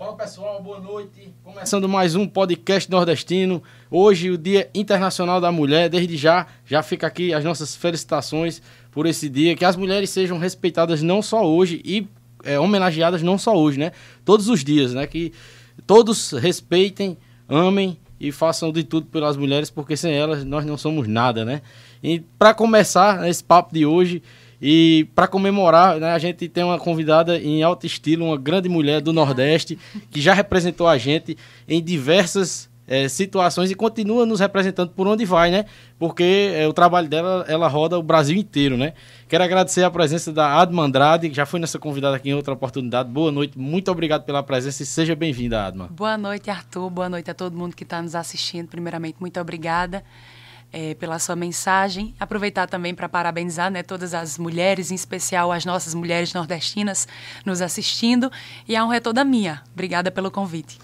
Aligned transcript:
Fala 0.00 0.14
pessoal, 0.14 0.62
boa 0.62 0.80
noite. 0.80 1.30
Começando 1.44 1.86
mais 1.86 2.14
um 2.14 2.26
podcast 2.26 2.90
nordestino. 2.90 3.62
Hoje, 3.90 4.30
o 4.30 4.38
Dia 4.38 4.70
Internacional 4.72 5.42
da 5.42 5.52
Mulher. 5.52 5.90
Desde 5.90 6.16
já, 6.16 6.46
já 6.64 6.82
fica 6.82 7.06
aqui 7.06 7.34
as 7.34 7.44
nossas 7.44 7.76
felicitações 7.76 8.62
por 8.90 9.04
esse 9.04 9.28
dia. 9.28 9.54
Que 9.54 9.62
as 9.62 9.76
mulheres 9.76 10.08
sejam 10.08 10.38
respeitadas 10.38 11.02
não 11.02 11.20
só 11.20 11.46
hoje 11.46 11.82
e 11.84 12.08
é, 12.42 12.58
homenageadas 12.58 13.22
não 13.22 13.36
só 13.36 13.54
hoje, 13.54 13.78
né? 13.78 13.92
Todos 14.24 14.48
os 14.48 14.64
dias, 14.64 14.94
né? 14.94 15.06
Que 15.06 15.34
todos 15.86 16.32
respeitem, 16.32 17.18
amem 17.46 17.98
e 18.18 18.32
façam 18.32 18.72
de 18.72 18.82
tudo 18.82 19.06
pelas 19.06 19.36
mulheres, 19.36 19.68
porque 19.68 19.98
sem 19.98 20.14
elas 20.14 20.46
nós 20.46 20.64
não 20.64 20.78
somos 20.78 21.06
nada, 21.06 21.44
né? 21.44 21.60
E 22.02 22.20
para 22.38 22.54
começar 22.54 23.28
esse 23.28 23.44
papo 23.44 23.74
de 23.74 23.84
hoje, 23.84 24.22
e 24.60 25.08
para 25.14 25.26
comemorar, 25.26 25.98
né, 25.98 26.12
a 26.12 26.18
gente 26.18 26.48
tem 26.48 26.62
uma 26.62 26.78
convidada 26.78 27.38
em 27.38 27.62
alto 27.62 27.86
estilo, 27.86 28.26
uma 28.26 28.36
grande 28.36 28.68
mulher 28.68 29.00
do 29.00 29.12
Nordeste, 29.12 29.78
que 30.10 30.20
já 30.20 30.34
representou 30.34 30.86
a 30.86 30.98
gente 30.98 31.36
em 31.66 31.82
diversas 31.82 32.68
é, 32.90 33.08
situações 33.08 33.70
e 33.70 33.74
continua 33.76 34.26
nos 34.26 34.40
representando 34.40 34.90
por 34.90 35.06
onde 35.06 35.24
vai, 35.24 35.48
né? 35.48 35.64
Porque 35.96 36.50
é, 36.52 36.66
o 36.66 36.72
trabalho 36.72 37.08
dela, 37.08 37.44
ela 37.46 37.68
roda 37.68 37.96
o 37.96 38.02
Brasil 38.02 38.36
inteiro, 38.36 38.76
né? 38.76 38.94
Quero 39.28 39.44
agradecer 39.44 39.84
a 39.84 39.90
presença 39.90 40.32
da 40.32 40.60
Adma 40.60 40.82
Andrade, 40.82 41.28
que 41.28 41.36
já 41.36 41.46
foi 41.46 41.60
nessa 41.60 41.78
convidada 41.78 42.16
aqui 42.16 42.30
em 42.30 42.34
outra 42.34 42.52
oportunidade. 42.52 43.08
Boa 43.08 43.30
noite, 43.30 43.56
muito 43.56 43.92
obrigado 43.92 44.24
pela 44.24 44.42
presença 44.42 44.82
e 44.82 44.86
seja 44.86 45.14
bem-vinda, 45.14 45.64
Adma. 45.64 45.88
Boa 45.88 46.18
noite, 46.18 46.50
Arthur. 46.50 46.90
Boa 46.90 47.08
noite 47.08 47.30
a 47.30 47.34
todo 47.34 47.56
mundo 47.56 47.76
que 47.76 47.84
está 47.84 48.02
nos 48.02 48.16
assistindo. 48.16 48.66
Primeiramente, 48.66 49.18
muito 49.20 49.38
obrigada 49.40 50.02
é, 50.72 50.94
pela 50.94 51.18
sua 51.18 51.36
mensagem. 51.36 52.14
Aproveitar 52.18 52.66
também 52.66 52.94
para 52.94 53.08
parabenizar 53.08 53.70
né, 53.70 53.82
todas 53.82 54.14
as 54.14 54.38
mulheres, 54.38 54.90
em 54.90 54.94
especial 54.94 55.52
as 55.52 55.64
nossas 55.64 55.94
mulheres 55.94 56.32
nordestinas 56.32 57.06
nos 57.44 57.60
assistindo. 57.60 58.30
E 58.68 58.76
a 58.76 58.84
honra 58.84 58.96
é 58.96 59.00
toda 59.00 59.24
minha. 59.24 59.62
Obrigada 59.72 60.10
pelo 60.10 60.30
convite. 60.30 60.78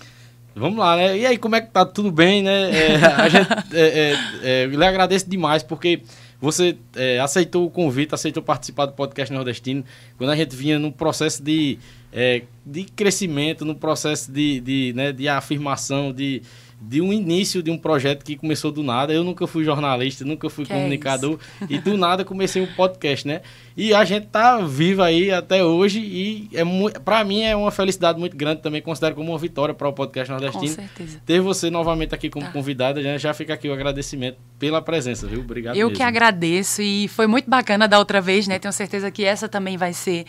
Vamos 0.55 0.79
lá, 0.79 0.97
né? 0.97 1.19
E 1.19 1.27
aí, 1.27 1.37
como 1.37 1.55
é 1.55 1.61
que 1.61 1.71
tá? 1.71 1.85
Tudo 1.85 2.11
bem, 2.11 2.43
né? 2.43 2.71
É, 2.71 2.97
a 2.97 3.29
gente 3.29 3.49
é, 3.75 4.17
é, 4.43 4.63
é 4.63 4.67
lhe 4.67 4.85
agradeço 4.85 5.29
demais, 5.29 5.63
porque 5.63 6.03
você 6.41 6.77
é, 6.95 7.19
aceitou 7.21 7.67
o 7.67 7.71
convite, 7.71 8.15
aceitou 8.15 8.43
participar 8.43 8.87
do 8.87 8.93
podcast 8.93 9.33
nordestino, 9.33 9.85
quando 10.17 10.31
a 10.31 10.37
gente 10.37 10.55
vinha 10.55 10.79
num 10.79 10.91
processo 10.91 11.43
de, 11.43 11.79
é, 12.13 12.43
de 12.65 12.85
crescimento, 12.85 13.65
num 13.65 13.75
processo 13.75 14.31
de, 14.31 14.61
de, 14.61 14.93
né, 14.95 15.13
de 15.13 15.29
afirmação, 15.29 16.13
de, 16.13 16.43
de 16.81 17.01
um 17.01 17.13
início 17.13 17.63
de 17.63 17.71
um 17.71 17.79
projeto 17.79 18.25
que 18.25 18.37
começou 18.37 18.71
do 18.71 18.83
nada. 18.83 19.13
Eu 19.13 19.25
nunca 19.25 19.47
fui 19.47 19.65
jornalista, 19.65 20.25
nunca 20.25 20.51
fui 20.51 20.65
que 20.65 20.73
é 20.73 20.77
comunicador 20.77 21.39
é 21.63 21.67
e 21.69 21.79
do 21.79 21.97
nada 21.97 22.25
comecei 22.25 22.63
um 22.63 22.67
podcast, 22.75 23.27
né? 23.27 23.41
E 23.77 23.93
a 23.93 24.05
gente 24.07 24.29
tá 24.29 24.59
vivo 24.59 25.03
aí 25.03 25.31
até 25.31 25.63
hoje 25.63 26.01
e 26.01 26.49
é 26.55 26.65
para 27.01 27.23
mim 27.23 27.43
é 27.43 27.55
uma 27.55 27.71
felicidade 27.71 28.19
muito 28.19 28.35
grande 28.35 28.63
também, 28.63 28.81
considero 28.81 29.15
como 29.15 29.33
uma 29.33 29.39
vitória 29.39 29.75
para 29.75 29.87
o 29.87 29.93
podcast 29.93 30.31
nordestino. 30.31 30.67
Com 30.67 30.75
certeza. 30.75 31.21
Ter 31.27 31.41
você 31.41 31.69
novamente 31.69 32.15
aqui 32.15 32.31
como 32.31 32.47
tá. 32.47 32.53
convidada, 32.53 33.03
já, 33.03 33.19
já 33.19 33.35
fica 33.35 33.53
aqui 33.53 33.69
o 33.69 33.75
agradecimento 33.75 34.39
pela 34.59 34.81
presença, 34.81 35.27
viu? 35.27 35.41
Obrigado 35.41 35.77
Eu 35.77 35.89
mesmo. 35.89 35.99
que 35.99 36.03
agradeço 36.03 36.81
e 36.81 37.07
foi 37.09 37.27
muito 37.27 37.51
bacana 37.51 37.87
da 37.87 37.99
outra 37.99 38.19
vez, 38.19 38.49
né? 38.49 38.59
Tenho 38.59 38.73
certeza 38.73 39.11
que 39.11 39.25
essa 39.27 39.47
também 39.47 39.77
vai 39.77 39.93
ser 39.93 40.25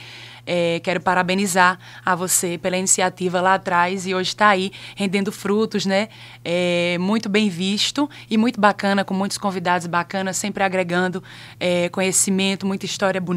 é, 0.47 0.79
quero 0.79 1.01
parabenizar 1.01 1.77
a 2.05 2.15
você 2.15 2.57
pela 2.57 2.77
iniciativa 2.77 3.41
lá 3.41 3.55
atrás 3.55 4.07
e 4.07 4.15
hoje 4.15 4.29
está 4.29 4.47
aí 4.47 4.71
rendendo 4.95 5.31
frutos, 5.31 5.85
né? 5.85 6.07
É, 6.43 6.97
muito 6.99 7.27
bem 7.27 7.49
visto 7.49 8.09
e 8.29 8.37
muito 8.37 8.59
bacana, 8.59 9.03
com 9.03 9.13
muitos 9.13 9.37
convidados 9.37 9.85
bacanas, 9.87 10.37
sempre 10.37 10.63
agregando 10.63 11.21
é, 11.59 11.89
conhecimento, 11.89 12.65
muita 12.65 12.85
história 12.85 13.19
bonita. 13.19 13.36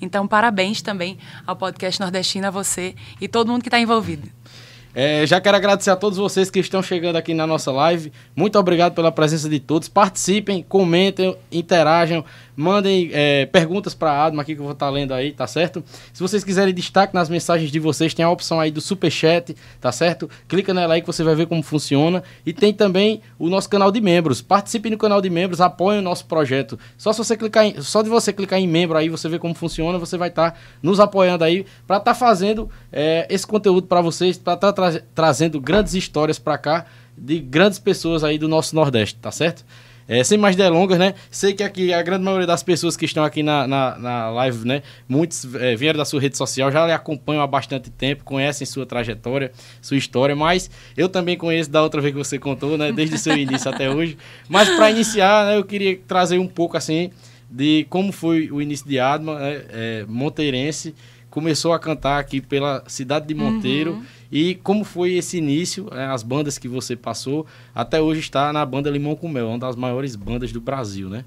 Então, 0.00 0.26
parabéns 0.26 0.82
também 0.82 1.18
ao 1.46 1.56
podcast 1.56 2.00
Nordestino, 2.00 2.46
a 2.46 2.50
você 2.50 2.94
e 3.20 3.28
todo 3.28 3.50
mundo 3.50 3.62
que 3.62 3.68
está 3.68 3.78
envolvido. 3.78 4.28
É, 4.94 5.26
já 5.26 5.40
quero 5.40 5.56
agradecer 5.56 5.90
a 5.90 5.96
todos 5.96 6.16
vocês 6.16 6.50
que 6.50 6.60
estão 6.60 6.80
chegando 6.80 7.16
aqui 7.16 7.34
na 7.34 7.48
nossa 7.48 7.72
live. 7.72 8.12
Muito 8.36 8.56
obrigado 8.56 8.94
pela 8.94 9.10
presença 9.10 9.48
de 9.48 9.58
todos. 9.58 9.88
Participem, 9.88 10.62
comentem, 10.62 11.36
interajam. 11.50 12.24
Mandem 12.56 13.10
é, 13.12 13.46
perguntas 13.46 13.94
para 13.94 14.12
a 14.12 14.26
Adma 14.26 14.42
aqui 14.42 14.54
que 14.54 14.60
eu 14.60 14.64
vou 14.64 14.72
estar 14.72 14.86
tá 14.86 14.92
lendo 14.92 15.12
aí, 15.12 15.32
tá 15.32 15.46
certo? 15.46 15.82
Se 16.12 16.20
vocês 16.20 16.44
quiserem 16.44 16.72
destaque 16.72 17.14
nas 17.14 17.28
mensagens 17.28 17.70
de 17.70 17.80
vocês, 17.80 18.14
tem 18.14 18.24
a 18.24 18.30
opção 18.30 18.60
aí 18.60 18.70
do 18.70 18.80
super 18.80 19.10
chat, 19.10 19.56
tá 19.80 19.90
certo? 19.90 20.30
Clica 20.46 20.72
nela 20.72 20.94
aí 20.94 21.00
que 21.00 21.06
você 21.06 21.24
vai 21.24 21.34
ver 21.34 21.46
como 21.46 21.62
funciona. 21.62 22.22
E 22.46 22.52
tem 22.52 22.72
também 22.72 23.20
o 23.38 23.48
nosso 23.48 23.68
canal 23.68 23.90
de 23.90 24.00
membros. 24.00 24.40
Participe 24.40 24.88
no 24.88 24.96
canal 24.96 25.20
de 25.20 25.28
membros, 25.28 25.60
apoie 25.60 25.98
o 25.98 26.02
nosso 26.02 26.26
projeto. 26.26 26.78
Só 26.96 27.12
se 27.12 27.18
você 27.18 27.36
clicar 27.36 27.64
em, 27.64 27.80
só 27.82 28.02
de 28.02 28.08
você 28.08 28.32
clicar 28.32 28.58
em 28.58 28.68
membro 28.68 28.96
aí, 28.96 29.08
você 29.08 29.28
vê 29.28 29.38
como 29.38 29.54
funciona, 29.54 29.98
você 29.98 30.16
vai 30.16 30.28
estar 30.28 30.52
tá 30.52 30.58
nos 30.82 31.00
apoiando 31.00 31.42
aí 31.44 31.66
para 31.86 31.96
estar 31.96 32.12
tá 32.12 32.14
fazendo 32.14 32.70
é, 32.92 33.26
esse 33.28 33.46
conteúdo 33.46 33.86
para 33.86 34.00
vocês, 34.00 34.38
para 34.38 34.54
estar 34.54 34.72
tá 34.72 34.90
tra 34.90 35.02
trazendo 35.14 35.60
grandes 35.60 35.94
histórias 35.94 36.38
para 36.38 36.56
cá 36.58 36.86
de 37.16 37.38
grandes 37.38 37.78
pessoas 37.78 38.24
aí 38.24 38.38
do 38.38 38.48
nosso 38.48 38.74
Nordeste, 38.74 39.18
tá 39.20 39.30
certo? 39.30 39.64
É, 40.06 40.22
sem 40.22 40.36
mais 40.36 40.54
delongas, 40.54 40.98
né? 40.98 41.14
Sei 41.30 41.54
que 41.54 41.62
aqui 41.62 41.92
a 41.92 42.02
grande 42.02 42.24
maioria 42.24 42.46
das 42.46 42.62
pessoas 42.62 42.96
que 42.96 43.06
estão 43.06 43.24
aqui 43.24 43.42
na, 43.42 43.66
na, 43.66 43.98
na 43.98 44.30
live, 44.30 44.66
né? 44.66 44.82
Muitos 45.08 45.54
é, 45.54 45.74
vieram 45.74 45.98
da 45.98 46.04
sua 46.04 46.20
rede 46.20 46.36
social, 46.36 46.70
já 46.70 46.86
lhe 46.86 46.92
acompanham 46.92 47.42
há 47.42 47.46
bastante 47.46 47.90
tempo, 47.90 48.22
conhecem 48.22 48.66
sua 48.66 48.84
trajetória, 48.84 49.50
sua 49.80 49.96
história, 49.96 50.36
mas 50.36 50.70
eu 50.96 51.08
também 51.08 51.36
conheço 51.36 51.70
da 51.70 51.82
outra 51.82 52.00
vez 52.00 52.12
que 52.12 52.18
você 52.18 52.38
contou, 52.38 52.76
né? 52.76 52.92
Desde 52.92 53.16
seu 53.18 53.36
início 53.36 53.70
até 53.70 53.90
hoje. 53.90 54.18
Mas 54.48 54.68
para 54.68 54.90
iniciar, 54.90 55.46
né, 55.46 55.56
eu 55.56 55.64
queria 55.64 55.98
trazer 56.06 56.38
um 56.38 56.48
pouco 56.48 56.76
assim 56.76 57.10
de 57.50 57.86
como 57.88 58.12
foi 58.12 58.50
o 58.50 58.60
início 58.60 58.86
de 58.86 58.98
Adma, 58.98 59.38
né? 59.38 59.62
é, 59.70 60.04
monteirense, 60.08 60.94
começou 61.30 61.72
a 61.72 61.78
cantar 61.78 62.18
aqui 62.18 62.40
pela 62.40 62.84
cidade 62.86 63.26
de 63.26 63.34
Monteiro. 63.34 63.92
Uhum. 63.94 64.04
E 64.34 64.56
como 64.56 64.82
foi 64.82 65.14
esse 65.14 65.38
início, 65.38 65.86
né, 65.92 66.06
as 66.06 66.24
bandas 66.24 66.58
que 66.58 66.66
você 66.66 66.96
passou, 66.96 67.46
até 67.72 68.00
hoje 68.00 68.18
está 68.18 68.52
na 68.52 68.66
banda 68.66 68.90
Limão 68.90 69.14
com 69.14 69.28
Mel, 69.28 69.46
uma 69.46 69.58
das 69.60 69.76
maiores 69.76 70.16
bandas 70.16 70.50
do 70.50 70.60
Brasil, 70.60 71.08
né? 71.08 71.24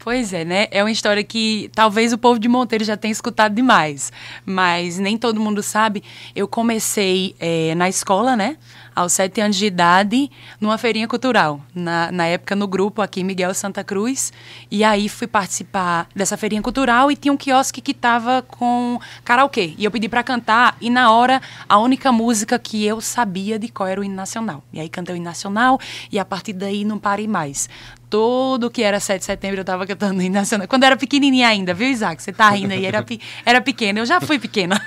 Pois 0.00 0.32
é, 0.32 0.44
né? 0.44 0.66
É 0.70 0.82
uma 0.82 0.90
história 0.90 1.22
que 1.22 1.70
talvez 1.74 2.12
o 2.12 2.18
povo 2.18 2.40
de 2.40 2.48
Monteiro 2.48 2.82
já 2.82 2.96
tenha 2.96 3.12
escutado 3.12 3.54
demais, 3.54 4.10
mas 4.44 4.98
nem 4.98 5.16
todo 5.16 5.38
mundo 5.38 5.62
sabe. 5.62 6.02
Eu 6.34 6.48
comecei 6.48 7.36
é, 7.38 7.74
na 7.76 7.88
escola, 7.88 8.34
né? 8.34 8.56
Aos 8.94 9.12
sete 9.12 9.40
anos 9.40 9.56
de 9.56 9.66
idade, 9.66 10.30
numa 10.60 10.76
feirinha 10.78 11.06
cultural. 11.06 11.60
Na, 11.74 12.10
na 12.10 12.26
época, 12.26 12.54
no 12.56 12.66
grupo 12.66 13.02
aqui, 13.02 13.22
Miguel 13.24 13.54
Santa 13.54 13.82
Cruz. 13.84 14.32
E 14.70 14.84
aí 14.84 15.08
fui 15.08 15.26
participar 15.26 16.08
dessa 16.14 16.36
feirinha 16.36 16.62
cultural 16.62 17.10
e 17.10 17.16
tinha 17.16 17.32
um 17.32 17.36
quiosque 17.36 17.80
que 17.80 17.94
tava 17.94 18.42
com 18.42 18.98
karaokê. 19.24 19.74
E 19.78 19.84
eu 19.84 19.90
pedi 19.90 20.08
para 20.08 20.22
cantar, 20.22 20.76
e 20.80 20.90
na 20.90 21.12
hora, 21.12 21.40
a 21.68 21.78
única 21.78 22.12
música 22.12 22.58
que 22.58 22.84
eu 22.84 23.00
sabia 23.00 23.58
de 23.58 23.68
qual 23.68 23.88
era 23.88 24.00
o 24.00 24.04
hino 24.04 24.14
nacional. 24.14 24.62
E 24.72 24.80
aí 24.80 24.88
cantei 24.88 25.14
o 25.14 25.16
hino 25.16 25.24
nacional, 25.24 25.78
e 26.10 26.18
a 26.18 26.24
partir 26.24 26.52
daí 26.52 26.84
não 26.84 26.98
parei 26.98 27.26
mais 27.26 27.68
todo 28.10 28.68
que 28.68 28.82
era 28.82 28.98
7 28.98 29.20
de 29.20 29.24
setembro 29.24 29.60
eu 29.60 29.64
tava 29.64 29.86
cantando 29.86 30.20
hino 30.20 30.34
nacional. 30.34 30.66
Quando 30.66 30.82
eu 30.82 30.88
era 30.88 30.96
pequenininha 30.96 31.48
ainda, 31.48 31.72
viu, 31.72 31.88
Isaac? 31.88 32.20
Você 32.20 32.32
tá 32.32 32.50
rindo 32.50 32.74
aí, 32.74 32.84
era, 32.84 33.06
era 33.46 33.60
pequena. 33.60 34.00
Eu 34.00 34.06
já 34.06 34.20
fui 34.20 34.38
pequena. 34.38 34.82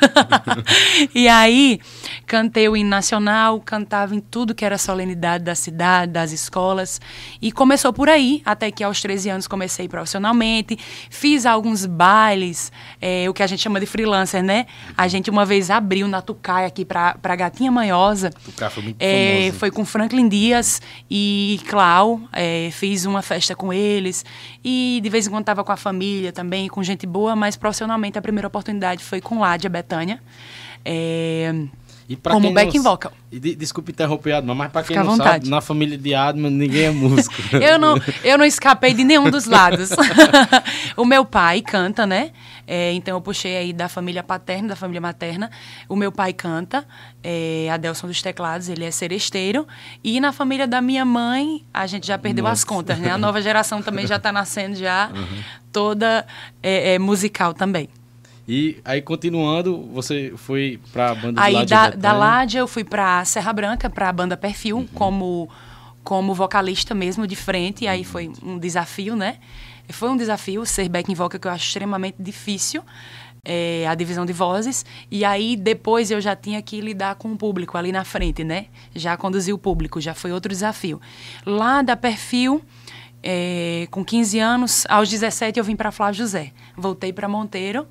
e 1.15 1.27
aí, 1.29 1.79
cantei 2.33 2.67
o 2.67 2.75
hino 2.75 2.89
nacional, 2.89 3.61
cantava 3.63 4.15
em 4.15 4.19
tudo 4.19 4.55
que 4.55 4.65
era 4.65 4.75
solenidade 4.75 5.43
da 5.43 5.53
cidade, 5.53 6.11
das 6.11 6.31
escolas. 6.31 6.99
E 7.39 7.51
começou 7.51 7.93
por 7.93 8.09
aí, 8.09 8.41
até 8.43 8.71
que 8.71 8.83
aos 8.83 8.99
13 8.99 9.29
anos 9.29 9.47
comecei 9.47 9.87
profissionalmente. 9.87 10.75
Fiz 11.11 11.45
alguns 11.45 11.85
bailes, 11.85 12.71
é, 12.99 13.29
o 13.29 13.35
que 13.35 13.43
a 13.43 13.47
gente 13.47 13.61
chama 13.61 13.79
de 13.79 13.85
freelancer, 13.85 14.41
né? 14.41 14.65
A 14.97 15.07
gente 15.07 15.29
uma 15.29 15.45
vez 15.45 15.69
abriu 15.69 16.07
na 16.07 16.23
Tucai 16.23 16.65
aqui 16.65 16.83
pra, 16.83 17.13
pra 17.21 17.35
Gatinha 17.35 17.71
Manhosa. 17.71 18.31
Tucai 18.31 18.69
foi 18.71 18.81
muito 18.81 18.97
é, 18.99 19.51
Foi 19.59 19.69
com 19.69 19.85
Franklin 19.85 20.27
Dias 20.27 20.81
e 21.07 21.61
Clau. 21.69 22.19
É, 22.33 22.69
fiz 22.71 23.05
um 23.05 23.11
uma 23.13 23.21
festa 23.21 23.55
com 23.55 23.71
eles. 23.71 24.25
E 24.65 24.99
de 25.03 25.09
vez 25.09 25.27
em 25.27 25.29
quando 25.29 25.43
estava 25.43 25.63
com 25.63 25.71
a 25.71 25.77
família 25.77 26.31
também, 26.31 26.67
com 26.67 26.81
gente 26.81 27.05
boa, 27.05 27.35
mas 27.35 27.55
profissionalmente 27.55 28.17
a 28.17 28.21
primeira 28.23 28.47
oportunidade 28.47 29.03
foi 29.03 29.21
com 29.21 29.39
Ládia 29.39 29.69
Betânia. 29.69 30.19
É, 30.83 31.53
como 32.23 32.53
backing 32.53 32.77
não, 32.77 32.83
vocal. 32.83 33.11
De, 33.31 33.55
desculpe 33.55 33.91
interromper, 33.91 34.33
Adma, 34.33 34.53
mas 34.53 34.71
para 34.71 34.83
quem 34.83 34.95
Fica 34.95 35.03
não 35.03 35.15
sabe, 35.15 35.49
na 35.49 35.61
família 35.61 35.97
de 35.97 36.13
Adma 36.13 36.49
ninguém 36.49 36.83
é 36.83 36.91
músico. 36.91 37.33
eu, 37.55 37.79
não, 37.79 37.99
eu 38.23 38.37
não 38.37 38.45
escapei 38.45 38.93
de 38.93 39.03
nenhum 39.03 39.29
dos 39.29 39.45
lados. 39.45 39.89
o 40.97 41.05
meu 41.05 41.25
pai 41.25 41.61
canta, 41.61 42.05
né? 42.05 42.31
É, 42.65 42.93
então 42.93 43.17
eu 43.17 43.21
puxei 43.21 43.57
aí 43.57 43.73
da 43.73 43.89
família 43.89 44.23
paterna, 44.23 44.69
da 44.69 44.75
família 44.75 45.01
materna. 45.01 45.51
O 45.89 45.95
meu 45.95 46.11
pai 46.11 46.33
canta, 46.33 46.85
é, 47.21 47.69
Adelson 47.71 48.07
dos 48.07 48.21
Teclados, 48.21 48.69
ele 48.69 48.85
é 48.85 48.91
seresteiro. 48.91 49.67
E 50.03 50.19
na 50.19 50.31
família 50.31 50.67
da 50.67 50.81
minha 50.81 51.03
mãe, 51.05 51.65
a 51.73 51.85
gente 51.87 52.07
já 52.07 52.17
perdeu 52.17 52.43
Nossa. 52.43 52.53
as 52.53 52.63
contas, 52.63 52.99
né? 52.99 53.11
A 53.11 53.17
nova 53.17 53.41
geração 53.41 53.81
também 53.81 54.07
já 54.07 54.15
está 54.15 54.31
nascendo 54.31 54.75
já, 54.75 55.09
uhum. 55.13 55.43
toda 55.71 56.25
é, 56.61 56.93
é, 56.93 56.99
musical 56.99 57.53
também. 57.53 57.89
E 58.47 58.81
aí, 58.83 59.01
continuando, 59.01 59.89
você 59.93 60.33
foi 60.35 60.79
para 60.91 61.11
a 61.11 61.15
banda 61.15 61.41
aí, 61.41 61.53
Ládia 61.53 61.77
da, 61.77 61.89
da 61.91 62.13
Ládia, 62.13 62.59
eu 62.59 62.67
fui 62.67 62.83
para 62.83 63.23
Serra 63.23 63.53
Branca, 63.53 63.89
para 63.89 64.09
a 64.09 64.13
banda 64.13 64.35
Perfil, 64.35 64.77
uhum. 64.77 64.87
como, 64.87 65.49
como 66.03 66.33
vocalista 66.33 66.93
mesmo, 66.93 67.25
de 67.25 67.35
frente. 67.35 67.85
E 67.85 67.87
aí 67.87 68.03
foi 68.03 68.31
um 68.43 68.57
desafio, 68.57 69.15
né? 69.15 69.37
Foi 69.89 70.09
um 70.09 70.17
desafio 70.17 70.65
ser 70.65 70.89
backing 70.89 71.13
vocal 71.13 71.39
que 71.39 71.47
eu 71.47 71.51
acho 71.51 71.65
extremamente 71.65 72.15
difícil. 72.19 72.83
é, 73.45 73.85
a 73.87 73.93
divisão 73.93 74.25
de 74.25 74.31
vozes, 74.31 74.85
e 75.11 75.25
aí 75.25 75.57
depois 75.57 76.09
eu 76.09 76.21
já 76.21 76.35
tinha 76.35 76.61
que 76.61 76.79
lidar 76.79 77.15
com 77.15 77.31
o 77.33 77.37
público 77.37 77.77
ali 77.77 77.91
na 77.91 78.05
frente, 78.05 78.43
né? 78.43 78.67
Já 78.95 79.17
conduzi 79.17 79.51
o 79.51 79.57
público, 79.57 79.99
já 79.99 80.13
foi 80.13 80.31
outro 80.31 80.49
desafio. 80.49 81.01
Lá 81.45 81.81
da 81.81 81.97
Perfil, 81.97 82.61
é, 83.21 83.87
com 83.91 84.03
15 84.03 84.39
anos, 84.39 84.85
aos 84.89 85.09
17 85.09 85.59
eu 85.59 85.65
vim 85.65 85.75
para 85.75 85.91
Flávio 85.91 86.19
José. 86.19 86.51
Voltei 86.77 87.11
para 87.11 87.27
Monteiro, 87.27 87.85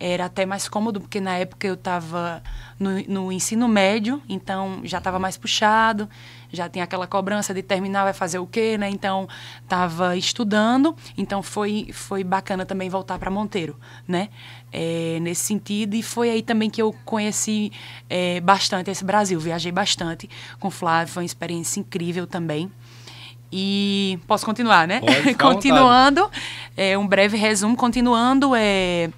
era 0.00 0.26
até 0.26 0.46
mais 0.46 0.68
cômodo, 0.68 1.00
porque 1.00 1.20
na 1.20 1.36
época 1.36 1.66
eu 1.66 1.74
estava 1.74 2.42
no, 2.78 3.02
no, 3.08 3.32
ensino 3.32 3.66
médio, 3.66 4.22
então 4.28 4.80
já 4.84 4.98
estava 4.98 5.18
mais 5.18 5.36
puxado, 5.36 6.08
já 6.52 6.68
tinha 6.68 6.84
aquela 6.84 7.06
cobrança 7.06 7.52
de 7.52 7.62
terminar, 7.62 8.04
vai 8.04 8.12
fazer 8.12 8.38
o 8.38 8.46
quê, 8.46 8.78
né? 8.78 8.88
Então, 8.88 9.28
estava 9.62 10.16
estudando, 10.16 10.94
então 11.16 11.42
foi, 11.42 11.88
foi 11.92 12.22
bacana 12.22 12.64
também 12.64 12.88
voltar 12.88 13.18
para 13.18 13.30
Monteiro, 13.30 13.76
né? 14.06 14.28
É, 14.72 15.18
nesse 15.20 15.44
sentido, 15.44 15.94
e 15.94 16.02
foi 16.02 16.30
aí 16.30 16.42
também 16.42 16.70
que 16.70 16.80
eu 16.80 16.94
conheci 17.04 17.72
é, 18.08 18.40
bastante 18.40 18.90
esse 18.90 19.04
Brasil, 19.04 19.40
viajei 19.40 19.72
bastante 19.72 20.30
com 20.60 20.68
o 20.68 20.70
Flávio, 20.70 21.12
foi 21.12 21.22
uma 21.22 21.26
experiência 21.26 21.80
incrível 21.80 22.26
também. 22.26 22.70
E 23.50 24.18
posso 24.26 24.44
continuar, 24.44 24.86
né? 24.86 25.00
continuando, 25.40 26.30
é, 26.76 26.98
um 26.98 27.06
breve 27.06 27.36
resumo, 27.36 27.74
continuando, 27.76 28.54
é 28.54 29.10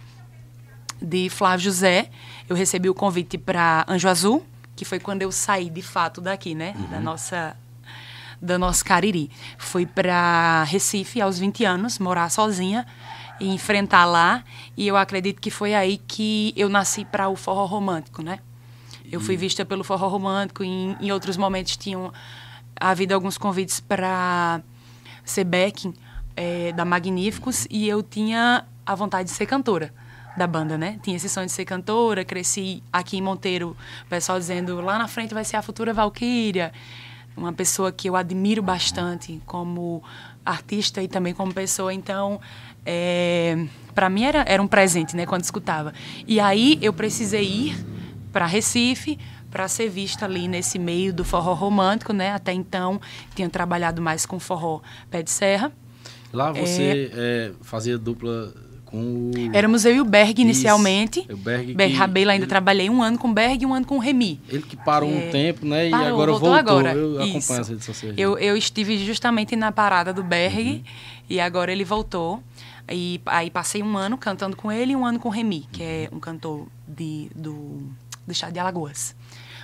de 1.00 1.28
Flávio 1.28 1.64
José, 1.64 2.10
eu 2.48 2.56
recebi 2.56 2.88
o 2.88 2.94
convite 2.94 3.38
para 3.38 3.84
Anjo 3.88 4.08
Azul, 4.08 4.46
que 4.76 4.84
foi 4.84 4.98
quando 4.98 5.22
eu 5.22 5.32
saí 5.32 5.70
de 5.70 5.82
fato 5.82 6.20
daqui, 6.20 6.54
né? 6.54 6.74
Uhum. 6.76 6.86
Da 6.86 7.00
nossa 7.00 7.56
da 8.40 8.58
nossa 8.58 8.82
Cariri. 8.82 9.30
Fui 9.58 9.84
para 9.84 10.64
Recife 10.64 11.20
aos 11.20 11.38
20 11.38 11.62
anos, 11.64 11.98
morar 11.98 12.30
sozinha 12.30 12.86
e 13.38 13.48
enfrentar 13.48 14.06
lá, 14.06 14.42
e 14.76 14.88
eu 14.88 14.96
acredito 14.96 15.40
que 15.40 15.50
foi 15.50 15.74
aí 15.74 15.98
que 15.98 16.54
eu 16.56 16.68
nasci 16.68 17.04
para 17.04 17.28
o 17.28 17.36
forró 17.36 17.66
romântico, 17.66 18.22
né? 18.22 18.38
Eu 19.12 19.20
fui 19.20 19.36
vista 19.36 19.64
pelo 19.64 19.82
forró 19.82 20.08
romântico 20.08 20.62
e 20.62 20.68
em, 20.68 20.96
em 21.00 21.12
outros 21.12 21.36
momentos 21.36 21.76
tinham 21.76 22.12
havido 22.78 23.12
alguns 23.12 23.36
convites 23.36 23.80
para 23.80 24.62
ser 25.24 25.44
backing 25.44 25.92
é, 26.36 26.72
da 26.72 26.84
Magníficos 26.84 27.66
e 27.68 27.88
eu 27.88 28.02
tinha 28.02 28.64
a 28.86 28.94
vontade 28.94 29.28
de 29.28 29.34
ser 29.34 29.46
cantora 29.46 29.92
da 30.36 30.46
banda, 30.46 30.78
né? 30.78 30.98
Tinha 31.02 31.16
esse 31.16 31.28
sonho 31.28 31.46
de 31.46 31.52
ser 31.52 31.64
cantora, 31.64 32.24
cresci 32.24 32.82
aqui 32.92 33.16
em 33.16 33.22
Monteiro, 33.22 33.76
o 34.04 34.08
pessoal 34.08 34.38
dizendo 34.38 34.80
lá 34.80 34.98
na 34.98 35.08
frente 35.08 35.34
vai 35.34 35.44
ser 35.44 35.56
a 35.56 35.62
futura 35.62 35.92
Valkyria. 35.92 36.72
Uma 37.36 37.52
pessoa 37.52 37.92
que 37.92 38.08
eu 38.08 38.16
admiro 38.16 38.62
bastante 38.62 39.40
como 39.46 40.02
artista 40.44 41.02
e 41.02 41.08
também 41.08 41.32
como 41.32 41.54
pessoa. 41.54 41.94
Então, 41.94 42.40
é, 42.84 43.66
para 43.94 44.08
mim 44.10 44.24
era, 44.24 44.44
era 44.46 44.62
um 44.62 44.66
presente, 44.66 45.16
né? 45.16 45.26
Quando 45.26 45.44
escutava. 45.44 45.92
E 46.26 46.40
aí 46.40 46.78
eu 46.82 46.92
precisei 46.92 47.44
ir 47.44 47.86
para 48.32 48.46
Recife 48.46 49.18
para 49.50 49.66
ser 49.68 49.88
vista 49.88 50.24
ali 50.24 50.46
nesse 50.46 50.78
meio 50.78 51.12
do 51.12 51.24
forró 51.24 51.54
romântico, 51.54 52.12
né? 52.12 52.32
Até 52.32 52.52
então 52.52 53.00
tinha 53.34 53.48
trabalhado 53.48 54.00
mais 54.00 54.24
com 54.24 54.38
forró 54.38 54.80
pé 55.10 55.22
de 55.22 55.30
serra. 55.30 55.72
Lá 56.32 56.52
você 56.52 57.10
é, 57.12 57.50
é, 57.50 57.52
fazia 57.62 57.98
dupla 57.98 58.52
com 58.90 58.98
o... 58.98 59.32
Éramos 59.52 59.84
eu 59.84 59.94
e 59.94 60.00
o 60.00 60.04
Berg 60.04 60.40
inicialmente. 60.40 61.20
Isso, 61.20 61.32
o 61.32 61.36
Berg, 61.36 61.74
Berg 61.74 61.94
Rabela 61.94 62.32
ainda 62.32 62.44
ele... 62.44 62.48
trabalhei 62.48 62.90
um 62.90 63.02
ano 63.02 63.18
com 63.18 63.28
o 63.28 63.32
Berg 63.32 63.62
e 63.62 63.66
um 63.66 63.72
ano 63.72 63.86
com 63.86 63.96
o 63.96 63.98
Remy. 63.98 64.40
Ele 64.48 64.62
que 64.62 64.76
parou 64.76 65.10
é... 65.10 65.14
um 65.14 65.30
tempo, 65.30 65.66
né? 65.66 65.88
E 65.88 65.90
parou, 65.90 66.06
agora 66.08 66.30
voltou. 66.32 66.50
voltou. 66.50 66.54
Agora. 66.54 66.92
Eu 66.92 67.12
Isso. 67.22 67.36
acompanho 67.36 67.60
as 67.60 67.68
redes 67.68 67.84
sociais. 67.84 68.14
Eu, 68.18 68.38
eu 68.38 68.56
estive 68.56 68.98
justamente 68.98 69.54
na 69.56 69.72
parada 69.72 70.12
do 70.12 70.22
Berg 70.22 70.58
uhum. 70.58 70.82
e 71.28 71.40
agora 71.40 71.72
ele 71.72 71.84
voltou. 71.84 72.42
E 72.90 73.20
aí 73.26 73.50
passei 73.50 73.82
um 73.82 73.96
ano 73.96 74.18
cantando 74.18 74.56
com 74.56 74.70
ele 74.70 74.92
e 74.92 74.96
um 74.96 75.06
ano 75.06 75.20
com 75.20 75.28
o 75.28 75.30
Remy, 75.30 75.66
que 75.70 75.82
é 75.82 76.08
um 76.12 76.18
cantor 76.18 76.66
de, 76.88 77.30
do, 77.34 77.82
do 78.26 78.32
estado 78.32 78.52
de 78.52 78.58
Alagoas. 78.58 79.14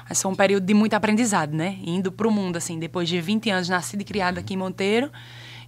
Mas 0.09 0.23
foi 0.23 0.31
um 0.31 0.37
período 0.37 0.65
de 0.65 0.73
muito 0.73 0.95
aprendizado, 0.95 1.53
né? 1.53 1.79
Indo 1.83 2.13
para 2.13 2.29
o 2.29 2.31
mundo, 2.31 2.57
assim, 2.57 2.79
depois 2.79 3.09
de 3.09 3.21
20 3.21 3.51
anos, 3.51 3.69
nascido 3.69 4.03
e 4.03 4.05
criado 4.05 4.39
aqui 4.39 4.55
em 4.55 4.57
Monteiro 4.57 5.11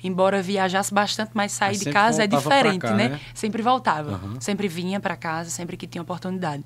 embora 0.03 0.43
viajasse 0.43 0.93
bastante, 0.93 1.31
mas 1.35 1.53
sair 1.53 1.71
mas 1.71 1.81
de 1.81 1.91
casa 1.91 2.25
é 2.25 2.27
diferente, 2.27 2.83
cá, 2.83 2.95
né? 2.95 3.09
né? 3.11 3.21
Sempre 3.35 3.63
voltava, 3.63 4.13
uhum. 4.13 4.41
sempre 4.41 4.69
vinha 4.69 5.01
para 5.01 5.17
casa, 5.17 5.51
sempre 5.51 5.77
que 5.77 5.87
tinha 5.87 6.03
oportunidade. 6.03 6.65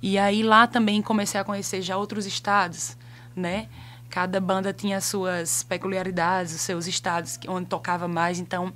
E 0.00 0.18
aí 0.18 0.42
lá 0.42 0.66
também 0.66 1.02
comecei 1.02 1.40
a 1.40 1.44
conhecer 1.44 1.82
já 1.82 1.96
outros 1.96 2.26
estados, 2.26 2.96
né? 3.34 3.68
Cada 4.08 4.40
banda 4.40 4.72
tinha 4.72 5.00
suas 5.00 5.62
peculiaridades, 5.64 6.54
os 6.54 6.60
seus 6.60 6.86
estados 6.86 7.38
onde 7.48 7.66
tocava 7.66 8.08
mais, 8.08 8.38
então 8.38 8.72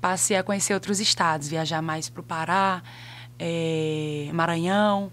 passei 0.00 0.36
a 0.36 0.42
conhecer 0.42 0.74
outros 0.74 1.00
estados, 1.00 1.48
viajar 1.48 1.80
mais 1.80 2.08
para 2.08 2.20
o 2.20 2.24
Pará, 2.24 2.82
é, 3.38 4.28
Maranhão, 4.32 5.12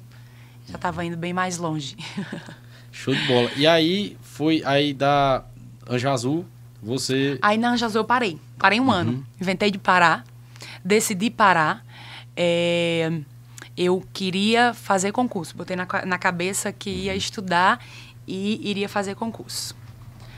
já 0.67 0.75
estava 0.75 1.05
indo 1.05 1.17
bem 1.17 1.33
mais 1.33 1.57
longe. 1.57 1.95
Show 2.91 3.13
de 3.13 3.25
bola. 3.27 3.51
E 3.55 3.67
aí 3.67 4.17
foi 4.21 4.61
aí 4.65 4.93
da 4.93 5.43
Anjo 5.89 6.09
Azul 6.09 6.45
você. 6.81 7.37
Aí 7.41 7.57
na 7.57 7.71
Anjazul 7.71 8.01
eu 8.01 8.05
parei. 8.05 8.39
Parei 8.57 8.79
um 8.79 8.85
uhum. 8.85 8.91
ano. 8.91 9.25
Inventei 9.39 9.69
de 9.69 9.77
parar. 9.77 10.23
Decidi 10.83 11.29
parar. 11.29 11.85
É, 12.35 13.11
eu 13.77 14.03
queria 14.13 14.73
fazer 14.73 15.11
concurso. 15.11 15.55
Botei 15.55 15.75
na, 15.75 15.87
na 16.05 16.17
cabeça 16.17 16.71
que 16.71 16.89
ia 16.89 17.15
estudar 17.15 17.83
e 18.27 18.69
iria 18.69 18.89
fazer 18.89 19.15
concurso. 19.15 19.75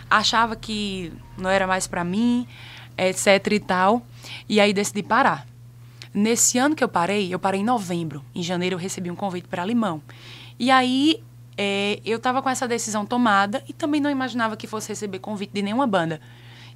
Achava 0.10 0.56
que 0.56 1.12
não 1.38 1.50
era 1.50 1.66
mais 1.66 1.88
para 1.88 2.04
mim, 2.04 2.48
etc 2.98 3.52
e 3.52 3.60
tal. 3.60 4.06
E 4.48 4.60
aí 4.60 4.74
decidi 4.74 5.04
parar. 5.04 5.48
Nesse 6.14 6.60
ano 6.60 6.76
que 6.76 6.84
eu 6.84 6.90
parei, 6.90 7.34
eu 7.34 7.40
parei 7.40 7.62
em 7.62 7.64
novembro. 7.64 8.24
Em 8.36 8.44
janeiro 8.44 8.76
eu 8.76 8.80
recebi 8.80 9.10
um 9.10 9.16
convite 9.16 9.48
para 9.48 9.66
Limão. 9.66 10.02
E 10.60 10.70
aí 10.70 11.24
é, 11.58 12.00
eu 12.04 12.18
estava 12.18 12.42
com 12.42 12.50
essa 12.50 12.68
decisão 12.68 13.06
tomada 13.06 13.64
e 13.68 13.74
também 13.74 14.02
não 14.02 14.10
imaginava 14.10 14.58
que 14.58 14.68
fosse 14.68 14.90
receber 14.90 15.20
convite 15.20 15.54
de 15.54 15.62
nenhuma 15.62 15.88
banda. 15.88 16.20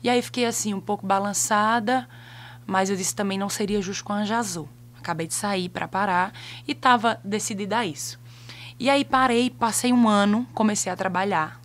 E 0.03 0.09
aí 0.09 0.21
fiquei 0.21 0.45
assim, 0.45 0.73
um 0.73 0.79
pouco 0.79 1.05
balançada, 1.05 2.07
mas 2.65 2.89
eu 2.89 2.95
disse 2.95 3.15
também 3.15 3.37
não 3.37 3.49
seria 3.49 3.81
justo 3.81 4.03
com 4.03 4.13
a 4.13 4.17
Anja 4.17 4.37
Azul. 4.37 4.69
Acabei 4.99 5.27
de 5.27 5.33
sair 5.33 5.69
para 5.69 5.87
parar 5.87 6.33
e 6.67 6.73
estava 6.73 7.19
decidida 7.23 7.79
a 7.79 7.85
isso. 7.85 8.19
E 8.79 8.89
aí 8.89 9.03
parei, 9.03 9.49
passei 9.49 9.91
um 9.91 10.07
ano, 10.07 10.45
comecei 10.53 10.91
a 10.91 10.95
trabalhar. 10.95 11.59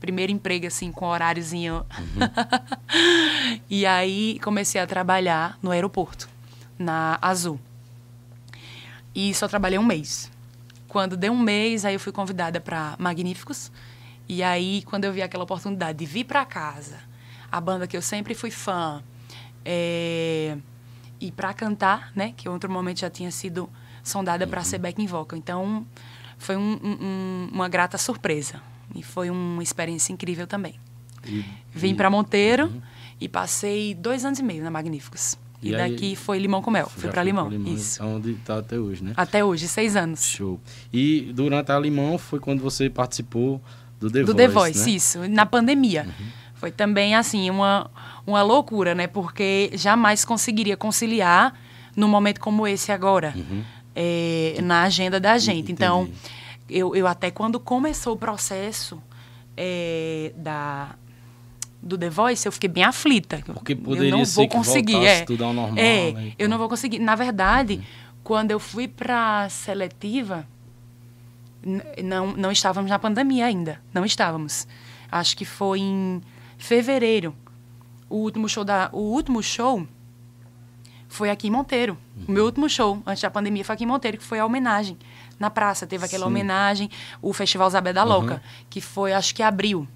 Primeiro 0.00 0.32
emprego, 0.32 0.66
assim, 0.66 0.90
com 0.90 1.04
horáriozinho. 1.04 1.86
Uhum. 1.98 3.60
e 3.68 3.84
aí 3.84 4.40
comecei 4.42 4.80
a 4.80 4.86
trabalhar 4.86 5.58
no 5.62 5.70
aeroporto, 5.70 6.28
na 6.78 7.18
Azul. 7.20 7.60
E 9.14 9.32
só 9.34 9.46
trabalhei 9.46 9.78
um 9.78 9.84
mês. 9.84 10.30
Quando 10.90 11.16
deu 11.16 11.32
um 11.32 11.38
mês, 11.38 11.84
aí 11.84 11.94
eu 11.94 12.00
fui 12.00 12.10
convidada 12.10 12.60
para 12.60 12.96
Magníficos. 12.98 13.70
E 14.28 14.42
aí, 14.42 14.82
quando 14.86 15.04
eu 15.04 15.12
vi 15.12 15.22
aquela 15.22 15.44
oportunidade 15.44 15.96
de 15.96 16.04
vir 16.04 16.24
para 16.24 16.44
casa, 16.44 16.98
a 17.50 17.60
banda 17.60 17.86
que 17.86 17.96
eu 17.96 18.02
sempre 18.02 18.34
fui 18.34 18.50
fã, 18.50 19.00
é, 19.64 20.58
e 21.20 21.30
para 21.30 21.54
cantar, 21.54 22.10
né, 22.16 22.34
que 22.36 22.48
em 22.48 22.50
outro 22.50 22.68
momento 22.68 22.98
já 22.98 23.08
tinha 23.08 23.30
sido 23.30 23.70
sondada 24.02 24.44
uhum. 24.44 24.50
para 24.50 24.64
ser 24.64 24.78
backing 24.78 25.06
vocal. 25.06 25.38
Então, 25.38 25.86
foi 26.36 26.56
um, 26.56 26.80
um, 26.82 27.48
uma 27.52 27.68
grata 27.68 27.96
surpresa. 27.96 28.60
E 28.92 29.00
foi 29.00 29.30
uma 29.30 29.62
experiência 29.62 30.12
incrível 30.12 30.48
também. 30.48 30.74
E, 31.24 31.44
Vim 31.72 31.94
para 31.94 32.10
Monteiro 32.10 32.66
uhum. 32.66 32.82
e 33.20 33.28
passei 33.28 33.94
dois 33.94 34.24
anos 34.24 34.40
e 34.40 34.42
meio 34.42 34.64
na 34.64 34.72
Magníficos. 34.72 35.38
E, 35.62 35.70
e 35.70 35.76
daqui 35.76 36.06
aí, 36.06 36.16
foi 36.16 36.38
Limão 36.38 36.62
com 36.62 36.70
Mel. 36.70 36.88
Fui 36.88 37.10
para 37.10 37.22
Limão. 37.22 37.48
Limão. 37.48 37.74
Isso. 37.74 38.02
Onde 38.02 38.32
está 38.32 38.58
até 38.58 38.78
hoje, 38.78 39.04
né? 39.04 39.12
Até 39.16 39.44
hoje, 39.44 39.68
seis 39.68 39.94
anos. 39.94 40.24
Show. 40.24 40.60
E 40.92 41.30
durante 41.34 41.70
a 41.70 41.78
Limão 41.78 42.16
foi 42.16 42.40
quando 42.40 42.60
você 42.60 42.88
participou 42.88 43.60
do 43.98 44.10
The 44.10 44.20
do 44.20 44.26
Voice. 44.26 44.32
Do 44.32 44.36
The 44.36 44.48
Voice, 44.48 44.90
né? 44.90 44.96
isso. 44.96 45.28
Na 45.28 45.44
pandemia. 45.44 46.04
Uhum. 46.04 46.26
Foi 46.54 46.70
também, 46.70 47.14
assim, 47.14 47.50
uma, 47.50 47.90
uma 48.26 48.42
loucura, 48.42 48.94
né? 48.94 49.06
Porque 49.06 49.70
jamais 49.74 50.24
conseguiria 50.24 50.76
conciliar 50.76 51.54
num 51.94 52.08
momento 52.08 52.40
como 52.40 52.66
esse 52.66 52.90
agora. 52.90 53.34
Uhum. 53.36 53.62
É, 53.94 54.58
na 54.62 54.82
agenda 54.82 55.20
da 55.20 55.36
gente. 55.36 55.72
Entendi. 55.72 55.72
Então, 55.72 56.08
eu, 56.68 56.94
eu 56.94 57.06
até 57.06 57.30
quando 57.30 57.58
começou 57.60 58.14
o 58.14 58.16
processo 58.16 59.02
é, 59.56 60.32
da 60.36 60.94
do 61.82 61.96
The 61.96 62.10
Voice, 62.10 62.46
eu 62.46 62.52
fiquei 62.52 62.68
bem 62.68 62.84
aflita. 62.84 63.42
Porque 63.44 63.74
poderia 63.74 64.10
eu 64.10 64.18
não 64.18 64.24
vou 64.24 64.48
conseguir, 64.48 65.04
é. 65.04 65.24
tudo 65.24 65.44
ao 65.44 65.52
normal. 65.52 65.78
É, 65.78 66.12
né, 66.12 66.32
eu 66.38 66.48
não 66.48 66.58
vou 66.58 66.68
conseguir. 66.68 66.98
Na 66.98 67.14
verdade, 67.14 67.74
uhum. 67.74 67.82
quando 68.22 68.50
eu 68.50 68.60
fui 68.60 68.86
para 68.86 69.48
seletiva, 69.48 70.46
não 72.02 72.34
não 72.36 72.50
estávamos 72.50 72.90
na 72.90 72.98
pandemia 72.98 73.46
ainda, 73.46 73.80
não 73.92 74.04
estávamos. 74.04 74.66
Acho 75.10 75.36
que 75.36 75.44
foi 75.44 75.80
em 75.80 76.20
fevereiro. 76.58 77.34
O 78.08 78.16
último 78.16 78.48
show 78.48 78.64
da 78.64 78.90
o 78.92 79.00
último 79.00 79.42
show 79.42 79.86
foi 81.08 81.30
aqui 81.30 81.48
em 81.48 81.50
Monteiro. 81.50 81.96
Uhum. 82.16 82.24
O 82.28 82.32
meu 82.32 82.44
último 82.44 82.68
show 82.68 83.02
antes 83.06 83.22
da 83.22 83.30
pandemia 83.30 83.64
foi 83.64 83.74
aqui 83.74 83.84
em 83.84 83.86
Monteiro, 83.86 84.18
que 84.18 84.24
foi 84.24 84.38
a 84.38 84.46
homenagem 84.46 84.96
na 85.40 85.48
praça, 85.48 85.86
teve 85.86 86.04
aquela 86.04 86.26
Sim. 86.26 86.30
homenagem, 86.30 86.90
o 87.22 87.32
Festival 87.32 87.70
Zabé 87.70 87.94
da 87.94 88.04
Louca, 88.04 88.34
uhum. 88.34 88.64
que 88.68 88.80
foi 88.82 89.14
acho 89.14 89.34
que 89.34 89.42
abril. 89.42 89.88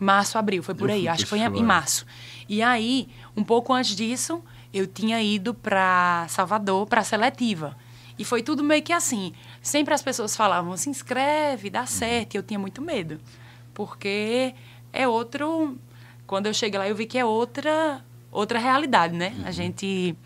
Março, 0.00 0.38
abril, 0.38 0.62
foi 0.62 0.74
por 0.74 0.88
eu 0.90 0.96
aí. 0.96 1.08
Acho 1.08 1.24
que 1.24 1.30
foi 1.30 1.38
em, 1.38 1.44
em 1.44 1.62
março. 1.62 2.06
E 2.48 2.62
aí, 2.62 3.08
um 3.36 3.44
pouco 3.44 3.72
antes 3.72 3.94
disso, 3.94 4.42
eu 4.72 4.86
tinha 4.86 5.22
ido 5.22 5.54
para 5.54 6.26
Salvador 6.28 6.86
para 6.86 7.02
seletiva. 7.04 7.76
E 8.18 8.24
foi 8.24 8.42
tudo 8.42 8.62
meio 8.62 8.82
que 8.82 8.92
assim. 8.92 9.32
Sempre 9.62 9.94
as 9.94 10.02
pessoas 10.02 10.36
falavam, 10.36 10.76
se 10.76 10.88
inscreve, 10.88 11.70
dá 11.70 11.86
certo. 11.86 12.34
E 12.34 12.38
eu 12.38 12.42
tinha 12.42 12.58
muito 12.58 12.80
medo. 12.80 13.20
Porque 13.72 14.54
é 14.92 15.06
outro. 15.06 15.76
Quando 16.26 16.46
eu 16.46 16.54
cheguei 16.54 16.78
lá, 16.78 16.88
eu 16.88 16.94
vi 16.94 17.06
que 17.06 17.18
é 17.18 17.24
outra, 17.24 18.04
outra 18.30 18.58
realidade, 18.58 19.14
né? 19.16 19.34
A 19.44 19.50
gente 19.50 20.16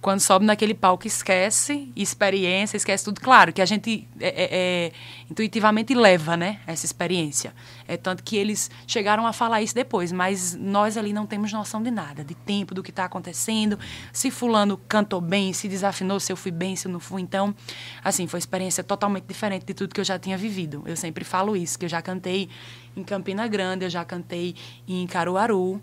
quando 0.00 0.20
sobe 0.20 0.46
naquele 0.46 0.72
palco, 0.72 1.06
esquece 1.06 1.92
experiência, 1.94 2.76
esquece 2.76 3.04
tudo. 3.04 3.20
Claro 3.20 3.52
que 3.52 3.60
a 3.60 3.66
gente 3.66 4.08
é, 4.18 4.28
é, 4.28 4.48
é, 4.50 4.92
intuitivamente 5.30 5.94
leva 5.94 6.36
né, 6.36 6.60
essa 6.66 6.86
experiência. 6.86 7.54
É 7.86 7.96
tanto 7.96 8.22
que 8.22 8.36
eles 8.36 8.70
chegaram 8.86 9.26
a 9.26 9.32
falar 9.32 9.60
isso 9.60 9.74
depois, 9.74 10.10
mas 10.10 10.54
nós 10.54 10.96
ali 10.96 11.12
não 11.12 11.26
temos 11.26 11.52
noção 11.52 11.82
de 11.82 11.90
nada, 11.90 12.24
de 12.24 12.34
tempo, 12.34 12.74
do 12.74 12.82
que 12.82 12.90
está 12.90 13.04
acontecendo, 13.04 13.78
se 14.12 14.30
fulano 14.30 14.78
cantou 14.88 15.20
bem, 15.20 15.52
se 15.52 15.68
desafinou, 15.68 16.18
se 16.18 16.32
eu 16.32 16.36
fui 16.36 16.50
bem, 16.50 16.76
se 16.76 16.88
eu 16.88 16.92
não 16.92 17.00
fui. 17.00 17.20
Então, 17.20 17.54
assim, 18.02 18.26
foi 18.26 18.38
uma 18.38 18.42
experiência 18.42 18.82
totalmente 18.82 19.24
diferente 19.24 19.66
de 19.66 19.74
tudo 19.74 19.94
que 19.94 20.00
eu 20.00 20.04
já 20.04 20.18
tinha 20.18 20.38
vivido. 20.38 20.82
Eu 20.86 20.96
sempre 20.96 21.24
falo 21.24 21.54
isso, 21.54 21.78
que 21.78 21.84
eu 21.84 21.88
já 21.88 22.00
cantei 22.00 22.48
em 22.96 23.04
Campina 23.04 23.46
Grande, 23.46 23.84
eu 23.84 23.90
já 23.90 24.04
cantei 24.04 24.54
em 24.88 25.06
Caruaru, 25.06 25.80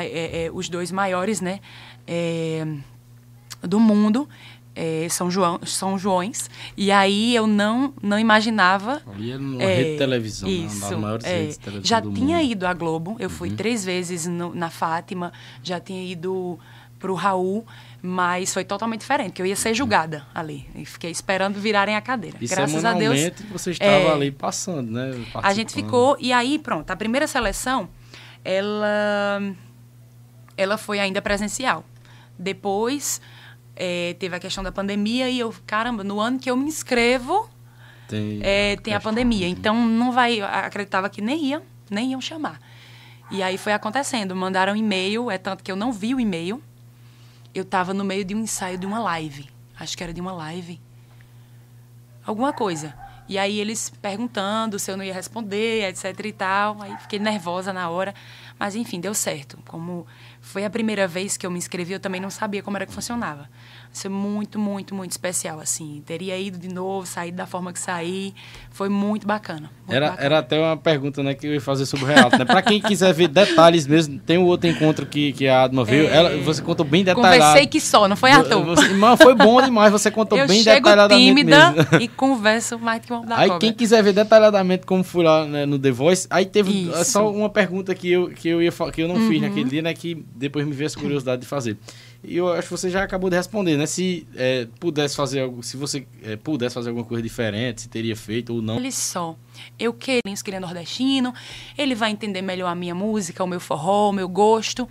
é, 0.00 0.44
é, 0.44 0.50
os 0.52 0.68
dois 0.68 0.90
maiores, 0.90 1.40
né? 1.40 1.60
É, 2.06 2.66
do 3.62 3.80
mundo, 3.80 4.28
é, 4.76 5.06
São 5.08 5.30
João, 5.30 5.58
São 5.64 5.98
Joões. 5.98 6.50
E 6.76 6.92
aí 6.92 7.34
eu 7.34 7.46
não 7.46 7.94
não 8.02 8.18
imaginava. 8.18 9.00
Ali 9.12 9.32
era 9.32 9.40
uma 9.40 9.62
é, 9.62 9.76
rede 9.76 9.92
de 9.92 9.98
televisão, 9.98 10.48
isso, 10.48 10.80
né? 10.80 10.86
uma 10.86 10.90
das 10.90 11.00
maiores 11.00 11.26
é, 11.26 11.38
redes 11.38 11.58
de 11.58 11.64
televisão 11.64 11.88
Já 11.88 12.02
tinha 12.02 12.38
mundo. 12.38 12.50
ido 12.50 12.66
à 12.66 12.74
Globo, 12.74 13.16
eu 13.18 13.30
fui 13.30 13.48
uhum. 13.48 13.56
três 13.56 13.84
vezes 13.84 14.26
no, 14.26 14.54
na 14.54 14.68
Fátima, 14.68 15.32
já 15.62 15.80
tinha 15.80 16.04
ido 16.04 16.58
para 16.98 17.10
o 17.10 17.14
Raul, 17.14 17.66
mas 18.02 18.52
foi 18.52 18.64
totalmente 18.64 19.00
diferente, 19.00 19.32
que 19.32 19.42
eu 19.42 19.46
ia 19.46 19.56
ser 19.56 19.74
julgada 19.74 20.26
ali. 20.34 20.66
E 20.74 20.84
fiquei 20.84 21.10
esperando 21.10 21.60
virarem 21.60 21.94
a 21.94 22.00
cadeira. 22.00 22.36
E 22.40 22.46
Graças 22.46 22.84
a 22.84 22.92
Deus. 22.94 23.18
você 23.50 23.72
estava 23.72 23.90
é, 23.90 24.12
ali 24.12 24.30
passando, 24.30 24.90
né? 24.90 25.12
A 25.34 25.52
gente 25.52 25.72
ficou, 25.72 26.16
e 26.18 26.32
aí, 26.32 26.58
pronto, 26.58 26.90
a 26.90 26.96
primeira 26.96 27.26
seleção, 27.26 27.88
ela, 28.44 29.40
ela 30.56 30.78
foi 30.78 30.98
ainda 30.98 31.20
presencial. 31.20 31.84
Depois 32.38 33.20
é, 33.76 34.14
teve 34.18 34.34
a 34.34 34.40
questão 34.40 34.64
da 34.64 34.72
pandemia 34.72 35.28
e 35.28 35.38
eu, 35.38 35.54
caramba, 35.66 36.02
no 36.02 36.18
ano 36.18 36.38
que 36.38 36.50
eu 36.50 36.56
me 36.56 36.64
inscrevo, 36.66 37.48
tem, 38.08 38.40
é, 38.42 38.76
tem 38.76 38.94
a 38.94 39.00
pandemia. 39.00 39.46
Então 39.46 39.86
não 39.86 40.10
vai, 40.10 40.40
acreditava 40.40 41.10
que 41.10 41.20
nem 41.20 41.44
iam, 41.44 41.62
nem 41.90 42.12
iam 42.12 42.20
chamar. 42.20 42.60
E 43.30 43.42
aí 43.42 43.58
foi 43.58 43.72
acontecendo, 43.72 44.34
mandaram 44.34 44.74
e-mail, 44.74 45.30
é 45.30 45.36
tanto 45.36 45.62
que 45.62 45.70
eu 45.70 45.76
não 45.76 45.92
vi 45.92 46.14
o 46.14 46.20
e-mail. 46.20 46.62
Eu 47.54 47.62
estava 47.62 47.92
no 47.92 48.04
meio 48.04 48.24
de 48.24 48.34
um 48.34 48.40
ensaio 48.40 48.78
de 48.78 48.86
uma 48.86 48.98
live. 48.98 49.48
Acho 49.78 49.96
que 49.96 50.02
era 50.02 50.12
de 50.12 50.20
uma 50.20 50.32
live. 50.32 50.80
Alguma 52.24 52.52
coisa. 52.52 52.94
E 53.28 53.38
aí 53.38 53.58
eles 53.58 53.90
perguntando 54.00 54.78
se 54.78 54.90
eu 54.90 54.96
não 54.96 55.04
ia 55.04 55.12
responder, 55.12 55.88
etc 55.88 56.18
e 56.24 56.32
tal. 56.32 56.80
Aí 56.80 56.96
fiquei 56.98 57.18
nervosa 57.18 57.72
na 57.72 57.88
hora. 57.88 58.14
Mas 58.58 58.76
enfim, 58.76 59.00
deu 59.00 59.14
certo. 59.14 59.58
Como 59.66 60.06
foi 60.46 60.64
a 60.64 60.70
primeira 60.70 61.08
vez 61.08 61.36
que 61.36 61.44
eu 61.44 61.50
me 61.50 61.58
inscrevi, 61.58 61.92
eu 61.92 61.98
também 62.00 62.20
não 62.20 62.30
sabia 62.30 62.62
como 62.62 62.76
era 62.76 62.86
que 62.86 62.92
funcionava. 62.92 63.50
Isso 63.96 64.08
é 64.08 64.10
muito, 64.10 64.58
muito, 64.58 64.94
muito 64.94 65.12
especial, 65.12 65.58
assim. 65.58 66.02
Teria 66.04 66.38
ido 66.38 66.58
de 66.58 66.68
novo, 66.68 67.06
saído 67.06 67.38
da 67.38 67.46
forma 67.46 67.72
que 67.72 67.78
saí. 67.78 68.34
Foi 68.70 68.90
muito 68.90 69.26
bacana. 69.26 69.70
Muito 69.86 69.96
era, 69.96 70.10
bacana. 70.10 70.26
era 70.26 70.38
até 70.38 70.60
uma 70.60 70.76
pergunta 70.76 71.22
né, 71.22 71.32
que 71.32 71.46
eu 71.46 71.54
ia 71.54 71.60
fazer 71.62 71.86
sobre 71.86 72.04
o 72.04 72.08
Realto. 72.08 72.38
Né? 72.38 72.44
Para 72.44 72.60
quem 72.60 72.78
quiser 72.78 73.14
ver 73.14 73.28
detalhes 73.28 73.86
mesmo, 73.86 74.18
tem 74.18 74.36
um 74.36 74.44
outro 74.44 74.68
encontro 74.68 75.06
que, 75.06 75.32
que 75.32 75.48
a 75.48 75.62
Adma 75.62 75.82
veio. 75.82 76.08
É... 76.08 76.14
Ela, 76.14 76.36
você 76.42 76.60
contou 76.60 76.84
bem 76.84 77.04
detalhado. 77.04 77.38
Conversei 77.38 77.66
que 77.66 77.80
só, 77.80 78.06
não 78.06 78.16
foi 78.16 78.32
Arthur. 78.32 78.62
Você, 78.66 78.88
mas 78.88 79.18
foi 79.18 79.34
bom 79.34 79.62
demais, 79.62 79.90
você 79.90 80.10
contou 80.10 80.36
eu 80.36 80.46
bem 80.46 80.62
detalhadamente 80.62 81.28
tímida 81.28 81.72
mesmo. 81.72 81.96
e 81.98 82.06
converso 82.06 82.78
mais 82.78 83.02
que 83.02 83.10
uma 83.10 83.24
da 83.24 83.38
Aí 83.38 83.48
cobra. 83.48 83.60
quem 83.60 83.72
quiser 83.72 84.02
ver 84.02 84.12
detalhadamente 84.12 84.84
como 84.84 85.02
fui 85.02 85.24
lá 85.24 85.46
né, 85.46 85.64
no 85.64 85.78
The 85.78 85.90
Voice, 85.90 86.26
aí 86.28 86.44
teve 86.44 86.90
Isso. 86.90 87.12
só 87.12 87.30
uma 87.32 87.48
pergunta 87.48 87.94
que 87.94 88.12
eu, 88.12 88.28
que 88.28 88.46
eu, 88.46 88.60
ia, 88.60 88.70
que 88.92 89.00
eu 89.00 89.08
não 89.08 89.14
uhum. 89.14 89.28
fiz 89.30 89.40
naquele 89.40 89.70
dia, 89.70 89.80
né? 89.80 89.94
Que 89.94 90.22
depois 90.34 90.66
me 90.66 90.74
veio 90.74 90.84
essa 90.84 91.00
curiosidade 91.00 91.40
de 91.40 91.48
fazer. 91.48 91.78
E 92.26 92.38
eu 92.38 92.52
acho 92.52 92.62
que 92.62 92.70
você 92.72 92.90
já 92.90 93.04
acabou 93.04 93.30
de 93.30 93.36
responder, 93.36 93.76
né? 93.76 93.86
Se 93.86 94.26
é, 94.34 94.66
pudesse 94.80 95.14
fazer 95.14 95.42
algo, 95.42 95.62
se 95.62 95.76
você 95.76 96.04
é, 96.24 96.34
pudesse 96.34 96.74
fazer 96.74 96.88
alguma 96.88 97.06
coisa 97.06 97.22
diferente, 97.22 97.82
se 97.82 97.88
teria 97.88 98.16
feito 98.16 98.52
ou 98.52 98.60
não. 98.60 98.78
Ele 98.78 98.90
só. 98.90 99.36
Eu 99.78 99.94
queria, 99.94 100.20
que 100.24 100.50
ele 100.50 100.56
é 100.56 100.60
nordestino, 100.60 101.32
ele 101.78 101.94
vai 101.94 102.10
entender 102.10 102.42
melhor 102.42 102.66
a 102.66 102.74
minha 102.74 102.96
música, 102.96 103.44
o 103.44 103.46
meu 103.46 103.60
forró, 103.60 104.10
o 104.10 104.12
meu 104.12 104.28
gosto. 104.28 104.88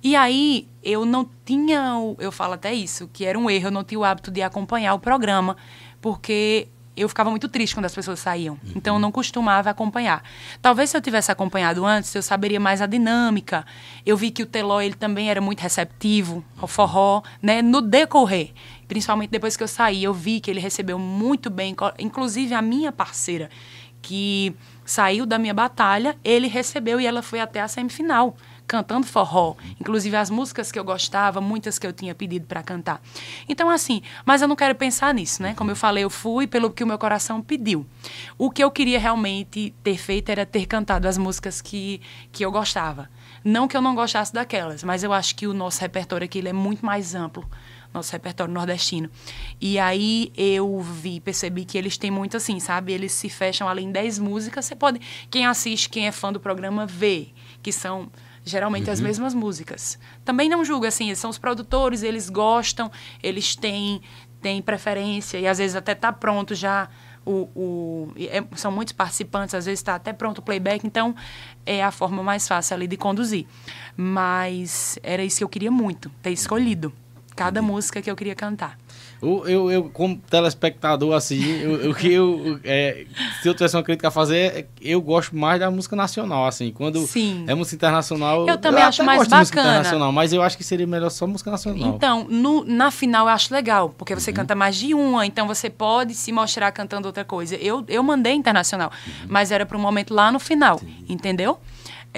E 0.00 0.14
aí 0.14 0.68
eu 0.80 1.04
não 1.04 1.28
tinha, 1.44 1.94
eu 2.20 2.30
falo 2.30 2.54
até 2.54 2.72
isso, 2.72 3.10
que 3.12 3.24
era 3.24 3.36
um 3.36 3.50
erro, 3.50 3.66
eu 3.66 3.72
não 3.72 3.82
tinha 3.82 3.98
o 3.98 4.04
hábito 4.04 4.30
de 4.30 4.40
acompanhar 4.40 4.94
o 4.94 5.00
programa, 5.00 5.56
porque 6.00 6.68
eu 6.96 7.08
ficava 7.08 7.30
muito 7.30 7.48
triste 7.48 7.74
quando 7.74 7.84
as 7.84 7.94
pessoas 7.94 8.18
saíam. 8.18 8.54
Uhum. 8.54 8.72
Então 8.76 8.96
eu 8.96 9.00
não 9.00 9.12
costumava 9.12 9.70
acompanhar. 9.70 10.22
Talvez 10.62 10.90
se 10.90 10.96
eu 10.96 11.00
tivesse 11.00 11.30
acompanhado 11.30 11.84
antes, 11.84 12.14
eu 12.14 12.22
saberia 12.22 12.58
mais 12.58 12.80
a 12.80 12.86
dinâmica. 12.86 13.66
Eu 14.04 14.16
vi 14.16 14.30
que 14.30 14.42
o 14.42 14.46
Teló 14.46 14.80
ele 14.80 14.94
também 14.94 15.30
era 15.30 15.40
muito 15.40 15.60
receptivo 15.60 16.44
ao 16.58 16.66
forró, 16.66 17.22
né, 17.42 17.60
no 17.60 17.80
decorrer. 17.80 18.52
Principalmente 18.88 19.30
depois 19.30 19.56
que 19.56 19.62
eu 19.62 19.68
saí, 19.68 20.04
eu 20.04 20.14
vi 20.14 20.40
que 20.40 20.50
ele 20.50 20.60
recebeu 20.60 20.98
muito 20.98 21.50
bem, 21.50 21.76
inclusive 21.98 22.54
a 22.54 22.62
minha 22.62 22.92
parceira 22.92 23.50
que 24.00 24.54
saiu 24.84 25.26
da 25.26 25.36
minha 25.36 25.52
batalha, 25.52 26.16
ele 26.22 26.46
recebeu 26.46 27.00
e 27.00 27.06
ela 27.06 27.22
foi 27.22 27.40
até 27.40 27.60
a 27.60 27.66
semifinal 27.66 28.36
cantando 28.66 29.06
forró, 29.06 29.54
inclusive 29.80 30.16
as 30.16 30.30
músicas 30.30 30.72
que 30.72 30.78
eu 30.78 30.84
gostava, 30.84 31.40
muitas 31.40 31.78
que 31.78 31.86
eu 31.86 31.92
tinha 31.92 32.14
pedido 32.14 32.46
para 32.46 32.62
cantar. 32.62 33.00
Então 33.48 33.70
assim, 33.70 34.02
mas 34.24 34.42
eu 34.42 34.48
não 34.48 34.56
quero 34.56 34.74
pensar 34.74 35.14
nisso, 35.14 35.42
né? 35.42 35.54
Como 35.54 35.70
eu 35.70 35.76
falei, 35.76 36.04
eu 36.04 36.10
fui 36.10 36.46
pelo 36.46 36.70
que 36.70 36.84
o 36.84 36.86
meu 36.86 36.98
coração 36.98 37.40
pediu. 37.40 37.86
O 38.36 38.50
que 38.50 38.62
eu 38.62 38.70
queria 38.70 38.98
realmente 38.98 39.74
ter 39.82 39.96
feito 39.96 40.30
era 40.30 40.44
ter 40.44 40.66
cantado 40.66 41.06
as 41.06 41.16
músicas 41.16 41.60
que 41.60 42.00
que 42.32 42.44
eu 42.44 42.50
gostava. 42.50 43.08
Não 43.44 43.68
que 43.68 43.76
eu 43.76 43.80
não 43.80 43.94
gostasse 43.94 44.32
daquelas, 44.32 44.82
mas 44.82 45.04
eu 45.04 45.12
acho 45.12 45.34
que 45.36 45.46
o 45.46 45.54
nosso 45.54 45.80
repertório 45.80 46.24
aqui 46.24 46.46
é 46.46 46.52
muito 46.52 46.84
mais 46.84 47.14
amplo 47.14 47.48
nosso 47.96 48.12
repertório 48.12 48.52
nordestino. 48.52 49.10
E 49.60 49.78
aí 49.78 50.32
eu 50.36 50.80
vi, 50.80 51.18
percebi 51.18 51.64
que 51.64 51.76
eles 51.78 51.96
têm 51.96 52.10
muito 52.10 52.36
assim, 52.36 52.60
sabe? 52.60 52.92
Eles 52.92 53.12
se 53.12 53.28
fecham 53.28 53.68
ali 53.68 53.82
em 53.82 53.90
10 53.90 54.18
músicas. 54.18 54.66
Você 54.66 54.76
pode, 54.76 55.00
quem 55.30 55.46
assiste, 55.46 55.88
quem 55.88 56.06
é 56.06 56.12
fã 56.12 56.32
do 56.32 56.38
programa, 56.38 56.86
vê 56.86 57.28
que 57.62 57.72
são 57.72 58.10
geralmente 58.46 58.86
uhum. 58.86 58.92
as 58.92 59.00
mesmas 59.00 59.34
músicas. 59.34 59.98
Também 60.24 60.48
não 60.48 60.64
julgo 60.64 60.86
assim, 60.86 61.08
eles 61.08 61.18
são 61.18 61.28
os 61.28 61.36
produtores, 61.36 62.02
eles 62.02 62.30
gostam, 62.30 62.90
eles 63.22 63.56
têm, 63.56 64.00
têm 64.40 64.62
preferência 64.62 65.36
e 65.38 65.46
às 65.46 65.58
vezes 65.58 65.74
até 65.74 65.94
tá 65.94 66.12
pronto 66.12 66.54
já 66.54 66.88
o, 67.26 67.48
o 67.56 68.12
é, 68.16 68.42
são 68.54 68.70
muitos 68.70 68.92
participantes, 68.92 69.52
às 69.52 69.66
vezes 69.66 69.80
está 69.80 69.96
até 69.96 70.12
pronto 70.12 70.38
o 70.38 70.42
playback, 70.42 70.86
então 70.86 71.14
é 71.66 71.82
a 71.82 71.90
forma 71.90 72.22
mais 72.22 72.46
fácil 72.46 72.74
ali 72.74 72.86
de 72.86 72.96
conduzir. 72.96 73.46
Mas 73.96 74.96
era 75.02 75.24
isso 75.24 75.38
que 75.38 75.44
eu 75.44 75.48
queria 75.48 75.70
muito, 75.70 76.08
ter 76.22 76.30
escolhido 76.30 76.92
cada 77.34 77.60
música 77.60 78.00
que 78.00 78.10
eu 78.10 78.14
queria 78.14 78.36
cantar. 78.36 78.78
Eu, 79.22 79.48
eu, 79.48 79.70
eu 79.70 79.90
como 79.90 80.16
telespectador, 80.16 81.14
assim, 81.14 81.40
o 81.88 81.94
que 81.94 82.12
eu, 82.12 82.60
é, 82.64 83.06
se 83.42 83.48
eu 83.48 83.54
tivesse 83.54 83.76
uma 83.76 83.82
crítica 83.82 84.08
a 84.08 84.10
fazer, 84.10 84.36
é, 84.36 84.66
eu 84.80 85.00
gosto 85.00 85.34
mais 85.34 85.58
da 85.58 85.70
música 85.70 85.96
nacional, 85.96 86.46
assim. 86.46 86.70
Quando 86.70 87.00
Sim. 87.06 87.44
é 87.46 87.54
música 87.54 87.76
internacional. 87.76 88.46
Eu 88.46 88.58
também 88.58 88.82
eu 88.82 88.88
acho 88.88 89.02
mais 89.04 89.20
bacana. 89.22 89.40
música 89.40 89.60
internacional, 89.60 90.12
mas 90.12 90.32
eu 90.32 90.42
acho 90.42 90.56
que 90.56 90.64
seria 90.64 90.86
melhor 90.86 91.10
só 91.10 91.26
música 91.26 91.50
nacional. 91.50 91.94
Então, 91.94 92.26
no, 92.28 92.64
na 92.64 92.90
final 92.90 93.26
eu 93.26 93.32
acho 93.32 93.52
legal, 93.52 93.94
porque 93.96 94.14
você 94.14 94.30
uhum. 94.30 94.36
canta 94.36 94.54
mais 94.54 94.76
de 94.76 94.92
uma, 94.94 95.24
então 95.26 95.46
você 95.46 95.70
pode 95.70 96.14
se 96.14 96.30
mostrar 96.30 96.70
cantando 96.72 97.06
outra 97.06 97.24
coisa. 97.24 97.56
Eu, 97.56 97.84
eu 97.88 98.02
mandei 98.02 98.34
internacional, 98.34 98.90
uhum. 99.06 99.12
mas 99.28 99.50
era 99.50 99.64
para 99.64 99.76
um 99.76 99.80
momento 99.80 100.12
lá 100.12 100.30
no 100.30 100.38
final, 100.38 100.80
Entendi. 100.82 101.12
entendeu? 101.12 101.58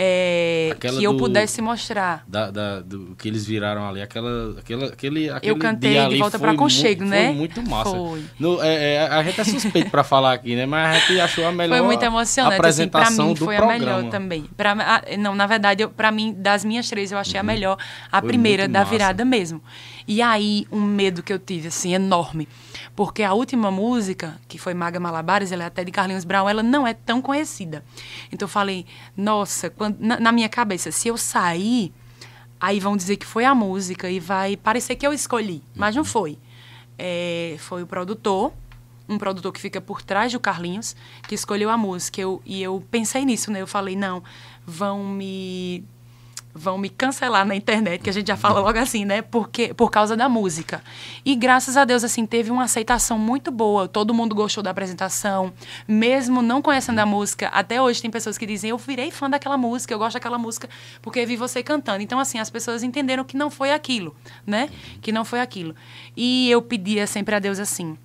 É, 0.00 0.76
que 0.78 1.02
eu 1.02 1.12
do, 1.12 1.18
pudesse 1.18 1.60
mostrar. 1.60 2.22
Da, 2.28 2.52
da, 2.52 2.80
do 2.80 3.16
que 3.18 3.26
eles 3.26 3.44
viraram 3.44 3.88
ali, 3.88 4.00
aquela, 4.00 4.56
aquela, 4.56 4.86
aquele, 4.86 5.28
aquele 5.28 5.50
Eu 5.52 5.58
cantei 5.58 6.08
de 6.08 6.18
volta 6.18 6.38
para 6.38 6.54
Conchego, 6.54 7.04
né? 7.04 7.26
Foi 7.26 7.34
muito 7.34 7.68
massa. 7.68 7.90
Foi. 7.90 8.22
No, 8.38 8.62
é, 8.62 8.94
é, 8.94 9.08
a 9.08 9.20
gente 9.24 9.40
é 9.40 9.44
suspeito 9.44 9.90
para 9.90 10.04
falar 10.04 10.34
aqui, 10.34 10.54
né? 10.54 10.66
Mas 10.66 10.88
a 10.88 10.98
gente 11.00 11.20
achou 11.20 11.44
a 11.44 11.50
melhor 11.50 11.76
Foi 11.76 11.84
muito 11.84 12.04
emocionante. 12.04 12.54
apresentação 12.54 13.08
assim, 13.08 13.16
pra 13.16 13.26
mim 13.26 13.34
do 13.34 13.44
foi 13.44 13.56
programa. 13.56 13.74
a 13.74 13.96
melhor 13.96 14.10
também. 14.10 14.44
Pra, 14.56 15.02
não, 15.18 15.34
na 15.34 15.48
verdade, 15.48 15.84
para 15.88 16.12
mim, 16.12 16.32
das 16.32 16.64
minhas 16.64 16.88
três, 16.88 17.10
eu 17.10 17.18
achei 17.18 17.34
uhum. 17.34 17.40
a 17.40 17.42
melhor. 17.42 17.78
A 18.12 18.20
foi 18.20 18.28
primeira, 18.28 18.68
da 18.68 18.80
massa. 18.80 18.90
virada 18.92 19.24
mesmo. 19.24 19.60
E 20.08 20.20
aí, 20.20 20.66
um 20.72 20.80
medo 20.80 21.22
que 21.22 21.32
eu 21.32 21.38
tive, 21.38 21.68
assim, 21.68 21.94
enorme 21.94 22.48
porque 22.98 23.22
a 23.22 23.32
última 23.32 23.70
música, 23.70 24.40
que 24.48 24.58
foi 24.58 24.74
Maga 24.74 24.98
Malabares, 24.98 25.52
ela 25.52 25.62
é 25.62 25.66
até 25.66 25.84
de 25.84 25.92
Carlinhos 25.92 26.24
Brown, 26.24 26.48
ela 26.48 26.64
não 26.64 26.84
é 26.84 26.92
tão 26.92 27.22
conhecida. 27.22 27.84
Então 28.32 28.46
eu 28.46 28.50
falei, 28.50 28.84
nossa, 29.16 29.70
quando, 29.70 30.00
na, 30.00 30.18
na 30.18 30.32
minha 30.32 30.48
cabeça, 30.48 30.90
se 30.90 31.06
eu 31.06 31.16
sair, 31.16 31.92
aí 32.60 32.80
vão 32.80 32.96
dizer 32.96 33.16
que 33.16 33.24
foi 33.24 33.44
a 33.44 33.54
música 33.54 34.10
e 34.10 34.18
vai 34.18 34.56
parecer 34.56 34.96
que 34.96 35.06
eu 35.06 35.12
escolhi, 35.12 35.62
mas 35.76 35.94
não 35.94 36.04
foi. 36.04 36.36
É, 36.98 37.54
foi 37.60 37.84
o 37.84 37.86
produtor, 37.86 38.52
um 39.08 39.16
produtor 39.16 39.52
que 39.52 39.60
fica 39.60 39.80
por 39.80 40.02
trás 40.02 40.32
do 40.32 40.40
Carlinhos, 40.40 40.96
que 41.28 41.36
escolheu 41.36 41.70
a 41.70 41.76
música. 41.76 42.20
Eu, 42.20 42.42
e 42.44 42.60
eu 42.60 42.84
pensei 42.90 43.24
nisso, 43.24 43.52
né? 43.52 43.62
Eu 43.62 43.66
falei, 43.68 43.94
não, 43.94 44.24
vão 44.66 45.06
me 45.06 45.84
vão 46.54 46.76
me 46.76 46.88
cancelar 46.88 47.46
na 47.46 47.54
internet, 47.54 48.02
que 48.02 48.10
a 48.10 48.12
gente 48.12 48.26
já 48.26 48.36
fala 48.36 48.60
logo 48.60 48.78
assim, 48.78 49.04
né? 49.04 49.22
Porque, 49.22 49.72
por 49.74 49.90
causa 49.90 50.16
da 50.16 50.28
música. 50.28 50.82
E 51.24 51.34
graças 51.36 51.76
a 51.76 51.84
Deus, 51.84 52.02
assim, 52.02 52.26
teve 52.26 52.50
uma 52.50 52.64
aceitação 52.64 53.18
muito 53.18 53.50
boa. 53.50 53.86
Todo 53.86 54.12
mundo 54.12 54.34
gostou 54.34 54.62
da 54.62 54.70
apresentação. 54.70 55.52
Mesmo 55.86 56.42
não 56.42 56.60
conhecendo 56.60 56.98
a 56.98 57.06
música, 57.06 57.48
até 57.48 57.80
hoje 57.80 58.02
tem 58.02 58.10
pessoas 58.10 58.36
que 58.36 58.46
dizem, 58.46 58.70
eu 58.70 58.78
virei 58.78 59.10
fã 59.10 59.30
daquela 59.30 59.56
música, 59.56 59.94
eu 59.94 59.98
gosto 59.98 60.14
daquela 60.14 60.38
música 60.38 60.68
porque 61.00 61.24
vi 61.24 61.36
você 61.36 61.62
cantando. 61.62 62.02
Então, 62.02 62.18
assim, 62.18 62.38
as 62.38 62.50
pessoas 62.50 62.82
entenderam 62.82 63.24
que 63.24 63.36
não 63.36 63.50
foi 63.50 63.72
aquilo, 63.72 64.14
né? 64.46 64.68
Que 65.00 65.12
não 65.12 65.24
foi 65.24 65.40
aquilo. 65.40 65.74
E 66.16 66.50
eu 66.50 66.60
pedia 66.60 67.06
sempre 67.06 67.34
a 67.34 67.38
Deus 67.38 67.58
assim, 67.58 67.96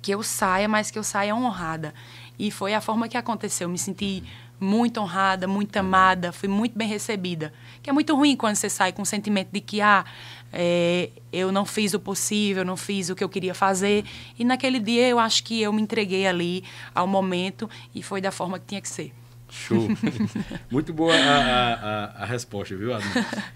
que 0.00 0.12
eu 0.12 0.22
saia, 0.22 0.68
mas 0.68 0.90
que 0.90 0.98
eu 0.98 1.04
saia 1.04 1.34
honrada. 1.34 1.92
E 2.38 2.50
foi 2.50 2.74
a 2.74 2.80
forma 2.80 3.08
que 3.08 3.16
aconteceu. 3.16 3.66
Eu 3.66 3.70
me 3.70 3.78
senti 3.78 4.24
muito 4.60 5.00
honrada, 5.00 5.46
muito 5.46 5.76
amada, 5.76 6.32
fui 6.32 6.48
muito 6.48 6.76
bem 6.76 6.88
recebida. 6.88 7.52
Que 7.82 7.90
é 7.90 7.92
muito 7.92 8.14
ruim 8.14 8.36
quando 8.36 8.56
você 8.56 8.70
sai 8.70 8.92
com 8.92 9.02
o 9.02 9.06
sentimento 9.06 9.48
de 9.52 9.60
que, 9.60 9.80
ah, 9.80 10.04
é, 10.52 11.10
eu 11.32 11.50
não 11.50 11.64
fiz 11.64 11.94
o 11.94 12.00
possível, 12.00 12.64
não 12.64 12.76
fiz 12.76 13.10
o 13.10 13.14
que 13.14 13.24
eu 13.24 13.28
queria 13.28 13.54
fazer. 13.54 14.04
E 14.38 14.44
naquele 14.44 14.78
dia 14.78 15.08
eu 15.08 15.18
acho 15.18 15.42
que 15.44 15.60
eu 15.60 15.72
me 15.72 15.82
entreguei 15.82 16.26
ali 16.26 16.64
ao 16.94 17.06
momento 17.06 17.68
e 17.94 18.02
foi 18.02 18.20
da 18.20 18.30
forma 18.30 18.58
que 18.58 18.66
tinha 18.66 18.80
que 18.80 18.88
ser. 18.88 19.12
Show. 19.54 19.88
Muito 20.68 20.92
boa 20.92 21.14
a, 21.14 21.74
a, 21.74 22.22
a, 22.22 22.26
resposta, 22.26 22.74
viu, 22.74 22.92
Adão? 22.92 23.06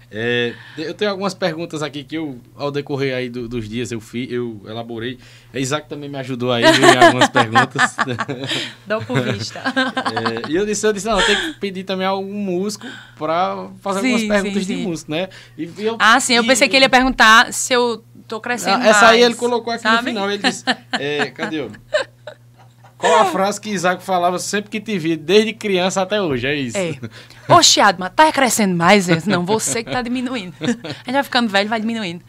É, 0.09 0.53
eu 0.77 0.93
tenho 0.93 1.11
algumas 1.11 1.33
perguntas 1.33 1.83
aqui 1.83 2.05
que 2.05 2.15
eu, 2.15 2.39
ao 2.55 2.71
decorrer 2.71 3.13
aí 3.13 3.29
do, 3.29 3.49
dos 3.49 3.67
dias, 3.67 3.91
eu 3.91 3.99
fiz, 3.99 4.31
eu 4.31 4.61
elaborei. 4.65 5.19
A 5.53 5.59
Isaac 5.59 5.89
também 5.89 6.09
me 6.09 6.17
ajudou 6.19 6.53
aí 6.53 6.63
em 6.63 7.05
algumas 7.05 7.27
perguntas. 7.29 7.97
Dá 8.87 9.01
por 9.01 9.21
vista. 9.21 9.59
É, 9.59 10.49
e 10.49 10.55
eu 10.55 10.65
disse, 10.65 10.87
eu 10.87 10.93
disse, 10.93 11.05
não, 11.05 11.19
eu 11.19 11.25
tenho 11.25 11.53
que 11.53 11.59
pedir 11.59 11.83
também 11.83 12.07
algum 12.07 12.33
músico 12.33 12.87
para 13.17 13.67
fazer 13.81 13.99
sim, 13.99 14.13
algumas 14.13 14.27
perguntas 14.27 14.65
sim, 14.65 14.73
sim. 14.73 14.77
de 14.77 14.87
músico, 14.87 15.11
né? 15.11 15.27
E, 15.57 15.69
eu, 15.79 15.97
ah, 15.99 16.19
sim, 16.21 16.33
eu 16.33 16.45
pensei 16.45 16.69
que 16.69 16.77
ele 16.77 16.85
ia 16.85 16.89
perguntar 16.89 17.51
se 17.51 17.73
eu 17.73 18.03
tô 18.25 18.39
crescendo 18.39 18.83
Essa 18.83 19.01
mais, 19.01 19.13
aí 19.15 19.21
ele 19.21 19.35
colocou 19.35 19.73
aqui 19.73 19.83
sabe? 19.83 19.97
no 19.97 20.03
final, 20.03 20.31
ele 20.31 20.41
disse, 20.41 20.63
é, 20.93 21.25
cadê 21.25 21.59
eu? 21.59 21.71
Qual 22.99 23.21
a 23.21 23.25
frase 23.25 23.61
que 23.61 23.69
Isaac 23.69 24.03
falava 24.03 24.37
sempre 24.37 24.69
que 24.69 24.81
te 24.81 24.99
via, 24.99 25.15
desde 25.15 25.53
criança 25.53 26.01
até 26.01 26.21
hoje? 26.21 26.45
É 26.45 26.53
isso. 26.53 26.77
É. 26.77 26.93
Oxe, 27.47 27.79
Adma, 27.79 28.09
tá 28.09 28.29
crescendo 28.29 28.75
mais? 28.75 29.07
Não, 29.25 29.45
você 29.45 29.81
que 29.81 29.89
tá 29.89 30.01
diminuindo. 30.01 30.53
A 30.61 30.67
gente 30.67 31.13
vai 31.13 31.23
ficando 31.23 31.49
velho, 31.49 31.69
vai 31.69 31.79
diminuindo. 31.79 32.21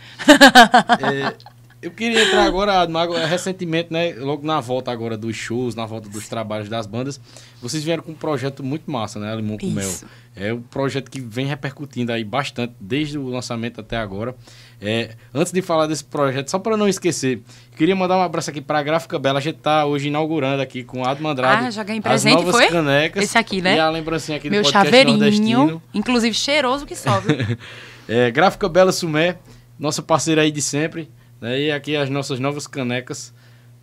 É, 1.00 1.34
eu 1.82 1.90
queria 1.90 2.22
entrar 2.22 2.44
agora, 2.44 2.82
Adma, 2.82 3.04
recentemente, 3.26 3.92
né? 3.92 4.12
Logo 4.14 4.46
na 4.46 4.60
volta 4.60 4.92
agora 4.92 5.16
dos 5.16 5.34
shows, 5.34 5.74
na 5.74 5.86
volta 5.86 6.08
dos 6.08 6.28
trabalhos 6.28 6.68
das 6.68 6.86
bandas, 6.86 7.20
vocês 7.60 7.82
vieram 7.82 8.04
com 8.04 8.12
um 8.12 8.14
projeto 8.14 8.62
muito 8.62 8.88
massa, 8.88 9.18
né? 9.18 9.34
Limão 9.34 9.58
com 9.58 9.66
Mel. 9.66 9.90
É 10.36 10.52
um 10.52 10.62
projeto 10.62 11.10
que 11.10 11.20
vem 11.20 11.46
repercutindo 11.46 12.12
aí 12.12 12.22
bastante, 12.22 12.74
desde 12.78 13.18
o 13.18 13.26
lançamento 13.26 13.80
até 13.80 13.96
agora. 13.96 14.36
É, 14.82 15.10
antes 15.34 15.52
de 15.52 15.60
falar 15.60 15.86
desse 15.86 16.02
projeto, 16.02 16.50
só 16.50 16.58
para 16.58 16.74
não 16.74 16.88
esquecer, 16.88 17.42
queria 17.76 17.94
mandar 17.94 18.16
um 18.16 18.22
abraço 18.22 18.48
aqui 18.48 18.62
para 18.62 18.78
a 18.78 18.82
Gráfica 18.82 19.18
Bela. 19.18 19.38
A 19.38 19.42
gente 19.42 19.58
está 19.58 19.84
hoje 19.84 20.08
inaugurando 20.08 20.62
aqui 20.62 20.82
com 20.82 21.02
o 21.02 21.04
Admo 21.06 21.28
Andrade. 21.28 21.66
Ah, 21.66 21.70
já 21.70 21.82
ganhei 21.82 22.00
presente, 22.00 22.38
as 22.38 22.44
novas 22.44 22.56
foi? 22.56 22.68
canecas. 22.68 23.24
Esse 23.24 23.36
aqui, 23.36 23.60
né? 23.60 23.76
E 23.76 23.78
a 23.78 23.90
lembrancinha 23.90 24.38
aqui 24.38 24.48
Meu 24.48 24.62
do 24.62 24.64
podcast 24.64 24.86
chaveirinho, 24.86 25.18
nordestino. 25.18 25.82
inclusive 25.92 26.34
cheiroso 26.34 26.86
que 26.86 26.96
sobe. 26.96 27.58
é, 28.08 28.30
Gráfica 28.30 28.68
Bela 28.70 28.90
Sumé, 28.90 29.36
nossa 29.78 30.00
parceira 30.00 30.42
aí 30.42 30.50
de 30.50 30.62
sempre. 30.62 31.10
Né? 31.40 31.60
E 31.60 31.72
aqui 31.72 31.94
as 31.94 32.08
nossas 32.08 32.40
novas 32.40 32.66
canecas. 32.66 33.34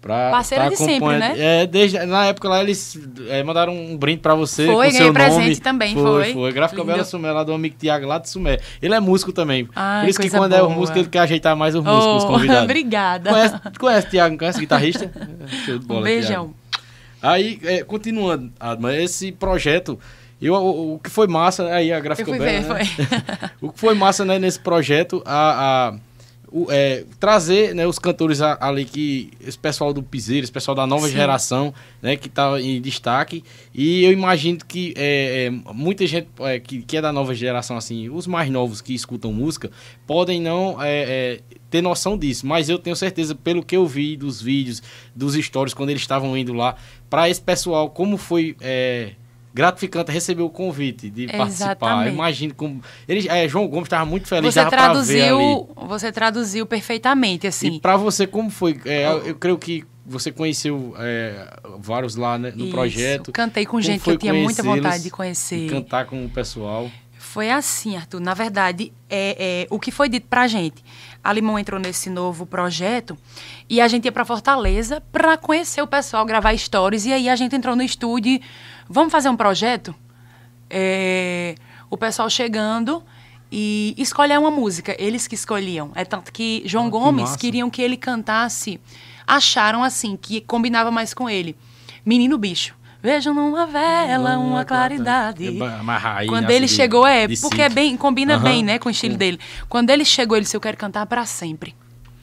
Pra, 0.07 0.29
pra 0.29 0.69
de 0.69 0.77
sempre, 0.77 1.17
né? 1.17 1.35
É, 1.37 1.67
desde, 1.67 1.99
na 2.05 2.27
época 2.27 2.47
lá 2.47 2.63
eles 2.63 2.97
é, 3.27 3.43
mandaram 3.43 3.75
um 3.75 3.97
brinde 3.97 4.19
pra 4.19 4.33
você 4.35 4.65
foi, 4.65 4.85
com 4.85 4.91
seu 4.93 5.07
nome. 5.07 5.13
presente 5.13 5.59
também, 5.59 5.93
foi. 5.93 6.03
Foi, 6.03 6.33
foi. 6.33 6.51
Gráfica 6.53 6.81
Bela 6.81 7.03
Sumé, 7.03 7.29
lá 7.29 7.43
do 7.43 7.53
amigo 7.53 7.75
Tiago, 7.77 8.05
lá 8.07 8.17
de 8.17 8.29
Sumé. 8.29 8.59
Ele 8.81 8.93
é 8.93 8.99
músico 9.01 9.33
também. 9.33 9.67
Ai, 9.75 10.03
Por 10.03 10.09
isso 10.09 10.19
que 10.21 10.29
quando 10.29 10.51
boa. 10.51 10.61
é 10.61 10.63
o 10.63 10.69
músico, 10.69 10.97
ele 10.97 11.09
quer 11.09 11.19
ajeitar 11.19 11.57
mais 11.57 11.75
os 11.75 11.83
músicos, 11.83 12.05
oh, 12.05 12.17
os 12.17 12.23
convidados. 12.25 12.63
Obrigada. 12.63 13.29
Conhece, 13.29 13.59
conhece 13.77 14.09
Tiago, 14.09 14.37
conhece 14.37 14.59
guitarrista? 14.61 15.11
Show 15.65 15.77
de 15.77 15.85
bola, 15.85 15.99
um 15.99 16.03
beijão. 16.03 16.29
Thiago. 16.29 16.55
Aí, 17.21 17.59
é, 17.63 17.83
continuando, 17.83 18.51
Adma, 18.57 18.95
esse 18.95 19.31
projeto... 19.33 19.99
Eu, 20.39 20.53
o, 20.53 20.93
o, 20.93 20.99
que 20.99 21.09
foi 21.09 21.25
massa, 21.27 21.65
aí 21.65 21.91
a 21.91 21.99
gráfica 21.99 22.31
Bela, 22.31 22.45
ver, 22.45 22.61
né? 22.61 22.85
foi. 22.85 23.07
o 23.67 23.71
que 23.71 23.79
foi 23.79 23.95
massa 23.95 24.23
né, 24.23 24.37
nesse 24.37 24.59
projeto, 24.59 25.23
a, 25.25 25.89
a 25.89 25.93
o, 26.51 26.71
é, 26.71 27.03
trazer 27.19 27.75
né, 27.75 27.85
os 27.85 27.99
cantores 27.99 28.41
ali 28.41 28.85
que 28.85 29.31
esse 29.41 29.57
pessoal 29.57 29.93
do 29.93 30.01
Piseiro, 30.01 30.43
esse 30.43 30.51
pessoal 30.51 30.75
da 30.75 30.87
nova 30.87 31.07
Sim. 31.07 31.13
geração, 31.13 31.73
né, 32.01 32.15
que 32.15 32.27
está 32.27 32.59
em 32.61 32.81
destaque. 32.81 33.43
E 33.73 34.03
eu 34.03 34.11
imagino 34.11 34.59
que 34.65 34.93
é, 34.95 35.45
é, 35.45 35.49
muita 35.73 36.07
gente 36.07 36.27
é, 36.39 36.59
que, 36.59 36.81
que 36.81 36.97
é 36.97 37.01
da 37.01 37.11
nova 37.11 37.35
geração, 37.35 37.75
assim, 37.75 38.09
os 38.09 38.27
mais 38.27 38.49
novos 38.49 38.81
que 38.81 38.93
escutam 38.93 39.33
música, 39.33 39.69
podem 40.05 40.41
não 40.41 40.81
é, 40.81 40.89
é, 40.89 41.39
ter 41.69 41.81
noção 41.81 42.17
disso. 42.17 42.47
Mas 42.47 42.69
eu 42.69 42.79
tenho 42.79 42.95
certeza, 42.95 43.35
pelo 43.35 43.63
que 43.63 43.75
eu 43.75 43.85
vi 43.85 44.15
dos 44.15 44.41
vídeos, 44.41 44.81
dos 45.15 45.33
stories, 45.33 45.73
quando 45.73 45.89
eles 45.89 46.01
estavam 46.01 46.37
indo 46.37 46.53
lá, 46.53 46.75
para 47.09 47.29
esse 47.29 47.41
pessoal, 47.41 47.89
como 47.89 48.17
foi 48.17 48.55
gratificante 49.57 50.11
receber 50.11 50.43
o 50.43 50.49
convite 50.51 51.09
de 51.09 51.23
Exatamente. 51.23 51.57
participar. 51.57 52.07
Imagino 52.07 52.53
como. 52.53 52.81
Ele, 53.07 53.27
é, 53.27 53.49
João 53.49 53.67
Gomes 53.67 53.87
estava 53.87 54.05
muito 54.05 54.27
feliz. 54.27 54.53
Você 54.53 54.65
traduziu, 54.65 55.69
você 55.75 56.11
traduziu 56.11 56.65
perfeitamente, 56.67 57.47
assim. 57.47 57.73
E 57.73 57.79
para 57.79 57.97
você, 57.97 58.27
como 58.27 58.51
foi? 58.51 58.79
É, 58.85 59.07
eu, 59.07 59.25
eu 59.25 59.35
creio 59.35 59.57
que 59.57 59.83
você 60.05 60.31
conheceu 60.31 60.93
é, 60.99 61.57
vários 61.79 62.15
lá 62.15 62.37
né, 62.37 62.53
no 62.55 62.65
Isso. 62.65 62.71
projeto. 62.71 63.31
Cantei 63.31 63.65
com 63.65 63.71
como 63.71 63.81
gente 63.81 64.03
que 64.03 64.11
eu 64.11 64.17
tinha 64.17 64.33
muita 64.33 64.61
vontade 64.61 65.03
de 65.03 65.09
conhecer. 65.09 65.69
cantar 65.69 66.05
com 66.05 66.23
o 66.23 66.29
pessoal. 66.29 66.89
Foi 67.17 67.49
assim, 67.49 67.97
Arthur. 67.97 68.19
Na 68.19 68.35
verdade, 68.35 68.93
é, 69.09 69.63
é 69.63 69.67
o 69.69 69.79
que 69.79 69.91
foi 69.91 70.07
dito 70.07 70.27
pra 70.27 70.47
gente. 70.47 70.83
A 71.23 71.33
Limão 71.33 71.57
entrou 71.57 71.79
nesse 71.79 72.09
novo 72.09 72.45
projeto 72.45 73.17
e 73.67 73.81
a 73.81 73.87
gente 73.87 74.05
ia 74.05 74.11
para 74.11 74.23
Fortaleza 74.23 75.01
para 75.11 75.35
conhecer 75.35 75.81
o 75.81 75.87
pessoal, 75.87 76.25
gravar 76.25 76.55
stories. 76.55 77.05
E 77.05 77.11
aí 77.11 77.27
a 77.27 77.35
gente 77.35 77.55
entrou 77.55 77.75
no 77.75 77.81
estúdio 77.81 78.39
vamos 78.89 79.11
fazer 79.11 79.29
um 79.29 79.35
projeto? 79.35 79.93
É, 80.69 81.55
o 81.89 81.97
pessoal 81.97 82.29
chegando 82.29 83.03
e 83.51 83.95
escolher 83.97 84.37
uma 84.37 84.51
música, 84.51 84.95
eles 84.99 85.27
que 85.27 85.35
escolhiam. 85.35 85.91
É 85.95 86.03
tanto 86.03 86.31
que 86.31 86.61
João 86.65 86.89
Gomes 86.89 87.31
que 87.31 87.39
queriam 87.39 87.69
que 87.69 87.81
ele 87.81 87.97
cantasse, 87.97 88.79
acharam 89.25 89.83
assim, 89.83 90.17
que 90.17 90.41
combinava 90.41 90.91
mais 90.91 91.13
com 91.13 91.29
ele. 91.29 91.55
Menino 92.05 92.37
Bicho. 92.37 92.75
Vejo 93.01 93.33
numa 93.33 93.65
vela 93.67 94.37
uma 94.37 94.65
claridade. 94.65 95.47
É 95.47 96.25
Quando 96.27 96.49
ele 96.49 96.67
chegou, 96.67 97.05
é, 97.05 97.27
porque 97.41 97.61
é 97.61 97.69
bem, 97.69 97.95
combina 97.95 98.37
bem, 98.37 98.63
né, 98.63 98.79
com 98.79 98.89
o 98.89 98.91
estilo 98.91 99.15
dele. 99.15 99.39
Quando 99.69 99.91
ele 99.91 100.03
chegou, 100.03 100.35
ele 100.35 100.43
disse, 100.43 100.57
eu 100.57 100.61
quero 100.61 100.75
cantar 100.75 101.05
para 101.05 101.25
sempre. 101.25 101.75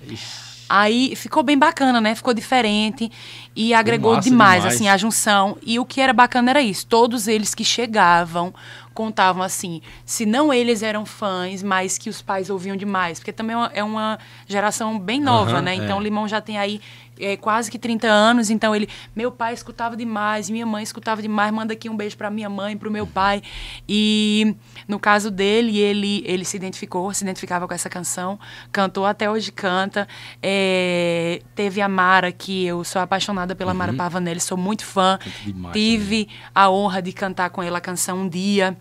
Ixi. 0.07 0.44
Aí 0.69 1.15
ficou 1.15 1.43
bem 1.43 1.59
bacana, 1.59 2.01
né? 2.01 2.15
Ficou 2.15 2.33
diferente 2.33 3.11
e 3.55 3.75
agregou 3.75 4.19
demais, 4.19 4.63
demais, 4.63 4.67
assim, 4.67 4.89
a 4.89 4.97
junção. 4.97 5.57
E 5.63 5.79
o 5.79 5.85
que 5.85 6.01
era 6.01 6.13
bacana 6.13 6.51
era 6.51 6.63
isso. 6.63 6.87
Todos 6.87 7.29
eles 7.29 7.55
que 7.55 7.65
chegavam 7.65 8.55
contavam 8.95 9.43
assim, 9.43 9.83
se 10.07 10.25
não 10.25 10.55
eles 10.55 10.83
eram 10.83 11.05
fãs, 11.05 11.63
mas 11.63 11.99
que 11.99 12.09
os 12.09 12.23
pais 12.23 12.49
ouviam 12.49 12.77
demais. 12.77 13.19
Porque 13.19 13.33
também 13.33 13.57
é 13.73 13.83
uma 13.83 14.19
é 14.21 14.53
geração 14.53 14.99
bem 14.99 15.21
nova, 15.21 15.57
uhum, 15.57 15.63
né? 15.63 15.75
Então 15.75 15.97
é. 15.97 16.01
o 16.01 16.03
Limão 16.03 16.29
já 16.29 16.41
tem 16.41 16.57
aí 16.57 16.81
é, 17.19 17.37
quase 17.37 17.71
que 17.71 17.79
30 17.79 18.07
anos, 18.07 18.51
então 18.51 18.75
ele, 18.75 18.89
meu 19.15 19.31
pai 19.31 19.53
escutava 19.53 19.97
demais, 19.97 20.49
minha 20.49 20.67
mãe 20.67 20.83
escutava 20.83 21.21
demais, 21.21 21.53
manda 21.53 21.73
aqui 21.73 21.89
um 21.89 21.97
beijo 21.97 22.17
para 22.17 22.31
minha 22.31 22.49
mãe, 22.49 22.77
para 22.77 22.89
o 22.89 22.93
meu 22.93 23.07
pai. 23.07 23.43
E 23.89 24.55
no 24.87 24.99
caso 24.99 25.31
dele, 25.31 25.79
ele, 25.79 26.23
ele 26.27 26.45
se 26.45 26.57
identificou, 26.57 27.13
se 27.13 27.25
identificava 27.25 27.67
com 27.67 27.75
essa 27.75 27.89
canção, 27.89 28.39
cantou 28.71 29.07
até 29.07 29.31
hoje 29.31 29.51
canta. 29.51 30.07
É, 30.43 31.41
teve 31.55 31.81
a 31.81 31.89
Mara, 31.89 32.33
que 32.33 32.65
eu 32.67 32.85
sou 32.85 33.01
apaixonada 33.01 33.55
pela 33.55 33.73
uhum. 33.73 33.79
Mara 33.79 33.93
Pavanelli, 33.93 34.41
sou 34.41 34.57
muito 34.57 34.85
fã. 34.85 35.19
Demais, 35.45 35.73
tive 35.73 36.27
né? 36.29 36.49
a 36.55 36.71
honra 36.71 37.01
de 37.01 37.13
cantar 37.13 37.51
com 37.51 37.63
ela 37.63 37.79
a 37.79 37.81
canção 37.81 38.23
um 38.23 38.29
dia. 38.29 38.77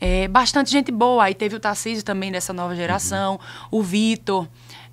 É, 0.00 0.26
bastante 0.28 0.70
gente 0.70 0.90
boa. 0.90 1.24
Aí 1.24 1.34
teve 1.34 1.56
o 1.56 1.60
Tarcísio 1.60 2.04
também 2.04 2.32
dessa 2.32 2.52
nova 2.52 2.74
geração, 2.74 3.38
uhum. 3.70 3.80
o 3.80 3.82
Vitor. 3.82 4.48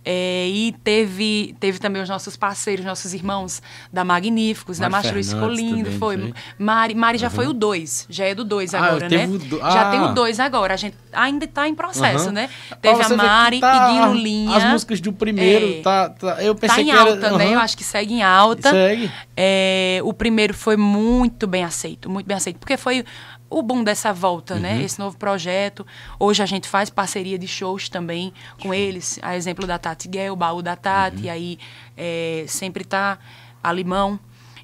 É, 0.09 0.47
e 0.47 0.71
teve, 0.85 1.53
teve 1.59 1.79
também 1.79 2.01
os 2.01 2.07
nossos 2.07 2.37
parceiros, 2.37 2.85
nossos 2.85 3.13
irmãos 3.13 3.61
da 3.91 4.05
Magníficos, 4.05 4.79
Mari 4.79 4.89
da 4.89 4.97
Mastruz 4.97 5.33
ficou 5.33 5.49
lindo. 5.49 5.91
Foi. 5.99 6.33
Mari, 6.57 6.95
Mari 6.95 7.17
já 7.17 7.27
uhum. 7.27 7.33
foi 7.33 7.47
o 7.47 7.51
2, 7.51 8.07
já 8.09 8.23
é 8.23 8.33
do 8.33 8.45
2 8.45 8.73
ah, 8.73 8.77
agora, 8.79 9.09
né? 9.09 9.27
Do... 9.27 9.61
Ah. 9.61 9.69
Já 9.69 9.91
tem 9.91 9.99
o 9.99 10.13
2 10.13 10.39
agora. 10.39 10.75
A 10.75 10.77
gente 10.77 10.95
ainda 11.11 11.43
está 11.43 11.67
em 11.67 11.75
processo, 11.75 12.27
uhum. 12.27 12.31
né? 12.31 12.49
Teve 12.81 13.03
a 13.03 13.09
Mari, 13.09 13.59
tá, 13.59 13.89
Iguinho 13.89 14.13
Linha. 14.13 14.55
As 14.55 14.63
músicas 14.63 15.01
do 15.01 15.11
primeiro, 15.11 15.79
é, 15.79 15.81
tá, 15.81 16.09
tá, 16.09 16.41
eu 16.41 16.55
pensei 16.55 16.77
tá 16.77 16.81
em 16.83 16.85
que 16.85 16.97
alta, 16.97 17.27
era, 17.27 17.37
né? 17.37 17.53
Eu 17.53 17.59
acho 17.59 17.75
que 17.75 17.83
segue 17.83 18.13
em 18.13 18.23
alta. 18.23 18.71
Segue. 18.71 19.11
É, 19.35 19.99
o 20.05 20.13
primeiro 20.13 20.53
foi 20.53 20.77
muito 20.77 21.45
bem 21.47 21.65
aceito, 21.65 22.09
muito 22.09 22.25
bem 22.25 22.37
aceito, 22.37 22.59
porque 22.59 22.77
foi 22.77 23.03
o 23.49 23.61
bom 23.61 23.83
dessa 23.83 24.11
volta, 24.13 24.55
né? 24.55 24.73
uhum. 24.73 24.77
né? 24.77 24.83
Esse 24.83 24.99
novo 24.99 25.17
projeto. 25.17 25.85
Hoje 26.19 26.43
a 26.43 26.45
gente 26.45 26.67
faz 26.67 26.89
parceria 26.89 27.37
de 27.37 27.47
shows 27.47 27.89
também 27.89 28.33
com 28.61 28.73
eles. 28.73 29.19
A 29.21 29.35
exemplo 29.35 29.65
da 29.65 29.77
Tati 29.77 30.07
Guel, 30.07 30.33
o 30.33 30.35
baú 30.35 30.61
da 30.61 30.75
Tati, 30.75 31.25
uhum. 31.25 31.31
aí 31.31 31.59
é, 31.95 32.45
sempre 32.47 32.83
tá 32.83 33.17
a 33.63 33.71
Limão. 33.71 34.19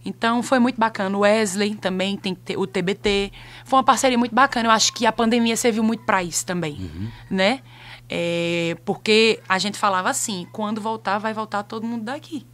Então 0.05 0.43
foi 0.43 0.59
muito 0.59 0.79
bacana. 0.79 1.15
O 1.17 1.21
Wesley 1.21 1.75
também 1.75 2.17
tem 2.17 2.37
o 2.57 2.67
TBT. 2.67 3.31
Foi 3.63 3.77
uma 3.77 3.83
parceria 3.83 4.17
muito 4.17 4.35
bacana. 4.35 4.67
Eu 4.67 4.71
acho 4.71 4.91
que 4.93 5.05
a 5.05 5.11
pandemia 5.11 5.55
serviu 5.55 5.83
muito 5.83 6.03
para 6.03 6.23
isso 6.23 6.45
também, 6.45 6.73
uhum. 6.73 7.07
né? 7.29 7.61
É, 8.09 8.75
porque 8.83 9.39
a 9.47 9.57
gente 9.57 9.77
falava 9.77 10.09
assim, 10.09 10.45
quando 10.51 10.81
voltar, 10.81 11.17
vai 11.19 11.33
voltar 11.33 11.63
todo 11.63 11.87
mundo 11.87 12.03
daqui. 12.03 12.45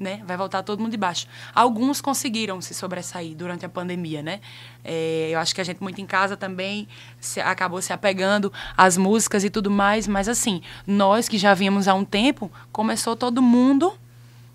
Né? 0.00 0.20
Vai 0.26 0.36
voltar 0.36 0.64
todo 0.64 0.80
mundo 0.80 0.90
de 0.90 0.96
baixo. 0.96 1.28
Alguns 1.54 2.00
conseguiram 2.00 2.60
se 2.60 2.74
sobressair 2.74 3.36
durante 3.36 3.64
a 3.64 3.68
pandemia, 3.68 4.20
né? 4.20 4.40
É, 4.82 5.30
eu 5.32 5.38
acho 5.38 5.54
que 5.54 5.60
a 5.60 5.64
gente 5.64 5.80
muito 5.80 6.00
em 6.00 6.06
casa 6.06 6.36
também 6.36 6.88
se, 7.20 7.40
acabou 7.40 7.80
se 7.80 7.92
apegando 7.92 8.52
às 8.76 8.96
músicas 8.96 9.44
e 9.44 9.50
tudo 9.50 9.70
mais, 9.70 10.08
mas 10.08 10.28
assim, 10.28 10.60
nós 10.84 11.28
que 11.28 11.38
já 11.38 11.54
vínhamos 11.54 11.86
há 11.86 11.94
um 11.94 12.04
tempo, 12.04 12.50
começou 12.72 13.14
todo 13.14 13.40
mundo 13.40 13.92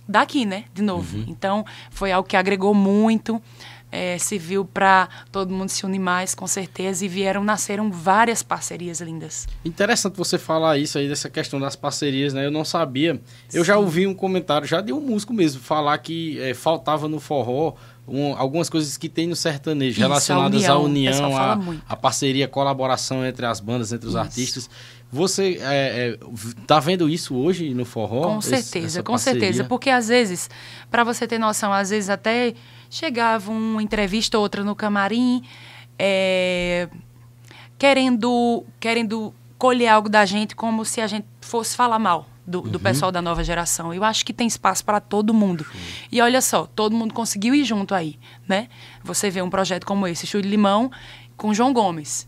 daqui, 0.08 0.46
né? 0.46 0.66
De 0.74 0.82
novo. 0.82 1.18
Uhum. 1.18 1.26
Então, 1.28 1.66
foi 1.92 2.12
algo 2.12 2.28
que 2.28 2.36
agregou 2.36 2.74
muito 2.74 3.42
é, 3.92 4.18
serviu 4.18 4.66
para 4.66 5.08
todo 5.32 5.54
mundo 5.54 5.70
se 5.70 5.86
unir 5.86 6.00
mais, 6.00 6.36
com 6.36 6.48
certeza, 6.48 7.06
e 7.06 7.08
vieram, 7.08 7.44
nasceram 7.44 7.92
várias 7.92 8.44
parcerias 8.44 9.02
lindas. 9.02 9.48
Interessante 9.64 10.16
você 10.16 10.38
falar 10.38 10.78
isso 10.78 10.98
aí, 10.98 11.08
dessa 11.08 11.30
questão 11.30 11.60
das 11.60 11.76
parcerias, 11.76 12.34
né? 12.34 12.46
Eu 12.46 12.52
não 12.52 12.66
sabia. 12.66 13.20
Eu 13.54 13.64
Sim. 13.64 13.68
já 13.68 13.78
ouvi 13.78 14.06
um 14.06 14.14
comentário, 14.14 14.68
já 14.68 14.82
de 14.82 14.92
um 14.92 15.00
músico 15.00 15.34
mesmo, 15.34 15.62
falar 15.62 15.98
que 16.00 16.40
é, 16.42 16.54
faltava 16.54 17.08
no 17.08 17.20
forró 17.20 17.76
um, 18.08 18.34
algumas 18.38 18.70
coisas 18.70 18.96
que 18.96 19.10
tem 19.10 19.28
no 19.28 19.36
sertanejo 19.36 19.92
Isso, 19.92 20.02
relacionadas 20.02 20.64
à 20.66 20.78
união, 20.78 21.36
à, 21.36 21.60
à 21.90 21.96
parceria, 21.96 22.48
colaboração 22.48 23.26
entre 23.26 23.46
as 23.46 23.60
bandas, 23.60 23.92
entre 23.92 24.08
os 24.08 24.14
Isso. 24.14 24.20
artistas. 24.20 24.70
Você 25.12 25.58
é, 25.62 26.16
é, 26.16 26.20
tá 26.66 26.82
vendo 26.82 27.10
isso 27.10 27.34
hoje 27.34 27.74
no 27.74 27.86
forró? 27.86 28.24
Com 28.24 28.42
certeza, 28.42 29.02
com 29.02 29.18
certeza. 29.18 29.64
Porque 29.64 29.90
às 29.90 30.10
vezes, 30.10 30.50
para 30.92 31.04
você 31.06 31.26
ter 31.26 31.38
noção, 31.38 31.72
às 31.72 31.92
vezes 31.92 32.10
até 32.10 32.54
chegava 32.90 33.52
uma 33.52 33.82
entrevista 33.82 34.38
ou 34.38 34.44
outra 34.44 34.64
no 34.64 34.76
camarim, 34.76 35.44
é, 35.98 36.88
querendo, 37.78 38.64
querendo 38.80 39.34
colher 39.58 39.88
algo 39.88 40.10
da 40.10 40.26
gente 40.26 40.56
como 40.56 40.86
se 40.86 41.02
a 41.02 41.08
gente 41.08 41.26
fosse 41.42 41.76
falar 41.76 42.00
mal 42.00 42.28
do, 42.46 42.62
do 42.62 42.78
uhum. 42.78 42.84
pessoal 42.84 43.12
da 43.12 43.22
nova 43.22 43.44
geração. 43.44 43.94
Eu 43.94 44.04
acho 44.04 44.26
que 44.26 44.34
tem 44.34 44.48
espaço 44.48 44.84
para 44.84 45.02
todo 45.02 45.34
mundo. 45.34 45.66
Uhum. 45.70 45.80
E 46.12 46.22
olha 46.22 46.42
só, 46.42 46.66
todo 46.66 46.96
mundo 46.96 47.14
conseguiu 47.14 47.54
ir 47.54 47.66
junto 47.66 47.94
aí, 47.94 48.18
né? 48.48 48.70
Você 49.04 49.30
vê 49.30 49.42
um 49.42 49.50
projeto 49.50 49.86
como 49.86 50.08
esse, 50.08 50.26
Chu 50.26 50.42
de 50.42 50.48
Limão, 50.48 50.90
com 51.36 51.54
João 51.54 51.74
Gomes. 51.74 52.28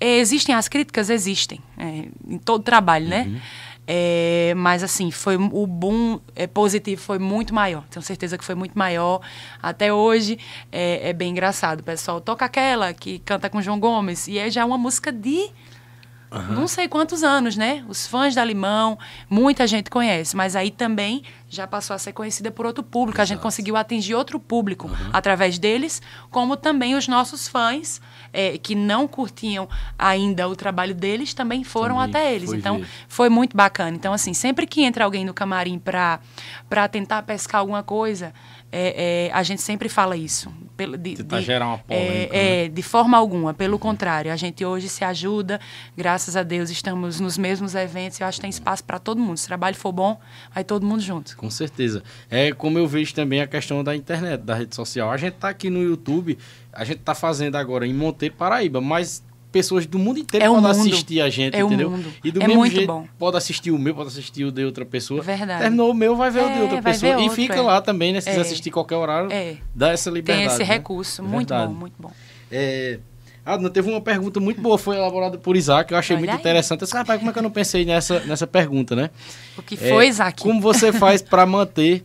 Existem 0.00 0.54
as 0.54 0.66
críticas? 0.66 1.08
Existem. 1.08 1.60
É, 1.78 2.08
em 2.28 2.38
todo 2.38 2.64
trabalho, 2.64 3.08
né? 3.08 3.40
É, 3.86 4.54
mas 4.56 4.82
assim, 4.82 5.10
foi 5.10 5.36
o 5.36 5.66
boom 5.66 6.18
é, 6.34 6.46
positivo 6.46 7.00
foi 7.00 7.18
muito 7.18 7.54
maior. 7.54 7.84
Tenho 7.90 8.02
certeza 8.02 8.38
que 8.38 8.44
foi 8.44 8.54
muito 8.54 8.78
maior. 8.78 9.20
Até 9.62 9.92
hoje 9.92 10.38
é, 10.72 11.10
é, 11.10 11.12
bem 11.12 11.30
engraçado. 11.30 11.80
O 11.80 11.82
pessoal 11.82 12.20
toca 12.20 12.44
aquela 12.44 12.92
que 12.94 13.18
canta 13.20 13.50
com 13.50 13.60
João 13.60 13.78
Gomes. 13.78 14.26
E 14.26 14.38
é 14.38 14.50
já 14.50 14.64
uma 14.64 14.78
música 14.78 15.12
de 15.12 15.50
uhum. 16.34 16.54
não 16.54 16.68
sei 16.68 16.88
quantos 16.88 17.22
anos, 17.22 17.56
né? 17.56 17.84
Os 17.88 18.06
fãs 18.06 18.34
da 18.34 18.44
Limão, 18.44 18.98
muita 19.28 19.66
gente 19.66 19.90
conhece. 19.90 20.36
Mas 20.36 20.56
aí 20.56 20.70
também 20.70 21.22
já 21.48 21.66
passou 21.66 21.94
a 21.94 21.98
ser 21.98 22.12
conhecida 22.12 22.50
por 22.50 22.66
outro 22.66 22.82
público. 22.82 23.18
Exato. 23.18 23.22
A 23.22 23.34
gente 23.34 23.42
conseguiu 23.42 23.76
atingir 23.76 24.14
outro 24.14 24.40
público 24.40 24.88
uhum. 24.88 25.10
através 25.12 25.58
deles, 25.58 26.02
como 26.30 26.56
também 26.56 26.94
os 26.94 27.06
nossos 27.06 27.46
fãs 27.48 28.00
é, 28.32 28.58
que 28.58 28.74
não 28.74 29.06
curtiam 29.06 29.68
ainda 29.98 30.48
o 30.48 30.56
trabalho 30.56 30.94
deles 30.94 31.32
também 31.32 31.62
foram 31.62 32.00
também 32.00 32.10
até 32.10 32.34
eles. 32.34 32.52
Então, 32.52 32.78
ver. 32.78 32.88
foi 33.08 33.28
muito 33.28 33.56
bacana. 33.56 33.96
Então, 33.96 34.12
assim, 34.12 34.34
sempre 34.34 34.66
que 34.66 34.82
entra 34.82 35.04
alguém 35.04 35.24
no 35.24 35.32
camarim 35.32 35.78
para 35.78 36.18
tentar 36.90 37.22
pescar 37.22 37.60
alguma 37.60 37.82
coisa, 37.82 38.34
é, 38.76 39.28
é, 39.28 39.30
a 39.32 39.44
gente 39.44 39.62
sempre 39.62 39.88
fala 39.88 40.16
isso. 40.16 40.52
Pelo, 40.76 40.98
de, 40.98 41.14
Tentar 41.14 41.38
de, 41.38 41.46
gerar 41.46 41.68
uma 41.68 41.78
polêmica. 41.78 42.12
É, 42.12 42.18
né? 42.18 42.64
É, 42.64 42.68
de 42.68 42.82
forma 42.82 43.16
alguma, 43.16 43.54
pelo 43.54 43.74
uhum. 43.74 43.78
contrário. 43.78 44.32
A 44.32 44.36
gente 44.36 44.64
hoje 44.64 44.88
se 44.88 45.04
ajuda, 45.04 45.60
graças 45.96 46.36
a 46.36 46.42
Deus 46.42 46.68
estamos 46.70 47.20
nos 47.20 47.38
mesmos 47.38 47.76
eventos 47.76 48.18
e 48.18 48.24
eu 48.24 48.26
acho 48.26 48.38
que 48.38 48.42
tem 48.42 48.50
espaço 48.50 48.82
para 48.82 48.98
todo 48.98 49.20
mundo. 49.20 49.36
Se 49.38 49.44
o 49.44 49.46
trabalho 49.46 49.76
for 49.76 49.92
bom, 49.92 50.20
vai 50.52 50.64
todo 50.64 50.84
mundo 50.84 51.00
junto. 51.00 51.36
Com 51.36 51.48
certeza. 51.48 52.02
É 52.28 52.52
como 52.52 52.76
eu 52.76 52.88
vejo 52.88 53.14
também 53.14 53.40
a 53.40 53.46
questão 53.46 53.84
da 53.84 53.94
internet, 53.94 54.40
da 54.40 54.56
rede 54.56 54.74
social. 54.74 55.12
A 55.12 55.16
gente 55.16 55.34
está 55.34 55.50
aqui 55.50 55.70
no 55.70 55.80
YouTube, 55.80 56.36
a 56.72 56.84
gente 56.84 56.98
está 56.98 57.14
fazendo 57.14 57.54
agora 57.54 57.86
em 57.86 57.94
Monteiro, 57.94 58.34
Paraíba, 58.34 58.80
mas 58.80 59.22
pessoas 59.54 59.86
do 59.86 60.00
mundo 60.00 60.18
inteiro 60.18 60.44
é 60.44 60.48
podem 60.48 60.68
assistir 60.68 61.20
a 61.20 61.30
gente, 61.30 61.54
é 61.54 61.60
entendeu? 61.60 61.96
E 62.24 62.32
do 62.32 62.42
é 62.42 62.48
mesmo 62.48 62.66
jeito, 62.66 62.88
bom. 62.88 63.06
pode 63.16 63.36
assistir 63.36 63.70
o 63.70 63.78
meu, 63.78 63.94
pode 63.94 64.08
assistir 64.08 64.44
o 64.44 64.50
de 64.50 64.64
outra 64.64 64.84
pessoa. 64.84 65.22
Verdade. 65.22 65.62
Terminou 65.62 65.92
o 65.92 65.94
meu, 65.94 66.16
vai 66.16 66.28
ver 66.28 66.40
é, 66.40 66.42
o 66.42 66.48
de 66.48 66.58
é, 66.58 66.62
outra 66.62 66.82
pessoa. 66.82 67.12
E 67.12 67.14
outro, 67.14 67.30
fica 67.36 67.54
é. 67.54 67.60
lá 67.60 67.80
também, 67.80 68.12
né? 68.12 68.20
Se 68.20 68.28
quiser 68.28 68.40
assistir 68.40 68.72
qualquer 68.72 68.96
horário, 68.96 69.28
dá 69.72 69.90
essa 69.90 70.10
liberdade. 70.10 70.48
Tem 70.48 70.56
esse 70.56 70.58
né? 70.58 70.64
recurso. 70.64 71.22
Muito 71.22 71.50
Verdade. 71.50 71.72
bom, 71.72 71.78
muito 71.78 71.94
bom. 71.96 72.10
É... 72.50 72.98
Adna, 73.46 73.70
teve 73.70 73.90
uma 73.90 74.00
pergunta 74.00 74.40
muito 74.40 74.60
boa, 74.60 74.76
foi 74.76 74.96
elaborada 74.96 75.36
por 75.36 75.54
Isaac, 75.54 75.92
eu 75.92 75.98
achei 75.98 76.16
Olha 76.16 76.20
muito 76.20 76.30
aí. 76.32 76.40
interessante. 76.40 76.80
Eu 76.80 76.86
disse, 76.86 76.96
rapaz, 76.96 77.18
como 77.18 77.30
é 77.30 77.32
que 77.32 77.38
eu 77.38 77.42
não 77.42 77.50
pensei 77.50 77.84
nessa, 77.84 78.20
nessa 78.20 78.46
pergunta, 78.46 78.96
né? 78.96 79.10
O 79.56 79.62
que 79.62 79.76
foi, 79.76 80.08
Isaac? 80.08 80.42
Como 80.42 80.60
você 80.60 80.92
faz 80.92 81.20
para 81.20 81.44
manter 81.44 82.02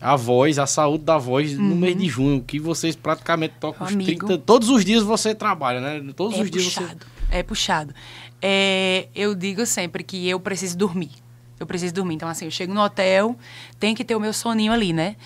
a 0.00 0.16
voz, 0.16 0.58
a 0.58 0.66
saúde 0.66 1.04
da 1.04 1.18
voz 1.18 1.56
uhum. 1.56 1.64
no 1.64 1.76
mês 1.76 1.96
de 1.96 2.08
junho, 2.08 2.42
que 2.42 2.58
vocês 2.58 2.94
praticamente 2.94 3.54
tocam 3.60 3.86
os 3.86 3.94
30. 3.94 4.38
Todos 4.38 4.68
os 4.68 4.84
dias 4.84 5.02
você 5.02 5.34
trabalha, 5.34 5.80
né? 5.80 6.12
Todos 6.14 6.38
é 6.38 6.42
os 6.42 6.50
dias 6.50 6.64
puxado, 6.64 7.06
você. 7.06 7.36
É 7.36 7.42
puxado. 7.42 7.94
É, 8.40 9.08
eu 9.14 9.34
digo 9.34 9.66
sempre 9.66 10.02
que 10.04 10.28
eu 10.28 10.38
preciso 10.38 10.76
dormir. 10.76 11.10
Eu 11.58 11.66
preciso 11.66 11.92
dormir. 11.92 12.14
Então, 12.14 12.28
assim, 12.28 12.44
eu 12.44 12.50
chego 12.50 12.72
no 12.72 12.80
hotel, 12.80 13.36
tem 13.80 13.94
que 13.94 14.04
ter 14.04 14.14
o 14.14 14.20
meu 14.20 14.32
soninho 14.32 14.72
ali, 14.72 14.92
né? 14.92 15.16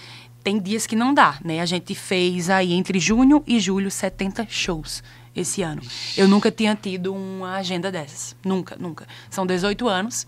Tem 0.42 0.58
dias 0.58 0.86
que 0.86 0.96
não 0.96 1.12
dá, 1.12 1.38
né? 1.44 1.60
A 1.60 1.66
gente 1.66 1.94
fez 1.94 2.48
aí 2.48 2.72
entre 2.72 2.98
junho 2.98 3.44
e 3.46 3.60
julho 3.60 3.90
70 3.90 4.46
shows 4.48 5.02
esse 5.36 5.62
ano. 5.62 5.82
Eu 6.16 6.26
nunca 6.26 6.50
tinha 6.50 6.74
tido 6.74 7.14
uma 7.14 7.56
agenda 7.56 7.92
dessas. 7.92 8.34
Nunca, 8.44 8.76
nunca. 8.78 9.06
São 9.30 9.46
18 9.46 9.86
anos 9.88 10.26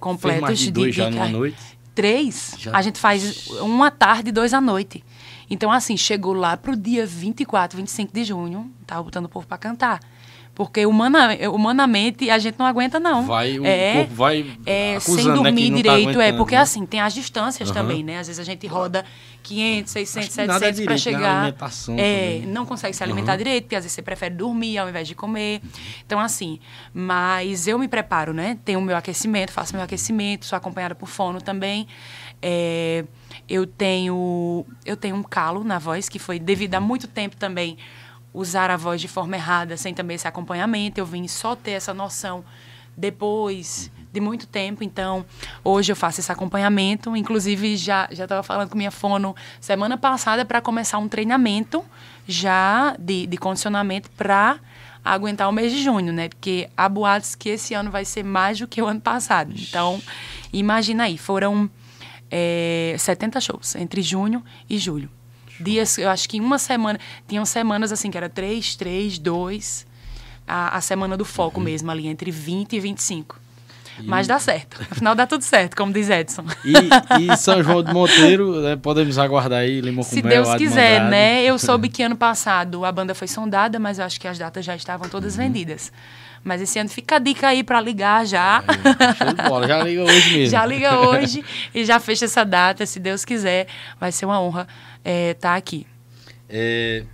completos 0.00 0.38
Fez 0.38 0.40
mais 0.40 0.58
de, 0.58 0.70
dois 0.72 0.94
de, 0.94 0.96
já 0.96 1.10
numa 1.10 1.28
noite? 1.28 1.58
Três. 1.94 2.54
Já. 2.58 2.76
A 2.76 2.82
gente 2.82 2.98
faz 2.98 3.48
uma 3.60 3.90
tarde 3.90 4.30
e 4.30 4.32
dois 4.32 4.54
à 4.54 4.60
noite. 4.60 5.04
Então, 5.50 5.70
assim, 5.72 5.96
chegou 5.96 6.32
lá 6.32 6.56
pro 6.56 6.76
dia 6.76 7.04
24, 7.04 7.76
25 7.76 8.12
de 8.12 8.24
junho, 8.24 8.70
tava 8.86 9.02
botando 9.02 9.24
o 9.24 9.28
povo 9.28 9.46
para 9.46 9.58
cantar. 9.58 10.00
Porque 10.60 10.84
humana, 10.84 11.30
humanamente 11.50 12.28
a 12.28 12.38
gente 12.38 12.58
não 12.58 12.66
aguenta, 12.66 13.00
não. 13.00 13.24
Vai, 13.24 13.58
o 13.58 13.64
é, 13.64 13.94
corpo 13.94 14.14
vai 14.14 14.44
é, 14.66 14.96
acusando, 14.96 15.22
sem 15.22 15.28
né, 15.30 15.34
dormir 15.34 15.70
né, 15.70 15.76
direito. 15.78 16.18
Tá 16.18 16.24
é, 16.24 16.32
porque 16.34 16.54
né? 16.54 16.60
assim, 16.60 16.84
tem 16.84 17.00
as 17.00 17.14
distâncias 17.14 17.70
uhum. 17.70 17.74
também, 17.74 18.04
né? 18.04 18.18
Às 18.18 18.26
vezes 18.26 18.38
a 18.38 18.44
gente 18.44 18.66
roda 18.66 19.02
500, 19.42 19.90
600, 19.90 20.30
700 20.34 20.84
para 20.84 20.98
chegar. 20.98 21.54
É, 21.96 22.42
não 22.46 22.66
consegue 22.66 22.94
se 22.94 23.02
alimentar 23.02 23.32
uhum. 23.32 23.38
direito, 23.38 23.64
porque 23.64 23.76
às 23.76 23.84
vezes 23.84 23.94
você 23.94 24.02
prefere 24.02 24.34
dormir 24.34 24.76
ao 24.76 24.86
invés 24.86 25.08
de 25.08 25.14
comer. 25.14 25.62
Então, 26.04 26.20
assim, 26.20 26.60
mas 26.92 27.66
eu 27.66 27.78
me 27.78 27.88
preparo, 27.88 28.34
né? 28.34 28.58
Tenho 28.62 28.80
o 28.80 28.82
meu 28.82 28.98
aquecimento, 28.98 29.52
faço 29.52 29.74
meu 29.74 29.82
aquecimento, 29.82 30.44
sou 30.44 30.58
acompanhada 30.58 30.94
por 30.94 31.08
fono 31.08 31.40
também. 31.40 31.88
É, 32.42 33.06
eu 33.48 33.66
tenho 33.66 34.66
eu 34.84 34.94
tenho 34.94 35.16
um 35.16 35.22
calo 35.22 35.64
na 35.64 35.78
voz 35.78 36.06
que 36.06 36.18
foi 36.18 36.38
devido 36.38 36.74
a 36.74 36.80
muito 36.80 37.08
tempo 37.08 37.34
também 37.36 37.78
usar 38.32 38.70
a 38.70 38.76
voz 38.76 39.00
de 39.00 39.08
forma 39.08 39.36
errada, 39.36 39.76
sem 39.76 39.92
também 39.92 40.14
esse 40.14 40.28
acompanhamento. 40.28 41.00
Eu 41.00 41.06
vim 41.06 41.26
só 41.26 41.54
ter 41.56 41.72
essa 41.72 41.92
noção 41.92 42.44
depois 42.96 43.90
de 44.12 44.20
muito 44.20 44.46
tempo. 44.46 44.82
Então, 44.84 45.24
hoje 45.64 45.92
eu 45.92 45.96
faço 45.96 46.20
esse 46.20 46.30
acompanhamento. 46.30 47.16
Inclusive, 47.16 47.76
já 47.76 48.08
já 48.10 48.24
estava 48.24 48.42
falando 48.42 48.68
com 48.70 48.76
minha 48.76 48.90
fono 48.90 49.34
semana 49.60 49.96
passada 49.96 50.44
para 50.44 50.60
começar 50.60 50.98
um 50.98 51.08
treinamento 51.08 51.84
já 52.26 52.94
de, 52.98 53.26
de 53.26 53.36
condicionamento 53.36 54.10
para 54.10 54.58
aguentar 55.04 55.48
o 55.48 55.52
mês 55.52 55.72
de 55.72 55.82
junho, 55.82 56.12
né? 56.12 56.28
Porque 56.28 56.68
há 56.76 56.88
boatos 56.88 57.34
que 57.34 57.48
esse 57.48 57.74
ano 57.74 57.90
vai 57.90 58.04
ser 58.04 58.22
mais 58.22 58.58
do 58.58 58.68
que 58.68 58.82
o 58.82 58.86
ano 58.86 59.00
passado. 59.00 59.52
Então, 59.56 60.00
imagina 60.52 61.04
aí, 61.04 61.16
foram 61.16 61.70
é, 62.30 62.94
70 62.98 63.40
shows 63.40 63.74
entre 63.76 64.02
junho 64.02 64.44
e 64.68 64.78
julho 64.78 65.10
dias, 65.60 65.98
eu 65.98 66.08
acho 66.08 66.28
que 66.28 66.36
em 66.36 66.40
uma 66.40 66.58
semana, 66.58 66.98
tinham 67.28 67.44
semanas 67.44 67.92
assim 67.92 68.10
que 68.10 68.16
era 68.16 68.28
três, 68.28 68.74
três, 68.74 69.18
dois, 69.18 69.86
a, 70.46 70.76
a 70.76 70.80
semana 70.80 71.16
do 71.16 71.24
foco 71.24 71.58
uhum. 71.58 71.64
mesmo 71.64 71.90
ali, 71.90 72.06
entre 72.06 72.30
20 72.30 72.74
e 72.74 72.80
25. 72.80 73.38
E... 73.98 74.02
Mas 74.06 74.26
dá 74.26 74.38
certo. 74.38 74.80
Afinal, 74.90 75.14
dá 75.14 75.26
tudo 75.26 75.42
certo, 75.42 75.76
como 75.76 75.92
diz 75.92 76.08
Edson. 76.10 76.44
E, 76.64 77.22
e 77.32 77.36
São 77.36 77.62
João 77.62 77.82
de 77.82 77.92
Monteiro, 77.92 78.60
né, 78.60 78.76
podemos 78.76 79.18
aguardar 79.18 79.60
aí 79.60 79.80
Limão 79.80 80.04
com 80.04 80.10
Se 80.10 80.22
Mel, 80.22 80.44
Deus 80.44 80.56
quiser, 80.56 81.04
né? 81.08 81.44
Eu 81.44 81.58
soube 81.58 81.88
que 81.88 82.02
ano 82.02 82.16
passado 82.16 82.84
a 82.84 82.92
banda 82.92 83.14
foi 83.14 83.28
sondada, 83.28 83.78
mas 83.78 83.98
eu 83.98 84.04
acho 84.04 84.20
que 84.20 84.26
as 84.26 84.38
datas 84.38 84.64
já 84.64 84.74
estavam 84.74 85.08
todas 85.08 85.36
uhum. 85.36 85.44
vendidas. 85.44 85.92
Mas 86.42 86.62
esse 86.62 86.78
ano 86.78 86.88
fica 86.88 87.16
a 87.16 87.18
dica 87.18 87.48
aí 87.48 87.62
para 87.62 87.80
ligar 87.80 88.26
já. 88.26 88.64
É, 88.66 89.14
show 89.14 89.34
de 89.34 89.42
bola, 89.42 89.68
já 89.68 89.82
liga 89.82 90.04
hoje 90.04 90.32
mesmo. 90.36 90.50
já 90.50 90.66
liga 90.66 91.00
hoje 91.00 91.44
e 91.74 91.84
já 91.84 92.00
fecha 92.00 92.24
essa 92.24 92.44
data, 92.44 92.86
se 92.86 92.98
Deus 92.98 93.24
quiser. 93.24 93.66
Vai 93.98 94.10
ser 94.10 94.24
uma 94.24 94.40
honra 94.40 94.62
estar 94.62 95.04
é, 95.04 95.34
tá 95.34 95.54
aqui. 95.54 95.86
É, 96.48 97.04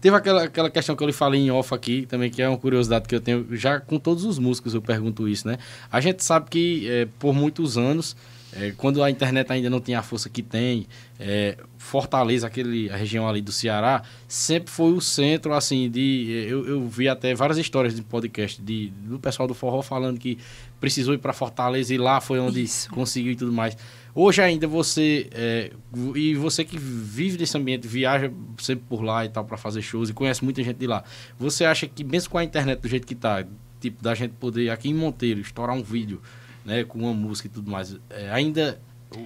teve 0.00 0.16
aquela, 0.16 0.44
aquela 0.44 0.70
questão 0.70 0.94
que 0.94 1.02
eu 1.02 1.06
lhe 1.06 1.12
falei 1.12 1.40
em 1.40 1.50
off 1.50 1.74
aqui, 1.74 2.06
também, 2.06 2.30
que 2.30 2.40
é 2.40 2.48
uma 2.48 2.58
curiosidade 2.58 3.08
que 3.08 3.14
eu 3.14 3.20
tenho, 3.20 3.46
já 3.56 3.80
com 3.80 3.98
todos 3.98 4.24
os 4.24 4.38
músicos 4.38 4.72
eu 4.72 4.80
pergunto 4.80 5.28
isso, 5.28 5.48
né? 5.48 5.58
A 5.90 6.00
gente 6.00 6.22
sabe 6.22 6.48
que 6.48 6.88
é, 6.88 7.08
por 7.18 7.34
muitos 7.34 7.76
anos 7.76 8.16
é, 8.58 8.72
quando 8.76 9.02
a 9.02 9.10
internet 9.10 9.52
ainda 9.52 9.68
não 9.68 9.80
tinha 9.80 9.98
a 9.98 10.02
força 10.02 10.28
que 10.28 10.42
tem, 10.42 10.86
é, 11.18 11.56
Fortaleza, 11.76 12.46
aquele, 12.46 12.90
a 12.90 12.96
região 12.96 13.28
ali 13.28 13.40
do 13.40 13.52
Ceará, 13.52 14.02
sempre 14.26 14.70
foi 14.70 14.92
o 14.92 15.00
centro, 15.00 15.52
assim, 15.52 15.90
de... 15.90 16.46
Eu, 16.48 16.66
eu 16.66 16.88
vi 16.88 17.08
até 17.08 17.34
várias 17.34 17.58
histórias 17.58 17.94
de 17.94 18.02
podcast 18.02 18.60
de, 18.60 18.88
do 19.02 19.18
pessoal 19.18 19.46
do 19.46 19.54
forró 19.54 19.82
falando 19.82 20.18
que 20.18 20.38
precisou 20.80 21.14
ir 21.14 21.18
para 21.18 21.32
Fortaleza 21.32 21.94
e 21.94 21.98
lá 21.98 22.20
foi 22.20 22.38
onde 22.38 22.62
Isso. 22.62 22.90
conseguiu 22.90 23.32
e 23.32 23.36
tudo 23.36 23.52
mais. 23.52 23.76
Hoje 24.14 24.40
ainda 24.40 24.66
você, 24.66 25.28
é, 25.32 25.70
e 26.14 26.34
você 26.34 26.64
que 26.64 26.78
vive 26.78 27.36
nesse 27.36 27.56
ambiente, 27.58 27.86
viaja 27.86 28.32
sempre 28.58 28.86
por 28.88 29.02
lá 29.02 29.26
e 29.26 29.28
tal 29.28 29.44
para 29.44 29.58
fazer 29.58 29.82
shows 29.82 30.08
e 30.08 30.14
conhece 30.14 30.42
muita 30.42 30.62
gente 30.62 30.78
de 30.78 30.86
lá, 30.86 31.04
você 31.38 31.66
acha 31.66 31.86
que 31.86 32.02
mesmo 32.02 32.30
com 32.30 32.38
a 32.38 32.44
internet 32.44 32.80
do 32.80 32.88
jeito 32.88 33.06
que 33.06 33.14
tá, 33.14 33.44
tipo, 33.78 34.02
da 34.02 34.14
gente 34.14 34.32
poder 34.32 34.70
aqui 34.70 34.88
em 34.88 34.94
Monteiro 34.94 35.40
estourar 35.40 35.76
um 35.76 35.82
vídeo, 35.82 36.22
né, 36.66 36.82
com 36.84 36.98
uma 36.98 37.14
música 37.14 37.46
e 37.46 37.50
tudo 37.50 37.70
mais, 37.70 37.96
é, 38.10 38.30
ainda 38.32 38.78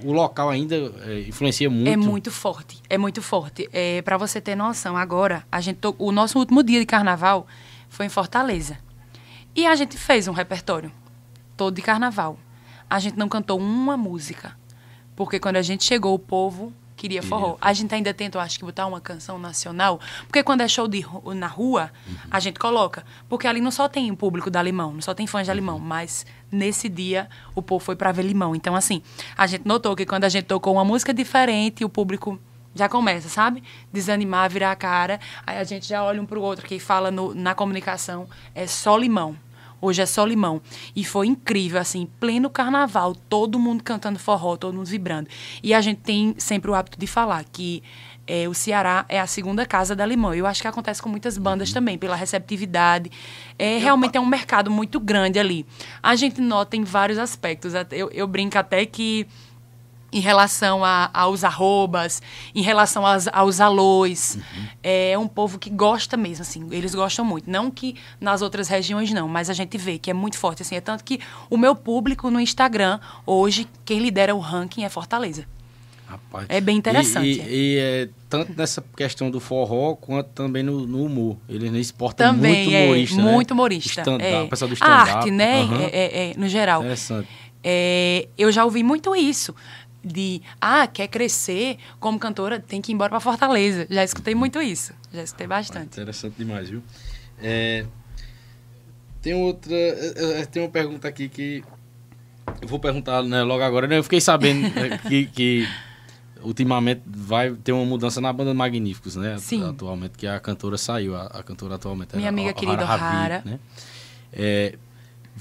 o 0.04 0.12
local 0.12 0.50
ainda 0.50 0.76
é, 0.76 1.20
influencia 1.26 1.70
muito. 1.70 1.88
É 1.88 1.96
muito 1.96 2.30
forte, 2.30 2.82
é 2.88 2.98
muito 2.98 3.22
forte. 3.22 3.68
É, 3.72 4.02
para 4.02 4.18
você 4.18 4.40
ter 4.40 4.54
noção, 4.54 4.94
agora 4.96 5.44
a 5.50 5.60
gente 5.60 5.78
to... 5.78 5.96
o 5.98 6.12
nosso 6.12 6.38
último 6.38 6.62
dia 6.62 6.78
de 6.78 6.84
carnaval 6.84 7.46
foi 7.88 8.04
em 8.06 8.10
Fortaleza 8.10 8.78
e 9.56 9.66
a 9.66 9.74
gente 9.74 9.96
fez 9.96 10.28
um 10.28 10.32
repertório 10.32 10.92
todo 11.56 11.74
de 11.74 11.82
carnaval. 11.82 12.38
A 12.88 12.98
gente 12.98 13.16
não 13.16 13.28
cantou 13.28 13.58
uma 13.58 13.96
música, 13.96 14.54
porque 15.16 15.40
quando 15.40 15.56
a 15.56 15.62
gente 15.62 15.82
chegou 15.82 16.14
o 16.14 16.18
povo 16.18 16.72
queria 17.00 17.22
forró. 17.22 17.56
A 17.60 17.72
gente 17.72 17.94
ainda 17.94 18.12
tenta, 18.12 18.36
eu 18.36 18.42
acho 18.42 18.58
que 18.58 18.64
botar 18.64 18.86
uma 18.86 19.00
canção 19.00 19.38
nacional, 19.38 19.98
porque 20.26 20.42
quando 20.42 20.60
é 20.60 20.68
show 20.68 20.86
de, 20.86 21.04
na 21.34 21.46
rua, 21.46 21.90
uhum. 22.06 22.14
a 22.30 22.38
gente 22.38 22.58
coloca. 22.58 23.04
Porque 23.28 23.46
ali 23.46 23.60
não 23.60 23.70
só 23.70 23.88
tem 23.88 24.10
o 24.10 24.16
público 24.16 24.50
da 24.50 24.62
Limão, 24.62 24.92
não 24.92 25.00
só 25.00 25.14
tem 25.14 25.26
fãs 25.26 25.46
da 25.46 25.54
Limão, 25.54 25.76
uhum. 25.76 25.82
mas 25.82 26.26
nesse 26.52 26.88
dia 26.88 27.28
o 27.54 27.62
povo 27.62 27.82
foi 27.82 27.96
para 27.96 28.12
ver 28.12 28.22
Limão. 28.22 28.54
Então, 28.54 28.76
assim, 28.76 29.02
a 29.36 29.46
gente 29.46 29.66
notou 29.66 29.96
que 29.96 30.04
quando 30.04 30.24
a 30.24 30.28
gente 30.28 30.44
tocou 30.44 30.74
uma 30.74 30.84
música 30.84 31.14
diferente, 31.14 31.84
o 31.84 31.88
público 31.88 32.38
já 32.74 32.88
começa, 32.88 33.28
sabe? 33.28 33.62
Desanimar, 33.90 34.50
virar 34.50 34.72
a 34.72 34.76
cara. 34.76 35.18
Aí 35.46 35.56
a 35.56 35.64
gente 35.64 35.88
já 35.88 36.04
olha 36.04 36.20
um 36.20 36.26
pro 36.26 36.42
outro, 36.42 36.66
que 36.66 36.78
fala 36.78 37.10
no, 37.10 37.34
na 37.34 37.54
comunicação, 37.54 38.28
é 38.54 38.66
só 38.66 38.96
limão. 38.96 39.36
Hoje 39.80 40.02
é 40.02 40.06
só 40.06 40.24
limão. 40.24 40.60
E 40.94 41.04
foi 41.04 41.26
incrível, 41.26 41.80
assim, 41.80 42.08
pleno 42.18 42.50
carnaval, 42.50 43.14
todo 43.14 43.58
mundo 43.58 43.82
cantando 43.82 44.18
forró, 44.18 44.56
todo 44.56 44.74
mundo 44.74 44.86
vibrando. 44.86 45.28
E 45.62 45.72
a 45.72 45.80
gente 45.80 46.00
tem 46.00 46.34
sempre 46.38 46.70
o 46.70 46.74
hábito 46.74 46.98
de 46.98 47.06
falar 47.06 47.44
que 47.44 47.82
é, 48.26 48.48
o 48.48 48.54
Ceará 48.54 49.04
é 49.08 49.18
a 49.18 49.26
segunda 49.26 49.66
casa 49.66 49.96
da 49.96 50.06
Limão. 50.06 50.32
Eu 50.32 50.46
acho 50.46 50.62
que 50.62 50.68
acontece 50.68 51.02
com 51.02 51.08
muitas 51.08 51.36
bandas 51.36 51.70
uhum. 51.70 51.74
também, 51.74 51.98
pela 51.98 52.14
receptividade. 52.14 53.10
É, 53.58 53.76
realmente 53.78 54.16
é 54.16 54.20
um 54.20 54.26
mercado 54.26 54.70
muito 54.70 55.00
grande 55.00 55.38
ali. 55.38 55.66
A 56.00 56.14
gente 56.14 56.40
nota 56.40 56.76
em 56.76 56.84
vários 56.84 57.18
aspectos. 57.18 57.72
Eu, 57.90 58.08
eu 58.10 58.28
brinco 58.28 58.56
até 58.56 58.86
que 58.86 59.26
em 60.12 60.20
relação 60.20 60.84
a, 60.84 61.10
aos 61.12 61.44
arrobas, 61.44 62.22
em 62.54 62.62
relação 62.62 63.06
aos, 63.06 63.28
aos 63.28 63.60
alôs. 63.60 64.36
Uhum. 64.36 64.66
É 64.82 65.18
um 65.18 65.28
povo 65.28 65.58
que 65.58 65.70
gosta 65.70 66.16
mesmo, 66.16 66.42
assim, 66.42 66.66
eles 66.70 66.94
gostam 66.94 67.24
muito. 67.24 67.50
Não 67.50 67.70
que 67.70 67.96
nas 68.20 68.42
outras 68.42 68.68
regiões 68.68 69.12
não, 69.12 69.28
mas 69.28 69.48
a 69.50 69.52
gente 69.52 69.76
vê 69.78 69.98
que 69.98 70.10
é 70.10 70.14
muito 70.14 70.38
forte, 70.38 70.62
assim. 70.62 70.76
É 70.76 70.80
tanto 70.80 71.04
que 71.04 71.20
o 71.48 71.56
meu 71.56 71.74
público 71.74 72.30
no 72.30 72.40
Instagram, 72.40 72.98
hoje, 73.26 73.68
quem 73.84 74.00
lidera 74.00 74.34
o 74.34 74.38
ranking 74.38 74.84
é 74.84 74.88
Fortaleza. 74.88 75.46
Rapaz. 76.10 76.46
É 76.48 76.60
bem 76.60 76.76
interessante. 76.76 77.40
E, 77.40 77.40
e, 77.40 77.74
e 77.74 77.78
é, 77.78 78.08
tanto 78.28 78.52
nessa 78.56 78.84
questão 78.96 79.30
do 79.30 79.38
forró, 79.38 79.94
quanto 79.94 80.30
também 80.30 80.60
no, 80.60 80.84
no 80.84 81.04
humor. 81.04 81.36
Eles 81.48 81.72
exportam 81.74 82.34
também, 82.34 82.64
muito 82.64 82.74
humorista, 82.76 83.20
é, 83.20 83.24
né? 83.24 83.32
Muito 83.32 83.50
humorista. 83.52 84.00
Stand 84.00 84.18
é. 84.20 84.44
do 84.44 84.74
stand-up. 84.74 84.82
Arte, 84.82 85.30
né? 85.30 85.62
Uhum. 85.62 85.80
É, 85.82 86.30
é, 86.30 86.34
no 86.36 86.48
geral. 86.48 86.80
Interessante. 86.80 87.28
É, 87.62 88.26
eu 88.36 88.50
já 88.50 88.64
ouvi 88.64 88.82
muito 88.82 89.14
isso 89.14 89.54
de 90.02 90.42
ah, 90.60 90.86
quer 90.86 91.08
crescer 91.08 91.78
como 91.98 92.18
cantora, 92.18 92.58
tem 92.58 92.80
que 92.80 92.92
ir 92.92 92.94
embora 92.94 93.10
para 93.10 93.20
Fortaleza. 93.20 93.86
Já 93.90 94.02
escutei 94.04 94.34
muito 94.34 94.60
isso. 94.60 94.92
Já 95.12 95.22
escutei 95.22 95.46
bastante. 95.46 95.86
interessante 95.86 96.34
demais, 96.36 96.68
viu? 96.68 96.82
É, 97.42 97.84
tem 99.22 99.34
outra. 99.34 99.74
É, 99.74 100.40
é, 100.40 100.44
tem 100.46 100.62
uma 100.62 100.68
pergunta 100.68 101.06
aqui 101.08 101.28
que. 101.28 101.62
Eu 102.60 102.68
vou 102.68 102.78
perguntar 102.78 103.22
né, 103.22 103.42
logo 103.42 103.62
agora. 103.62 103.86
Né? 103.86 103.98
Eu 103.98 104.02
fiquei 104.02 104.20
sabendo 104.20 104.62
né, 104.74 104.98
que, 105.06 105.26
que 105.26 105.68
ultimamente 106.42 107.02
vai 107.06 107.52
ter 107.52 107.72
uma 107.72 107.84
mudança 107.84 108.20
na 108.20 108.32
banda 108.32 108.54
Magníficos, 108.54 109.16
né? 109.16 109.36
Sim. 109.38 109.68
Atualmente, 109.68 110.16
que 110.16 110.26
a 110.26 110.40
cantora 110.40 110.78
saiu. 110.78 111.14
A, 111.14 111.26
a 111.26 111.42
cantora 111.42 111.74
atualmente 111.74 112.16
Minha 112.16 112.28
amiga 112.28 112.52
querida 112.52 112.84
Rara. 112.84 113.42
Né? 113.44 113.58
É, 114.32 114.78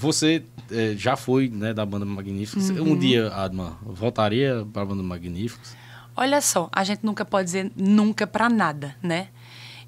você 0.00 0.42
é, 0.70 0.94
já 0.96 1.14
foi 1.14 1.50
né, 1.50 1.74
da 1.74 1.84
banda 1.84 2.06
Magníficos. 2.06 2.70
Uhum. 2.70 2.92
Um 2.92 2.98
dia, 2.98 3.30
Adma, 3.34 3.76
voltaria 3.82 4.66
para 4.72 4.80
a 4.80 4.86
banda 4.86 5.02
Magníficos? 5.02 5.76
Olha 6.16 6.40
só, 6.40 6.70
a 6.72 6.82
gente 6.82 7.04
nunca 7.04 7.22
pode 7.22 7.44
dizer 7.44 7.70
nunca 7.76 8.26
para 8.26 8.48
nada, 8.48 8.96
né? 9.02 9.28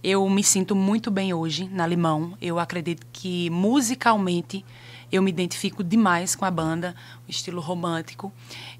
Eu 0.04 0.28
me 0.28 0.44
sinto 0.44 0.76
muito 0.76 1.10
bem 1.10 1.32
hoje 1.32 1.66
na 1.66 1.86
Limão. 1.86 2.36
Eu 2.42 2.58
acredito 2.58 3.06
que 3.10 3.48
musicalmente 3.48 4.62
eu 5.10 5.22
me 5.22 5.30
identifico 5.30 5.82
demais 5.82 6.34
com 6.36 6.44
a 6.44 6.50
banda, 6.50 6.94
o 7.26 7.30
estilo 7.30 7.60
romântico. 7.62 8.30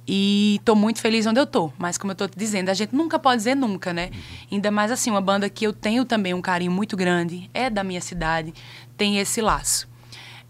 E 0.07 0.57
estou 0.59 0.77
muito 0.77 1.01
feliz 1.01 1.27
onde 1.27 1.41
eu 1.41 1.45
estou. 1.45 1.73
Mas 1.79 1.97
como 1.97 2.11
eu 2.11 2.15
estou 2.15 2.29
te 2.29 2.37
dizendo, 2.37 2.69
a 2.69 2.75
gente 2.75 2.95
nunca 2.95 3.19
pode 3.19 3.39
dizer 3.39 3.55
nunca, 3.55 3.93
né? 3.95 4.11
Uhum. 4.13 4.21
Ainda 4.53 4.71
mais 4.71 4.91
assim, 4.91 5.11
uma 5.11 5.21
banda 5.21 5.49
que 5.49 5.67
eu 5.67 5.73
tenho 5.73 6.05
também 6.05 6.35
um 6.35 6.43
carinho 6.43 6.73
muito 6.73 6.95
grande, 6.95 7.49
é 7.55 7.71
da 7.71 7.83
minha 7.83 8.03
cidade, 8.03 8.53
tem 8.99 9.19
esse 9.19 9.41
laço. 9.41 9.92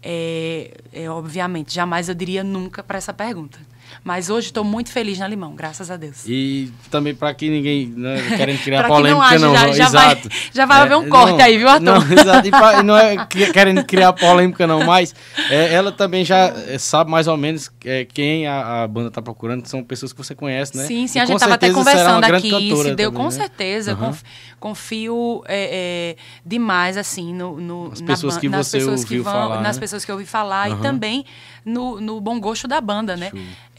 É, 0.03 0.71
é, 0.91 1.09
obviamente, 1.09 1.73
jamais 1.73 2.09
eu 2.09 2.15
diria 2.15 2.43
nunca 2.43 2.83
para 2.83 2.97
essa 2.97 3.13
pergunta. 3.13 3.57
Mas 4.03 4.29
hoje 4.29 4.47
estou 4.47 4.63
muito 4.63 4.91
feliz 4.91 5.19
na 5.19 5.27
Limão, 5.27 5.55
graças 5.55 5.91
a 5.91 5.97
Deus. 5.97 6.23
E 6.27 6.71
também 6.89 7.13
para 7.13 7.33
que 7.33 7.49
ninguém 7.49 7.87
né, 7.87 8.17
querendo 8.37 8.59
criar 8.63 8.87
polêmica, 8.87 9.39
não, 9.39 9.49
não, 9.49 9.55
já, 9.55 9.71
já 9.73 9.85
exato. 9.85 10.29
Vai, 10.29 10.39
já 10.53 10.65
vai 10.65 10.79
é, 10.79 10.81
haver 10.83 10.97
um 10.97 11.09
corte 11.09 11.37
não, 11.37 11.45
aí, 11.45 11.57
viu, 11.57 11.69
Arthur? 11.69 11.83
Não, 11.83 12.01
exato. 12.11 12.47
E, 12.47 12.51
pra, 12.51 12.79
e 12.79 12.83
não 12.83 12.97
é 12.97 13.25
querendo 13.53 13.83
criar 13.83 14.13
polêmica, 14.13 14.65
não, 14.67 14.83
mas 14.85 15.13
é, 15.49 15.73
ela 15.73 15.91
também 15.91 16.23
já 16.23 16.53
é, 16.67 16.77
sabe 16.77 17.09
mais 17.09 17.27
ou 17.27 17.37
menos 17.37 17.71
é, 17.85 18.05
quem 18.05 18.47
a, 18.47 18.83
a 18.83 18.87
banda 18.87 19.07
está 19.09 19.21
procurando, 19.21 19.65
são 19.67 19.83
pessoas 19.83 20.11
que 20.11 20.17
você 20.17 20.35
conhece, 20.35 20.77
né? 20.77 20.85
Sim, 20.85 21.07
sim, 21.07 21.19
e 21.19 21.21
a 21.21 21.25
gente 21.25 21.35
estava 21.35 21.55
até 21.55 21.69
conversando 21.71 22.23
aqui, 22.23 22.49
se 22.49 22.95
deu 22.95 23.11
também, 23.11 23.11
com 23.11 23.23
né? 23.23 23.31
certeza. 23.31 23.93
Uhum. 23.93 24.13
confio 24.59 25.43
é, 25.47 26.15
é, 26.15 26.15
demais, 26.45 26.97
assim, 26.97 27.33
no, 27.33 27.59
no, 27.59 27.89
nas 27.89 28.01
pessoas 28.01 28.37
que 28.37 28.49
nas 28.49 28.67
você 28.67 28.77
pessoas 28.77 29.01
ouviu 29.01 29.19
que 29.19 29.23
vão, 29.23 29.33
falar. 29.33 29.61
Nas 29.61 29.75
né? 29.75 29.79
pessoas 29.79 30.05
que 30.05 30.11
eu 30.11 30.15
ouvi 30.15 30.25
falar 30.25 30.69
uhum. 30.69 30.79
e 30.79 30.81
também 30.81 31.25
no, 31.65 31.99
no 31.99 32.19
bom 32.19 32.39
gosto 32.39 32.67
da 32.67 32.79
banda, 32.81 33.15
né? 33.15 33.31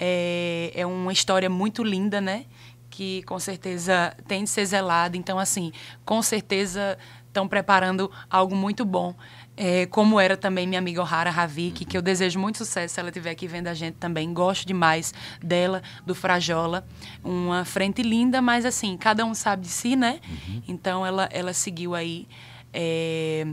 É, 0.07 0.71
é 0.75 0.85
uma 0.85 1.15
história 1.15 1.49
muito 1.49 1.83
linda, 1.83 2.21
né? 2.21 2.45
Que 2.91 3.23
com 3.23 3.39
certeza 3.39 4.15
tem 4.29 4.45
de 4.45 4.51
ser 4.51 4.67
zelada. 4.67 5.17
Então, 5.17 5.39
assim, 5.39 5.73
com 6.05 6.21
certeza 6.21 6.99
estão 7.27 7.49
preparando 7.49 8.11
algo 8.29 8.55
muito 8.55 8.85
bom. 8.85 9.15
É, 9.57 9.87
como 9.87 10.21
era 10.21 10.37
também 10.37 10.67
minha 10.67 10.79
amiga 10.79 11.01
O'Hara 11.01 11.31
Ravik, 11.31 11.87
que 11.87 11.97
eu 11.97 12.03
desejo 12.03 12.39
muito 12.39 12.59
sucesso 12.59 12.95
se 12.95 13.01
ela 13.01 13.09
estiver 13.09 13.31
aqui 13.31 13.49
vendo 13.49 13.69
a 13.69 13.75
gente 13.75 13.95
também. 13.95 14.31
Gosto 14.35 14.67
demais 14.67 15.15
dela, 15.43 15.83
do 16.05 16.15
Frajola. 16.15 16.87
Uma 17.23 17.65
frente 17.65 18.03
linda, 18.03 18.43
mas 18.43 18.67
assim, 18.67 18.99
cada 18.99 19.25
um 19.25 19.35
sabe 19.35 19.63
de 19.63 19.69
si, 19.69 19.97
né? 19.97 20.21
Uhum. 20.29 20.63
Então 20.69 21.07
ela, 21.07 21.31
ela 21.33 21.55
seguiu 21.55 21.95
aí 21.95 22.29
é, 22.75 23.47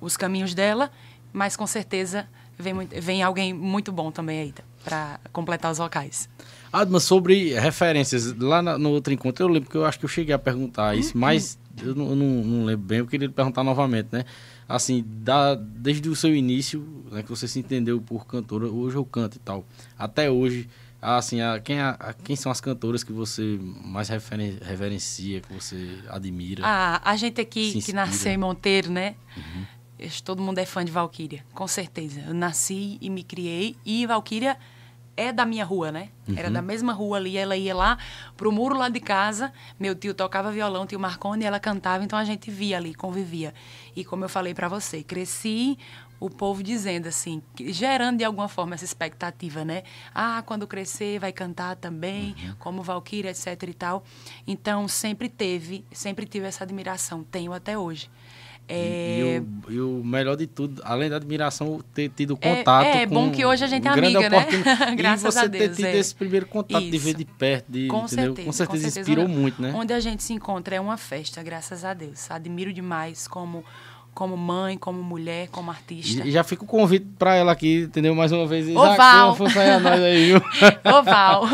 os 0.00 0.16
caminhos 0.16 0.54
dela, 0.54 0.92
mas 1.32 1.56
com 1.56 1.66
certeza 1.66 2.28
vem, 2.56 2.86
vem 2.86 3.22
alguém 3.24 3.52
muito 3.52 3.90
bom 3.90 4.12
também 4.12 4.40
aí 4.40 4.54
para 4.84 5.18
completar 5.32 5.72
os 5.72 5.78
vocais. 5.78 6.28
Adma, 6.72 7.00
sobre 7.00 7.58
referências, 7.58 8.36
lá 8.36 8.62
no 8.62 8.90
outro 8.90 9.12
encontro, 9.12 9.44
eu 9.44 9.48
lembro 9.48 9.70
que 9.70 9.76
eu 9.76 9.84
acho 9.84 9.98
que 9.98 10.04
eu 10.04 10.08
cheguei 10.08 10.34
a 10.34 10.38
perguntar 10.38 10.94
isso, 10.94 11.14
uhum. 11.14 11.20
mas 11.20 11.58
eu 11.82 11.94
não, 11.94 12.14
não, 12.14 12.26
não, 12.44 12.64
lembro 12.64 12.86
bem, 12.86 12.98
eu 12.98 13.06
queria 13.06 13.28
perguntar 13.28 13.64
novamente, 13.64 14.08
né? 14.12 14.24
Assim, 14.68 15.04
da, 15.06 15.54
desde 15.54 16.08
o 16.08 16.16
seu 16.16 16.34
início, 16.34 16.86
né, 17.10 17.22
que 17.22 17.28
você 17.28 17.46
se 17.46 17.58
entendeu 17.58 18.00
por 18.00 18.26
cantora, 18.26 18.66
hoje 18.66 18.96
eu 18.96 19.04
canto 19.04 19.36
e 19.36 19.40
tal, 19.40 19.64
até 19.98 20.30
hoje, 20.30 20.68
assim, 21.00 21.40
a, 21.40 21.60
quem, 21.60 21.80
a, 21.80 21.90
a, 21.90 22.12
quem 22.12 22.34
são 22.34 22.50
as 22.50 22.60
cantoras 22.60 23.04
que 23.04 23.12
você 23.12 23.58
mais 23.84 24.08
referen, 24.08 24.58
reverencia, 24.62 25.40
que 25.40 25.52
você 25.52 25.98
admira? 26.08 26.62
Ah, 26.64 27.00
a 27.04 27.16
gente 27.16 27.40
aqui 27.40 27.80
que 27.82 27.92
nasceu 27.92 28.32
em 28.32 28.38
Monteiro, 28.38 28.90
né? 28.90 29.14
Uhum 29.36 29.74
todo 30.22 30.42
mundo 30.42 30.58
é 30.58 30.66
fã 30.66 30.84
de 30.84 30.92
Valkyria, 30.92 31.44
com 31.52 31.66
certeza. 31.66 32.20
Eu 32.26 32.34
nasci 32.34 32.98
e 33.00 33.08
me 33.08 33.22
criei 33.22 33.76
e 33.84 34.06
Valkyria 34.06 34.56
é 35.16 35.32
da 35.32 35.44
minha 35.44 35.64
rua, 35.64 35.92
né? 35.92 36.08
Uhum. 36.28 36.34
Era 36.36 36.50
da 36.50 36.62
mesma 36.62 36.92
rua 36.92 37.16
ali. 37.18 37.36
Ela 37.36 37.56
ia 37.56 37.74
lá 37.74 37.98
pro 38.36 38.50
muro 38.50 38.76
lá 38.76 38.88
de 38.88 39.00
casa. 39.00 39.52
Meu 39.78 39.94
tio 39.94 40.14
tocava 40.14 40.50
violão, 40.50 40.86
tio 40.86 40.98
Marconi, 40.98 41.44
e 41.44 41.46
ela 41.46 41.60
cantava, 41.60 42.04
então 42.04 42.18
a 42.18 42.24
gente 42.24 42.50
via 42.50 42.76
ali, 42.76 42.94
convivia. 42.94 43.54
E 43.94 44.04
como 44.04 44.24
eu 44.24 44.28
falei 44.28 44.54
para 44.54 44.68
você, 44.68 45.02
cresci 45.02 45.78
o 46.20 46.30
povo 46.30 46.62
dizendo 46.62 47.06
assim, 47.06 47.42
gerando 47.66 48.18
de 48.18 48.24
alguma 48.24 48.48
forma 48.48 48.74
essa 48.74 48.84
expectativa, 48.84 49.64
né? 49.64 49.82
Ah, 50.14 50.42
quando 50.46 50.66
crescer 50.66 51.18
vai 51.18 51.32
cantar 51.32 51.76
também, 51.76 52.34
uhum. 52.38 52.54
como 52.58 52.82
Valkyria, 52.82 53.30
etc 53.30 53.62
e 53.62 53.74
tal. 53.74 54.04
Então 54.46 54.88
sempre 54.88 55.28
teve, 55.28 55.84
sempre 55.92 56.26
tive 56.26 56.46
essa 56.46 56.64
admiração, 56.64 57.22
tenho 57.22 57.52
até 57.52 57.76
hoje. 57.76 58.10
É... 58.66 59.18
E, 59.18 59.22
o, 59.22 59.72
e, 59.72 59.80
o, 59.80 60.02
melhor 60.04 60.36
de 60.36 60.46
tudo, 60.46 60.80
além 60.84 61.10
da 61.10 61.16
admiração, 61.16 61.80
ter 61.92 62.08
tido 62.08 62.38
é, 62.40 62.56
contato 62.56 62.86
é, 62.86 63.02
é, 63.02 63.06
bom 63.06 63.30
que 63.30 63.44
hoje 63.44 63.62
a 63.62 63.66
gente 63.66 63.86
é 63.86 63.90
amiga, 63.90 64.30
né? 64.30 64.46
Graças 64.96 65.36
a 65.36 65.46
Deus. 65.46 65.64
E 65.64 65.66
você 65.66 65.68
ter 65.68 65.76
tido 65.76 65.86
é. 65.86 65.98
esse 65.98 66.14
primeiro 66.14 66.46
contato, 66.46 66.82
Isso. 66.82 66.90
de 66.90 66.98
ver 66.98 67.14
de 67.14 67.24
perto, 67.26 67.66
de, 67.68 67.88
com, 67.88 68.08
certeza, 68.08 68.28
com 68.28 68.34
certeza, 68.34 68.46
com 68.46 68.52
certeza 68.52 69.00
inspirou 69.00 69.28
muito, 69.28 69.60
né? 69.60 69.72
Onde 69.76 69.92
a 69.92 70.00
gente 70.00 70.22
se 70.22 70.32
encontra 70.32 70.76
é 70.76 70.80
uma 70.80 70.96
festa, 70.96 71.42
graças 71.42 71.84
a 71.84 71.92
Deus. 71.92 72.30
Admiro 72.30 72.72
demais 72.72 73.28
como 73.28 73.64
como 74.14 74.36
mãe, 74.36 74.78
como 74.78 75.02
mulher, 75.02 75.48
como 75.48 75.70
artista. 75.70 76.24
E 76.24 76.30
já 76.30 76.44
fica 76.44 76.62
o 76.62 76.66
convite 76.66 77.04
para 77.18 77.34
ela 77.34 77.50
aqui, 77.52 77.82
entendeu? 77.82 78.14
Mais 78.14 78.30
uma 78.30 78.46
vez. 78.46 78.68
Oval. 78.68 79.36
Oval. 80.84 81.48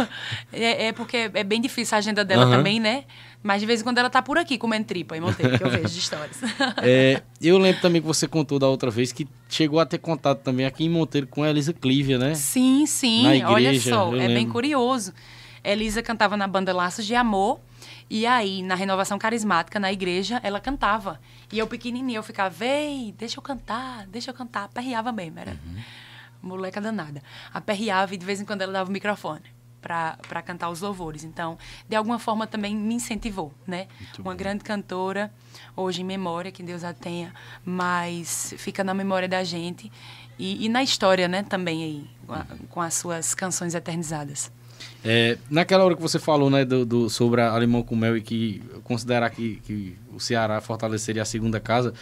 É, 0.52 0.88
é, 0.88 0.92
porque 0.92 1.30
é 1.32 1.42
bem 1.42 1.60
difícil 1.60 1.96
a 1.96 1.98
agenda 1.98 2.22
dela 2.22 2.44
uhum. 2.44 2.50
também, 2.52 2.78
né? 2.78 3.04
Mas 3.42 3.60
de 3.60 3.66
vez 3.66 3.80
em 3.80 3.84
quando 3.84 3.98
ela 3.98 4.10
tá 4.10 4.20
por 4.20 4.36
aqui 4.36 4.58
comendo 4.58 4.84
tripa 4.84 5.16
em 5.16 5.20
Monteiro, 5.20 5.56
que 5.56 5.64
eu 5.64 5.70
vejo 5.70 5.88
de 5.88 5.98
histórias. 5.98 6.38
É, 6.82 7.22
eu 7.40 7.58
lembro 7.58 7.80
também 7.80 8.00
que 8.00 8.06
você 8.06 8.28
contou 8.28 8.58
da 8.58 8.66
outra 8.66 8.90
vez 8.90 9.12
que 9.12 9.26
chegou 9.48 9.80
a 9.80 9.86
ter 9.86 9.98
contato 9.98 10.40
também 10.40 10.66
aqui 10.66 10.84
em 10.84 10.88
Monteiro 10.88 11.26
com 11.26 11.42
a 11.42 11.50
Elisa 11.50 11.72
Clívia, 11.72 12.18
né? 12.18 12.34
Sim, 12.34 12.84
sim. 12.86 13.22
Na 13.22 13.36
igreja, 13.36 13.52
Olha 13.52 13.80
só, 13.80 14.08
é 14.08 14.18
lembro. 14.18 14.34
bem 14.34 14.48
curioso. 14.48 15.12
Elisa 15.64 16.02
cantava 16.02 16.36
na 16.36 16.46
banda 16.46 16.72
Laços 16.72 17.06
de 17.06 17.14
Amor 17.14 17.60
e 18.08 18.26
aí, 18.26 18.62
na 18.62 18.74
renovação 18.74 19.18
carismática, 19.18 19.78
na 19.78 19.92
igreja, 19.92 20.40
ela 20.42 20.60
cantava. 20.60 21.20
E 21.52 21.58
eu 21.58 21.66
pequenininha, 21.66 22.18
eu 22.18 22.22
ficava, 22.22 22.50
vem, 22.50 23.14
deixa 23.16 23.38
eu 23.38 23.42
cantar, 23.42 24.06
deixa 24.06 24.30
eu 24.30 24.34
cantar. 24.34 24.64
Aperreava 24.64 25.12
mesmo, 25.12 25.38
era 25.38 25.52
uhum. 25.52 25.82
moleca 26.42 26.80
danada. 26.80 27.22
Aperreava 27.52 28.14
e 28.14 28.18
de 28.18 28.26
vez 28.26 28.40
em 28.40 28.44
quando 28.44 28.62
ela 28.62 28.72
dava 28.72 28.90
o 28.90 28.92
microfone 28.92 29.59
para 29.80 30.42
cantar 30.42 30.70
os 30.70 30.80
louvores. 30.80 31.24
Então, 31.24 31.58
de 31.88 31.96
alguma 31.96 32.18
forma 32.18 32.46
também 32.46 32.76
me 32.76 32.94
incentivou, 32.94 33.52
né? 33.66 33.86
Muito 33.98 34.22
Uma 34.22 34.32
bom. 34.32 34.36
grande 34.36 34.64
cantora, 34.64 35.32
hoje 35.76 36.02
em 36.02 36.04
memória, 36.04 36.52
que 36.52 36.62
Deus 36.62 36.84
a 36.84 36.92
tenha, 36.92 37.32
mas 37.64 38.54
fica 38.58 38.84
na 38.84 38.94
memória 38.94 39.28
da 39.28 39.42
gente 39.44 39.90
e, 40.38 40.64
e 40.64 40.68
na 40.68 40.82
história, 40.82 41.28
né, 41.28 41.42
também 41.42 41.84
aí, 41.84 42.10
com, 42.26 42.32
a, 42.32 42.46
com 42.70 42.80
as 42.80 42.94
suas 42.94 43.34
canções 43.34 43.74
eternizadas. 43.74 44.50
É, 45.04 45.36
naquela 45.50 45.84
hora 45.84 45.94
que 45.94 46.00
você 46.00 46.18
falou 46.18 46.48
né, 46.48 46.64
do, 46.64 46.86
do, 46.86 47.10
sobre 47.10 47.42
a 47.42 47.58
Limão 47.58 47.82
com 47.82 47.94
Mel 47.94 48.16
e 48.16 48.22
que 48.22 48.62
considerar 48.82 49.28
que, 49.30 49.56
que 49.64 49.96
o 50.12 50.18
Ceará 50.18 50.60
fortaleceria 50.60 51.20
a 51.20 51.26
segunda 51.26 51.60
casa, 51.60 51.92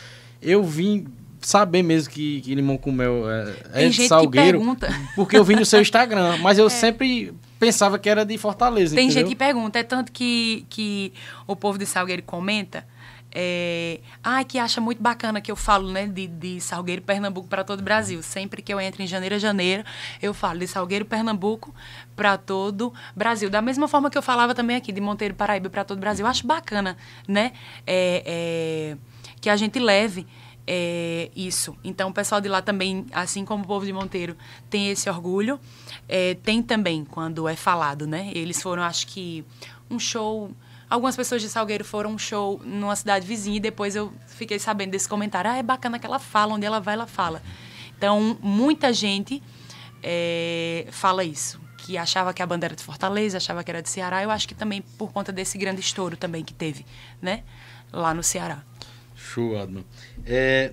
eu 0.40 0.62
vim 0.62 1.06
saber 1.40 1.82
mesmo 1.82 2.12
que, 2.12 2.40
que 2.40 2.54
Limão 2.54 2.76
com 2.76 2.92
Mel 2.92 3.28
é, 3.30 3.86
é 3.86 3.88
de 3.88 4.06
Salgueiro. 4.06 4.60
Porque 5.14 5.36
eu 5.36 5.44
vi 5.44 5.56
no 5.56 5.64
seu 5.64 5.80
Instagram, 5.82 6.38
mas 6.38 6.58
eu 6.58 6.66
é. 6.66 6.70
sempre 6.70 7.32
pensava 7.58 7.98
que 7.98 8.08
era 8.08 8.24
de 8.24 8.36
Fortaleza. 8.38 8.94
Tem 8.94 9.06
entendeu? 9.06 9.22
gente 9.22 9.30
que 9.30 9.36
pergunta, 9.36 9.78
é 9.78 9.82
tanto 9.82 10.12
que, 10.12 10.64
que 10.68 11.12
o 11.46 11.56
povo 11.56 11.78
de 11.78 11.86
Salgueiro 11.86 12.22
comenta 12.22 12.84
é, 13.34 14.00
ah, 14.24 14.42
que 14.42 14.58
acha 14.58 14.80
muito 14.80 15.02
bacana 15.02 15.40
que 15.40 15.50
eu 15.50 15.56
falo 15.56 15.90
né, 15.90 16.06
de, 16.06 16.26
de 16.26 16.60
Salgueiro, 16.60 17.02
Pernambuco 17.02 17.48
para 17.48 17.62
todo 17.62 17.80
o 17.80 17.82
Brasil. 17.82 18.22
Sempre 18.22 18.62
que 18.62 18.72
eu 18.72 18.80
entro 18.80 19.02
em 19.02 19.06
janeiro 19.06 19.34
a 19.34 19.38
janeiro, 19.38 19.84
eu 20.22 20.32
falo 20.32 20.58
de 20.58 20.66
Salgueiro, 20.66 21.04
Pernambuco 21.04 21.74
para 22.16 22.38
todo 22.38 22.88
o 22.88 22.92
Brasil. 23.14 23.50
Da 23.50 23.60
mesma 23.60 23.86
forma 23.86 24.10
que 24.10 24.16
eu 24.16 24.22
falava 24.22 24.54
também 24.54 24.76
aqui 24.76 24.92
de 24.92 25.00
Monteiro, 25.00 25.34
Paraíba 25.34 25.68
para 25.68 25.84
todo 25.84 25.98
o 25.98 26.00
Brasil. 26.00 26.24
Eu 26.24 26.30
acho 26.30 26.46
bacana 26.46 26.96
né, 27.26 27.52
é, 27.86 28.22
é, 28.26 28.96
que 29.40 29.50
a 29.50 29.56
gente 29.56 29.78
leve 29.78 30.26
é, 30.70 31.30
isso. 31.34 31.74
Então, 31.82 32.10
o 32.10 32.12
pessoal 32.12 32.42
de 32.42 32.48
lá 32.48 32.60
também, 32.60 33.06
assim 33.10 33.42
como 33.42 33.64
o 33.64 33.66
povo 33.66 33.86
de 33.86 33.92
Monteiro, 33.92 34.36
tem 34.68 34.90
esse 34.90 35.08
orgulho. 35.08 35.58
É, 36.06 36.34
tem 36.34 36.62
também, 36.62 37.06
quando 37.06 37.48
é 37.48 37.56
falado, 37.56 38.06
né? 38.06 38.30
Eles 38.34 38.60
foram, 38.60 38.82
acho 38.82 39.06
que, 39.06 39.42
um 39.90 39.98
show 39.98 40.50
Algumas 40.90 41.14
pessoas 41.14 41.42
de 41.42 41.50
Salgueiro 41.50 41.84
foram 41.84 42.12
um 42.12 42.18
show 42.18 42.62
numa 42.64 42.96
cidade 42.96 43.26
vizinha 43.26 43.58
e 43.58 43.60
depois 43.60 43.94
eu 43.94 44.10
fiquei 44.26 44.58
sabendo 44.58 44.92
desse 44.92 45.06
comentário. 45.06 45.50
Ah, 45.50 45.58
é 45.58 45.62
bacana 45.62 45.98
que 45.98 46.06
ela 46.06 46.18
fala, 46.18 46.54
onde 46.54 46.64
ela 46.64 46.80
vai, 46.80 46.94
ela 46.94 47.06
fala. 47.06 47.42
Então, 47.98 48.38
muita 48.40 48.90
gente 48.90 49.42
é, 50.02 50.86
fala 50.90 51.22
isso. 51.24 51.60
Que 51.76 51.98
achava 51.98 52.32
que 52.32 52.42
a 52.42 52.46
banda 52.46 52.66
era 52.66 52.74
de 52.74 52.82
Fortaleza, 52.82 53.36
achava 53.36 53.62
que 53.62 53.70
era 53.70 53.82
de 53.82 53.90
Ceará. 53.90 54.22
Eu 54.22 54.30
acho 54.30 54.48
que 54.48 54.54
também 54.54 54.80
por 54.80 55.12
conta 55.12 55.30
desse 55.30 55.58
grande 55.58 55.82
estouro 55.82 56.16
também 56.16 56.42
que 56.42 56.54
teve, 56.54 56.86
né? 57.20 57.42
Lá 57.92 58.14
no 58.14 58.22
Ceará. 58.22 58.62
Show, 59.28 59.60
Adman. 59.60 59.84
É, 60.26 60.72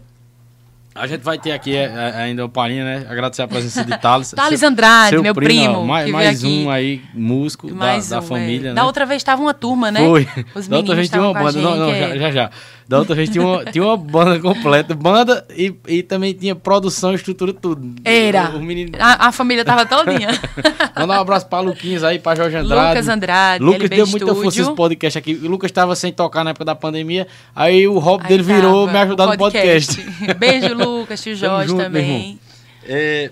a 0.96 1.08
gente 1.08 1.22
vai 1.24 1.38
ter 1.38 1.52
aqui 1.52 1.76
é, 1.76 1.84
é, 1.84 2.22
ainda 2.22 2.46
o 2.46 2.50
Palinha, 2.50 2.86
né? 2.86 3.06
Agradecer 3.10 3.42
a 3.42 3.48
presença 3.50 3.84
de 3.84 3.98
Thales. 3.98 4.32
Thales 4.36 4.64
Andrade, 4.64 5.18
meu 5.18 5.36
primo. 5.36 5.64
primo 5.74 5.86
mais, 5.86 6.10
mais 6.10 6.44
um 6.46 6.70
aí, 6.70 7.02
músico 7.14 7.68
da, 7.68 7.98
um, 7.98 8.10
da 8.10 8.22
família, 8.22 8.68
é. 8.68 8.70
né? 8.70 8.76
Da 8.76 8.86
outra 8.86 9.06
vez 9.06 9.20
estava 9.20 9.42
uma 9.42 9.54
turma, 9.54 9.92
né? 9.92 10.00
Foi. 10.00 10.26
Os 10.56 10.70
da 10.70 10.78
outra 10.78 10.96
vez 10.96 11.10
tinha 11.10 11.22
uma 11.22 11.34
banda. 11.34 11.60
Não, 11.60 11.76
não, 11.76 11.94
já, 11.94 12.18
já, 12.18 12.32
já. 12.32 12.52
Da 12.88 13.00
outra 13.00 13.16
vez 13.16 13.30
tinha 13.30 13.44
uma, 13.44 13.66
tinha 13.66 13.84
uma 13.84 13.98
banda 13.98 14.40
completa, 14.40 14.94
banda 14.94 15.44
e, 15.50 15.74
e 15.88 16.04
também 16.04 16.34
tinha 16.34 16.56
produção, 16.56 17.16
estrutura, 17.16 17.52
tudo. 17.52 17.96
Era. 18.06 18.52
O, 18.52 18.58
o 18.58 18.64
menino... 18.64 18.92
a, 19.00 19.28
a, 19.28 19.32
família 19.32 19.66
tava 19.66 19.88
todinha. 19.88 20.30
Mandar 20.96 21.18
um 21.18 21.22
abraço 21.22 21.48
pra 21.48 21.62
Luquinhas 21.62 22.04
aí, 22.04 22.20
pra 22.20 22.36
Jorge 22.36 22.58
Andrade. 22.58 22.90
Lucas 22.90 23.10
Andrade. 23.10 23.64
Lucas 23.64 23.90
deu 23.90 24.06
muita 24.06 24.26
estúdio. 24.26 24.44
força 24.44 24.60
nesse 24.60 24.76
podcast 24.76 25.18
aqui. 25.18 25.34
O 25.34 25.48
Lucas 25.48 25.72
tava 25.72 25.96
sem 25.96 26.14
tocar 26.14 26.44
na 26.44 26.52
época 26.52 26.66
da 26.66 26.76
pandemia, 26.76 27.28
aí 27.56 27.88
o 27.88 27.98
hobby 27.98 28.28
dele 28.28 28.44
virou 28.44 28.86
me 28.86 28.98
ajudar 29.00 29.26
no 29.26 29.38
podcast. 29.38 30.00
Beijo, 30.38 30.76
Lucas, 30.76 31.24
tio 31.24 31.36
Jorge 31.36 31.70
junto, 31.70 31.82
também. 31.82 32.40
É, 32.84 33.32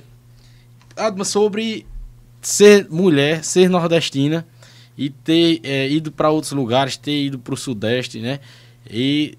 Adma, 0.97 1.23
sobre 1.23 1.85
ser 2.41 2.87
mulher, 2.89 3.43
ser 3.43 3.69
nordestina 3.69 4.47
e 4.97 5.11
ter 5.11 5.59
é, 5.63 5.87
ido 5.89 6.11
para 6.11 6.31
outros 6.31 6.53
lugares, 6.53 6.97
ter 6.97 7.25
ido 7.25 7.37
para 7.37 7.53
o 7.53 7.57
Sudeste, 7.57 8.19
né? 8.19 8.39
E 8.89 9.37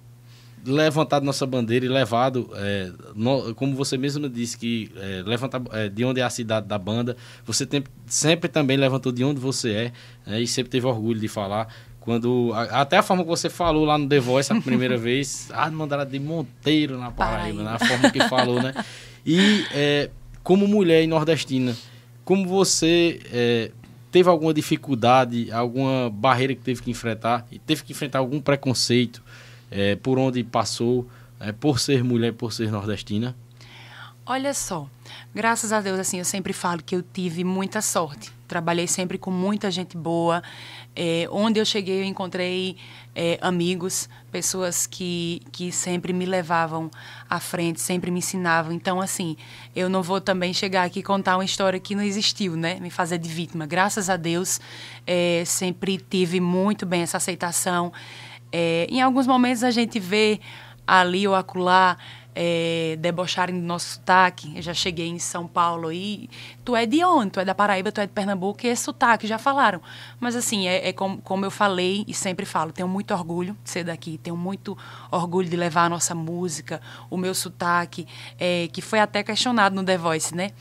levantado 0.66 1.24
nossa 1.24 1.46
bandeira 1.46 1.84
e 1.84 1.88
levado, 1.88 2.50
é, 2.54 2.90
no, 3.14 3.54
como 3.54 3.74
você 3.74 3.96
mesmo 3.96 4.28
disse, 4.28 4.56
que 4.56 4.90
é, 4.96 5.22
levanta, 5.24 5.62
é, 5.72 5.88
de 5.88 6.04
onde 6.04 6.20
é 6.20 6.24
a 6.24 6.30
cidade 6.30 6.66
da 6.66 6.78
banda, 6.78 7.16
você 7.44 7.66
tem, 7.66 7.84
sempre 8.06 8.48
também 8.48 8.76
levantou 8.76 9.12
de 9.12 9.24
onde 9.24 9.40
você 9.40 9.72
é 9.72 9.92
né, 10.26 10.40
e 10.40 10.46
sempre 10.46 10.70
teve 10.70 10.86
orgulho 10.86 11.20
de 11.20 11.28
falar. 11.28 11.68
Quando, 12.00 12.52
a, 12.54 12.82
até 12.82 12.98
a 12.98 13.02
forma 13.02 13.22
que 13.22 13.28
você 13.28 13.48
falou 13.48 13.84
lá 13.84 13.96
no 13.96 14.08
The 14.08 14.20
Voice 14.20 14.52
a 14.52 14.60
primeira 14.60 14.96
vez, 14.98 15.48
ah, 15.52 15.70
mandaram 15.70 16.04
de 16.04 16.18
Monteiro 16.18 16.98
na 16.98 17.10
Paraíba, 17.10 17.62
na 17.62 17.78
forma 17.78 18.10
que 18.10 18.20
falou, 18.28 18.62
né? 18.62 18.74
E 19.24 19.64
é, 19.72 20.10
como 20.42 20.68
mulher 20.68 21.02
e 21.02 21.06
nordestina, 21.06 21.74
como 22.24 22.46
você 22.46 23.20
é, 23.32 23.70
teve 24.14 24.28
alguma 24.28 24.54
dificuldade, 24.54 25.50
alguma 25.50 26.08
barreira 26.08 26.54
que 26.54 26.60
teve 26.60 26.80
que 26.80 26.90
enfrentar, 26.90 27.44
e 27.50 27.58
teve 27.58 27.82
que 27.82 27.92
enfrentar 27.92 28.20
algum 28.20 28.40
preconceito, 28.40 29.23
é, 29.70 29.96
por 29.96 30.18
onde 30.18 30.42
passou, 30.44 31.08
é, 31.40 31.52
por 31.52 31.78
ser 31.78 32.02
mulher, 32.04 32.32
por 32.32 32.52
ser 32.52 32.70
nordestina? 32.70 33.34
Olha 34.26 34.54
só, 34.54 34.88
graças 35.34 35.70
a 35.70 35.82
Deus, 35.82 35.98
assim, 35.98 36.18
eu 36.18 36.24
sempre 36.24 36.54
falo 36.54 36.82
que 36.82 36.96
eu 36.96 37.02
tive 37.02 37.44
muita 37.44 37.82
sorte. 37.82 38.32
Trabalhei 38.48 38.86
sempre 38.86 39.18
com 39.18 39.30
muita 39.30 39.70
gente 39.70 39.98
boa. 39.98 40.42
É, 40.96 41.28
onde 41.30 41.60
eu 41.60 41.64
cheguei, 41.64 42.00
eu 42.00 42.04
encontrei 42.04 42.76
é, 43.14 43.38
amigos, 43.42 44.08
pessoas 44.32 44.86
que, 44.86 45.42
que 45.52 45.70
sempre 45.70 46.12
me 46.12 46.24
levavam 46.24 46.90
à 47.28 47.38
frente, 47.38 47.80
sempre 47.82 48.10
me 48.10 48.20
ensinavam. 48.20 48.72
Então, 48.72 48.98
assim, 48.98 49.36
eu 49.76 49.90
não 49.90 50.02
vou 50.02 50.20
também 50.20 50.54
chegar 50.54 50.84
aqui 50.84 51.00
e 51.00 51.02
contar 51.02 51.36
uma 51.36 51.44
história 51.44 51.78
que 51.78 51.94
não 51.94 52.02
existiu, 52.02 52.56
né? 52.56 52.78
Me 52.80 52.90
fazer 52.90 53.18
de 53.18 53.28
vítima. 53.28 53.66
Graças 53.66 54.08
a 54.08 54.16
Deus, 54.16 54.58
é, 55.06 55.42
sempre 55.44 55.98
tive 55.98 56.40
muito 56.40 56.86
bem 56.86 57.02
essa 57.02 57.18
aceitação. 57.18 57.92
É, 58.56 58.86
em 58.88 59.02
alguns 59.02 59.26
momentos 59.26 59.64
a 59.64 59.72
gente 59.72 59.98
vê 59.98 60.38
ali 60.86 61.26
ou 61.26 61.34
acolá 61.34 61.98
é, 62.36 62.96
debocharem 63.00 63.58
do 63.58 63.66
nosso 63.66 63.94
sotaque. 63.94 64.52
Eu 64.54 64.62
já 64.62 64.72
cheguei 64.72 65.08
em 65.08 65.18
São 65.18 65.48
Paulo 65.48 65.92
e 65.92 66.30
tu 66.64 66.76
é 66.76 66.86
de 66.86 67.04
onde? 67.04 67.32
Tu 67.32 67.40
é 67.40 67.44
da 67.44 67.52
Paraíba, 67.52 67.90
tu 67.90 68.00
é 68.00 68.06
de 68.06 68.12
Pernambuco, 68.12 68.64
e 68.64 68.68
esse 68.68 68.82
sotaque, 68.82 69.26
já 69.26 69.38
falaram. 69.38 69.80
Mas 70.20 70.36
assim, 70.36 70.68
é, 70.68 70.88
é 70.88 70.92
como, 70.92 71.20
como, 71.22 71.44
eu 71.44 71.50
falei 71.50 72.04
e 72.06 72.14
sempre 72.14 72.46
falo, 72.46 72.72
tenho 72.72 72.88
muito 72.88 73.12
orgulho 73.12 73.56
de 73.64 73.70
ser 73.70 73.82
daqui, 73.82 74.18
tenho 74.18 74.36
muito 74.36 74.78
orgulho 75.10 75.48
de 75.48 75.56
levar 75.56 75.86
a 75.86 75.88
nossa 75.88 76.14
música, 76.14 76.80
o 77.10 77.16
meu 77.16 77.34
sotaque, 77.34 78.06
é, 78.38 78.68
que 78.72 78.80
foi 78.80 79.00
até 79.00 79.24
questionado 79.24 79.74
no 79.74 79.84
The 79.84 79.98
Voice, 79.98 80.32
né? 80.32 80.52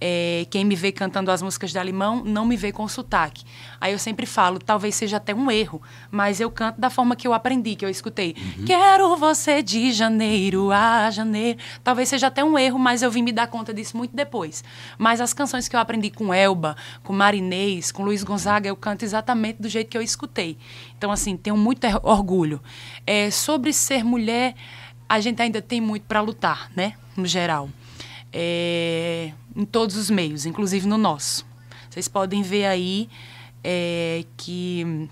É, 0.00 0.46
quem 0.50 0.64
me 0.64 0.76
vê 0.76 0.92
cantando 0.92 1.30
as 1.30 1.42
músicas 1.42 1.70
de 1.70 1.78
Alimão 1.78 2.22
não 2.24 2.44
me 2.44 2.56
vê 2.56 2.70
com 2.70 2.86
sotaque. 2.86 3.44
Aí 3.80 3.92
eu 3.92 3.98
sempre 3.98 4.26
falo, 4.26 4.58
talvez 4.58 4.94
seja 4.94 5.16
até 5.16 5.34
um 5.34 5.50
erro, 5.50 5.82
mas 6.10 6.40
eu 6.40 6.50
canto 6.50 6.80
da 6.80 6.88
forma 6.88 7.16
que 7.16 7.26
eu 7.26 7.34
aprendi, 7.34 7.74
que 7.74 7.84
eu 7.84 7.88
escutei. 7.88 8.34
Uhum. 8.38 8.64
Quero 8.64 9.16
você 9.16 9.62
de 9.62 9.92
janeiro 9.92 10.70
a 10.70 11.10
janeiro. 11.10 11.58
Talvez 11.82 12.08
seja 12.08 12.28
até 12.28 12.44
um 12.44 12.58
erro, 12.58 12.78
mas 12.78 13.02
eu 13.02 13.10
vim 13.10 13.22
me 13.22 13.32
dar 13.32 13.48
conta 13.48 13.74
disso 13.74 13.96
muito 13.96 14.14
depois. 14.14 14.62
Mas 14.96 15.20
as 15.20 15.32
canções 15.32 15.68
que 15.68 15.74
eu 15.74 15.80
aprendi 15.80 16.10
com 16.10 16.32
Elba, 16.32 16.76
com 17.02 17.12
Marinês, 17.12 17.90
com 17.90 18.04
Luiz 18.04 18.22
Gonzaga, 18.22 18.68
eu 18.68 18.76
canto 18.76 19.04
exatamente 19.04 19.60
do 19.60 19.68
jeito 19.68 19.88
que 19.88 19.98
eu 19.98 20.02
escutei. 20.02 20.56
Então, 20.96 21.10
assim, 21.10 21.36
tenho 21.36 21.56
muito 21.56 21.86
orgulho. 22.02 22.60
É, 23.06 23.30
sobre 23.30 23.72
ser 23.72 24.04
mulher, 24.04 24.54
a 25.08 25.20
gente 25.20 25.40
ainda 25.42 25.60
tem 25.60 25.80
muito 25.80 26.04
para 26.04 26.20
lutar, 26.20 26.70
né? 26.76 26.94
No 27.16 27.26
geral 27.26 27.68
é, 28.40 29.32
em 29.56 29.64
todos 29.64 29.96
os 29.96 30.08
meios, 30.08 30.46
inclusive 30.46 30.86
no 30.86 30.96
nosso. 30.96 31.44
Vocês 31.90 32.06
podem 32.06 32.40
ver 32.40 32.66
aí 32.66 33.08
é, 33.64 34.24
que 34.36 35.08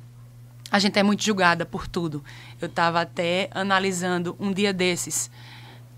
a 0.71 0.79
gente 0.79 0.97
é 0.97 1.03
muito 1.03 1.25
julgada 1.25 1.67
por 1.67 1.89
tudo. 1.89 2.23
Eu 2.61 2.69
estava 2.69 3.01
até 3.01 3.51
analisando 3.51 4.37
um 4.39 4.53
dia 4.53 4.73
desses 4.73 5.29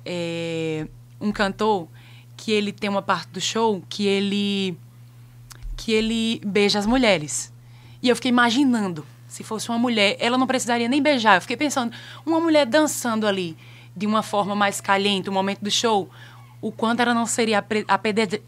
é, 0.06 0.88
um 1.20 1.30
cantor 1.30 1.86
que 2.34 2.50
ele 2.50 2.72
tem 2.72 2.88
uma 2.88 3.02
parte 3.02 3.28
do 3.28 3.42
show 3.42 3.82
que 3.90 4.06
ele 4.06 4.78
que 5.76 5.92
ele 5.92 6.40
beija 6.46 6.78
as 6.78 6.86
mulheres. 6.86 7.52
E 8.02 8.08
eu 8.08 8.16
fiquei 8.16 8.30
imaginando, 8.30 9.04
se 9.26 9.44
fosse 9.44 9.68
uma 9.68 9.78
mulher, 9.78 10.16
ela 10.18 10.38
não 10.38 10.46
precisaria 10.46 10.88
nem 10.88 11.02
beijar. 11.02 11.36
Eu 11.36 11.42
fiquei 11.42 11.58
pensando, 11.58 11.92
uma 12.24 12.40
mulher 12.40 12.64
dançando 12.64 13.26
ali 13.26 13.54
de 13.94 14.06
uma 14.06 14.22
forma 14.22 14.56
mais 14.56 14.80
caliente, 14.80 15.28
o 15.28 15.32
momento 15.32 15.60
do 15.60 15.70
show, 15.70 16.08
o 16.61 16.72
quanto 16.72 17.00
ela 17.00 17.14
não 17.14 17.26
seria 17.26 17.64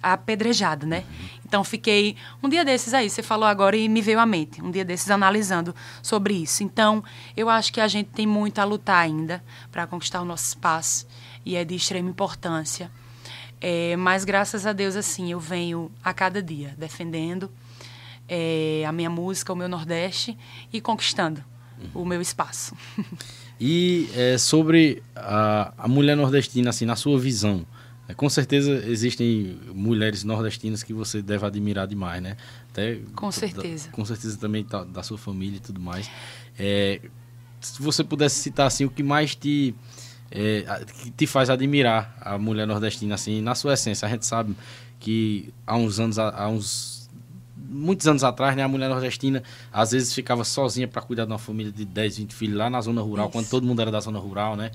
apedrejada, 0.02 0.86
né? 0.86 1.04
Então 1.44 1.64
fiquei 1.64 2.16
um 2.42 2.48
dia 2.48 2.64
desses 2.64 2.94
aí, 2.94 3.10
você 3.10 3.22
falou 3.22 3.46
agora 3.46 3.76
e 3.76 3.88
me 3.88 4.00
veio 4.00 4.20
à 4.20 4.26
mente, 4.26 4.62
um 4.62 4.70
dia 4.70 4.84
desses 4.84 5.10
analisando 5.10 5.74
sobre 6.02 6.34
isso. 6.34 6.62
Então, 6.62 7.02
eu 7.36 7.48
acho 7.48 7.72
que 7.72 7.80
a 7.80 7.88
gente 7.88 8.08
tem 8.10 8.26
muito 8.26 8.60
a 8.60 8.64
lutar 8.64 9.02
ainda 9.02 9.42
para 9.70 9.86
conquistar 9.86 10.20
o 10.20 10.24
nosso 10.24 10.46
espaço 10.46 11.06
e 11.44 11.56
é 11.56 11.64
de 11.64 11.74
extrema 11.74 12.08
importância. 12.08 12.90
É, 13.60 13.96
mas 13.96 14.24
graças 14.24 14.64
a 14.66 14.72
Deus, 14.72 14.96
assim, 14.96 15.32
eu 15.32 15.40
venho 15.40 15.90
a 16.02 16.14
cada 16.14 16.42
dia 16.42 16.74
defendendo 16.78 17.50
é, 18.28 18.84
a 18.86 18.92
minha 18.92 19.10
música, 19.10 19.52
o 19.52 19.56
meu 19.56 19.68
Nordeste 19.68 20.38
e 20.72 20.80
conquistando 20.80 21.44
uhum. 21.94 22.02
o 22.02 22.06
meu 22.06 22.20
espaço. 22.20 22.74
E 23.60 24.08
é, 24.14 24.38
sobre 24.38 25.02
a, 25.14 25.74
a 25.76 25.86
mulher 25.86 26.16
nordestina, 26.16 26.70
assim, 26.70 26.86
na 26.86 26.96
sua 26.96 27.18
visão, 27.18 27.66
com 28.14 28.28
certeza 28.28 28.72
existem 28.86 29.58
mulheres 29.74 30.24
nordestinas 30.24 30.82
que 30.82 30.92
você 30.92 31.20
deve 31.20 31.44
admirar 31.44 31.86
demais, 31.86 32.22
né? 32.22 32.36
Até, 32.70 33.00
com 33.14 33.30
certeza. 33.30 33.88
Da, 33.88 33.92
com 33.92 34.04
certeza 34.04 34.38
também 34.38 34.64
tá, 34.64 34.84
da 34.84 35.02
sua 35.02 35.18
família 35.18 35.56
e 35.56 35.60
tudo 35.60 35.80
mais. 35.80 36.10
É, 36.58 37.00
se 37.60 37.82
você 37.82 38.02
pudesse 38.02 38.36
citar 38.40 38.66
assim 38.66 38.84
o 38.84 38.90
que 38.90 39.02
mais 39.02 39.34
te 39.34 39.74
é, 40.30 40.84
que 41.02 41.10
te 41.10 41.26
faz 41.26 41.50
admirar 41.50 42.16
a 42.20 42.38
mulher 42.38 42.66
nordestina 42.66 43.14
assim 43.14 43.42
na 43.42 43.54
sua 43.54 43.74
essência. 43.74 44.06
A 44.06 44.10
gente 44.10 44.24
sabe 44.24 44.56
que 44.98 45.52
há 45.66 45.76
uns 45.76 45.98
anos 45.98 46.18
há 46.18 46.48
uns 46.48 47.00
muitos 47.56 48.06
anos 48.08 48.24
atrás, 48.24 48.56
né, 48.56 48.64
a 48.64 48.68
mulher 48.68 48.88
nordestina 48.88 49.42
às 49.72 49.92
vezes 49.92 50.12
ficava 50.12 50.44
sozinha 50.44 50.88
para 50.88 51.00
cuidar 51.02 51.24
de 51.24 51.32
uma 51.32 51.38
família 51.38 51.70
de 51.70 51.84
10, 51.84 52.18
20 52.18 52.34
filhos 52.34 52.56
lá 52.56 52.68
na 52.68 52.80
zona 52.80 53.00
rural, 53.00 53.26
Isso. 53.26 53.32
quando 53.32 53.48
todo 53.48 53.66
mundo 53.66 53.80
era 53.80 53.90
da 53.90 54.00
zona 54.00 54.18
rural, 54.18 54.56
né? 54.56 54.70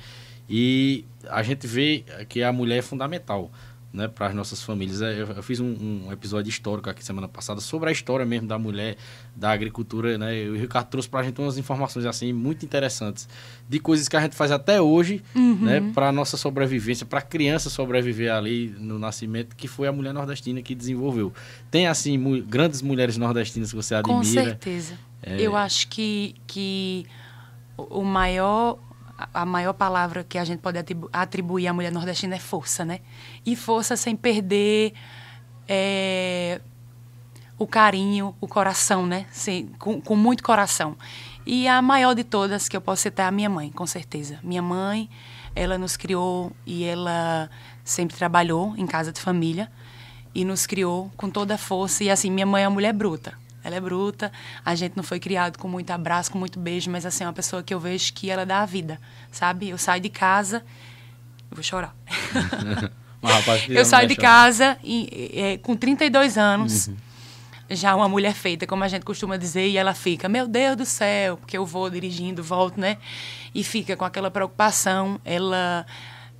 E 0.50 1.06
a 1.28 1.42
gente 1.44 1.66
vê 1.68 2.04
que 2.30 2.44
a 2.44 2.52
mulher 2.52 2.78
é 2.78 2.82
fundamental 2.82 3.52
né, 3.96 4.10
para 4.10 4.28
as 4.28 4.36
nossas 4.36 4.62
famílias. 4.62 5.02
É, 5.02 5.22
eu, 5.22 5.42
fiz 5.42 5.62
um, 5.62 5.66
um, 6.06 6.12
episódio 6.12 6.50
histórico 6.50 6.90
aqui 6.90 7.04
semana 7.04 7.30
passada 7.30 7.62
sobre 7.62 7.90
a 7.90 7.92
história 7.92 8.26
mesmo 8.26 8.46
da 8.46 8.60
mulher, 8.60 8.98
da 9.34 9.52
agricultura, 9.52 10.18
né? 10.18 10.38
E 10.38 10.50
o 10.50 10.56
Ricardo 10.56 10.88
trouxe 10.88 11.08
para 11.08 11.22
a 11.22 11.24
gente 11.24 11.40
umas 11.40 11.58
informações 11.58 12.06
assim 12.06 12.34
muito 12.34 12.66
interessantes 12.66 13.28
de 13.70 13.80
coisas 13.80 14.10
que 14.10 14.18
a 14.18 14.20
gente 14.20 14.36
faz 14.36 14.52
até 14.52 14.82
hoje, 14.82 15.24
uhum. 15.34 15.56
né, 15.62 15.92
para 15.94 16.12
nossa 16.12 16.36
sobrevivência, 16.36 17.06
para 17.06 17.20
a 17.20 17.22
criança 17.22 17.70
sobreviver 17.70 18.34
ali 18.34 18.76
no 18.78 19.00
nascimento, 19.00 19.56
que 19.56 19.68
foi 19.68 19.88
a 19.88 19.92
mulher 19.94 20.14
nordestina 20.14 20.62
que 20.62 20.76
desenvolveu. 20.76 21.34
Tem 21.72 21.88
assim 21.88 22.18
mu 22.18 22.42
grandes 22.42 22.82
mulheres 22.82 23.16
nordestinas 23.16 23.70
que 23.70 23.76
você 23.78 23.96
admira? 23.96 24.18
Com 24.18 24.24
certeza. 24.24 25.00
É... 25.24 25.42
Eu 25.42 25.56
acho 25.56 25.88
que 25.88 26.36
que 26.46 27.06
o 27.78 28.04
maior 28.04 28.78
a 29.34 29.46
maior 29.46 29.74
palavra 29.74 30.24
que 30.24 30.38
a 30.38 30.44
gente 30.44 30.60
pode 30.60 30.78
atribuir 31.14 31.68
à 31.68 31.74
mulher 31.74 31.92
nordestina 31.92 32.36
é 32.36 32.40
força, 32.40 32.84
né? 32.84 33.00
E 33.46 33.56
força 33.56 33.96
sem 33.96 34.16
perder 34.16 34.94
é, 35.68 36.60
o 37.58 37.66
carinho, 37.66 38.36
o 38.42 38.48
coração, 38.48 39.06
né? 39.06 39.26
Sem, 39.32 39.68
com, 39.80 40.02
com, 40.02 40.16
muito 40.16 40.44
coração. 40.44 40.98
E 41.46 41.68
a 41.68 41.82
maior 41.82 42.14
de 42.14 42.24
todas 42.24 42.68
que 42.68 42.76
eu 42.76 42.82
posso 42.82 43.04
citar 43.04 43.28
é 43.28 43.30
a 43.30 43.32
minha 43.32 43.50
mãe, 43.50 43.72
com 43.72 43.88
certeza. 43.88 44.40
Minha 44.44 44.62
mãe, 44.62 45.10
ela 45.56 45.78
nos 45.78 45.96
criou 45.96 46.52
e 46.66 46.84
ela 46.84 47.50
sempre 47.84 48.18
trabalhou 48.18 48.76
em 48.78 48.86
casa 48.86 49.12
de 49.12 49.22
família 49.22 49.72
e 50.34 50.44
nos 50.44 50.66
criou 50.66 51.10
com 51.16 51.30
toda 51.30 51.56
a 51.56 51.58
força. 51.58 52.04
E 52.04 52.10
assim, 52.10 52.30
minha 52.30 52.46
mãe 52.46 52.64
é 52.64 52.68
uma 52.68 52.74
mulher 52.74 52.94
bruta 52.94 53.45
ela 53.66 53.76
é 53.76 53.82
bruta, 53.82 54.32
a 54.64 54.76
gente 54.76 54.96
não 54.96 55.04
foi 55.04 55.20
criado 55.20 55.58
com 55.58 55.68
muito 55.68 55.90
abraço, 55.90 56.32
com 56.32 56.38
muito 56.38 56.60
beijo, 56.60 56.92
mas 56.92 57.04
assim, 57.04 57.24
é 57.24 57.28
uma 57.28 57.34
pessoa 57.34 57.64
que 57.64 57.74
eu 57.74 57.80
vejo 57.80 58.14
que 58.14 58.30
ela 58.30 58.46
dá 58.46 58.62
a 58.62 58.66
vida, 58.66 59.02
sabe? 59.32 59.70
Eu 59.70 59.78
saio 59.80 60.00
de 60.00 60.10
casa, 60.10 60.64
eu 61.50 61.56
vou 61.56 61.64
chorar. 61.64 61.96
eu 63.68 63.84
saio 63.84 64.08
de 64.08 64.16
casa 64.16 64.78
e, 64.84 65.32
e, 65.34 65.58
com 65.58 65.76
32 65.76 66.38
anos, 66.38 66.90
uhum. 66.90 66.96
já 67.72 67.96
uma 67.96 68.08
mulher 68.08 68.36
feita, 68.36 68.68
como 68.68 68.84
a 68.84 68.88
gente 68.88 69.04
costuma 69.04 69.36
dizer, 69.36 69.68
e 69.68 69.78
ela 69.78 69.96
fica, 69.96 70.30
meu 70.30 70.48
Deus 70.48 70.76
do 70.76 70.86
céu, 70.86 71.36
porque 71.38 71.58
eu 71.58 71.66
vou 71.66 71.90
dirigindo, 71.90 72.44
volto, 72.44 72.80
né? 72.80 73.00
E 73.52 73.64
fica 73.64 73.98
com 73.98 74.06
aquela 74.06 74.30
preocupação, 74.30 75.20
ela 75.26 75.88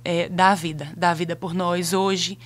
é, 0.04 0.28
dá 0.28 0.50
a 0.50 0.54
vida, 0.54 0.92
dá 0.96 1.10
a 1.10 1.14
vida 1.14 1.34
por 1.34 1.52
nós. 1.52 1.92
Hoje, 1.92 2.38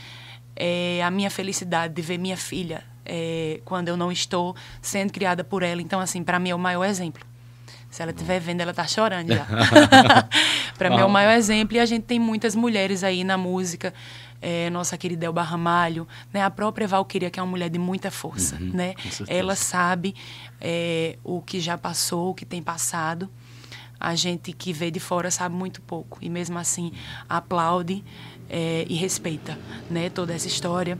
é 0.56 1.02
a 1.02 1.10
minha 1.10 1.30
felicidade 1.30 1.92
de 1.92 2.00
ver 2.00 2.16
minha 2.16 2.36
filha 2.38 2.89
é, 3.12 3.60
quando 3.64 3.88
eu 3.88 3.96
não 3.96 4.12
estou 4.12 4.54
sendo 4.80 5.12
criada 5.12 5.42
por 5.42 5.64
ela. 5.64 5.82
Então, 5.82 5.98
assim, 5.98 6.22
para 6.22 6.38
mim 6.38 6.50
é 6.50 6.54
o 6.54 6.58
maior 6.58 6.84
exemplo. 6.84 7.26
Se 7.90 8.02
ela 8.02 8.12
estiver 8.12 8.38
vendo, 8.38 8.60
ela 8.60 8.70
está 8.70 8.86
chorando 8.86 9.34
já. 9.34 9.44
para 10.78 10.90
mim 10.90 10.98
é 10.98 11.04
o 11.04 11.10
maior 11.10 11.32
exemplo. 11.32 11.76
E 11.76 11.80
a 11.80 11.86
gente 11.86 12.04
tem 12.04 12.20
muitas 12.20 12.54
mulheres 12.54 13.02
aí 13.02 13.24
na 13.24 13.36
música. 13.36 13.92
É, 14.40 14.70
nossa 14.70 14.96
querida 14.96 15.26
Elba 15.26 15.42
Ramalho, 15.42 16.08
né? 16.32 16.42
a 16.42 16.48
própria 16.48 16.88
Valquíria, 16.88 17.28
que 17.30 17.38
é 17.38 17.42
uma 17.42 17.50
mulher 17.50 17.68
de 17.68 17.78
muita 17.78 18.10
força. 18.10 18.56
Uhum, 18.58 18.70
né? 18.72 18.94
Ela 19.26 19.54
sabe 19.54 20.14
é, 20.60 21.18
o 21.22 21.42
que 21.42 21.60
já 21.60 21.76
passou, 21.76 22.30
o 22.30 22.34
que 22.34 22.46
tem 22.46 22.62
passado. 22.62 23.28
A 23.98 24.14
gente 24.14 24.52
que 24.52 24.72
vê 24.72 24.90
de 24.90 25.00
fora 25.00 25.30
sabe 25.30 25.54
muito 25.54 25.82
pouco. 25.82 26.16
E 26.22 26.30
mesmo 26.30 26.58
assim 26.58 26.92
aplaude 27.28 28.02
é, 28.48 28.86
e 28.88 28.94
respeita 28.94 29.58
né? 29.90 30.08
toda 30.08 30.32
essa 30.32 30.46
história. 30.46 30.96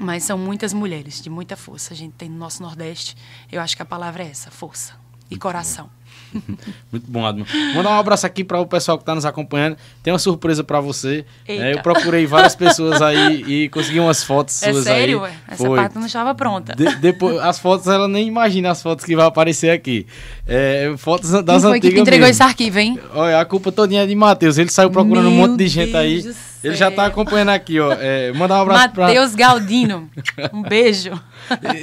Mas 0.00 0.24
são 0.24 0.38
muitas 0.38 0.72
mulheres 0.72 1.20
de 1.20 1.28
muita 1.28 1.56
força. 1.56 1.92
A 1.92 1.96
gente 1.96 2.14
tem 2.14 2.28
no 2.28 2.38
nosso 2.38 2.62
Nordeste, 2.62 3.14
eu 3.52 3.60
acho 3.60 3.76
que 3.76 3.82
a 3.82 3.84
palavra 3.84 4.22
é 4.22 4.30
essa, 4.30 4.50
força 4.50 4.94
e 5.30 5.36
coração. 5.36 5.90
Muito 6.90 7.10
bom, 7.10 7.26
Adman. 7.26 7.46
Mandar 7.74 7.90
um 7.90 7.98
abraço 7.98 8.26
aqui 8.26 8.42
para 8.42 8.58
o 8.60 8.66
pessoal 8.66 8.96
que 8.96 9.02
está 9.02 9.14
nos 9.14 9.24
acompanhando. 9.24 9.76
Tem 10.02 10.12
uma 10.12 10.18
surpresa 10.18 10.64
para 10.64 10.80
você. 10.80 11.24
É, 11.46 11.74
eu 11.74 11.82
procurei 11.82 12.26
várias 12.26 12.56
pessoas 12.56 13.02
aí 13.02 13.42
e 13.46 13.68
consegui 13.68 14.00
umas 14.00 14.24
fotos 14.24 14.62
é 14.62 14.72
suas 14.72 14.84
sério, 14.84 15.24
aí. 15.24 15.32
Essa 15.48 15.64
Foi. 15.64 15.76
parte 15.78 15.96
não 15.96 16.06
estava 16.06 16.34
pronta. 16.34 16.74
De, 16.74 16.96
depois, 16.96 17.38
as 17.38 17.58
fotos, 17.58 17.86
ela 17.86 18.08
nem 18.08 18.26
imagina 18.26 18.70
as 18.70 18.82
fotos 18.82 19.04
que 19.04 19.14
vai 19.14 19.26
aparecer 19.26 19.70
aqui. 19.70 20.06
É, 20.46 20.92
fotos 20.96 21.30
das 21.30 21.62
Não 21.62 21.70
foi 21.70 21.80
que 21.80 21.88
entregou 21.88 22.12
mesmo. 22.12 22.26
esse 22.26 22.42
arquivo, 22.42 22.78
hein? 22.78 22.98
Olha, 23.12 23.40
a 23.40 23.44
culpa 23.44 23.70
todinha 23.70 24.02
é 24.02 24.06
de 24.06 24.14
Matheus. 24.14 24.56
Ele 24.56 24.70
saiu 24.70 24.90
procurando 24.90 25.30
Meu 25.30 25.32
um 25.32 25.48
monte 25.48 25.58
de 25.58 25.68
gente 25.68 25.92
Deus 25.92 25.96
aí. 25.96 26.49
Ele 26.62 26.74
já 26.74 26.88
está 26.88 27.06
acompanhando 27.06 27.50
aqui, 27.50 27.80
ó. 27.80 27.92
É, 27.92 28.32
mandar 28.32 28.58
um 28.58 28.62
abraço 28.62 28.90
para 28.90 29.06
Matheus 29.06 29.34
pra... 29.34 29.46
Galdino. 29.46 30.10
Um 30.52 30.62
beijo. 30.62 31.10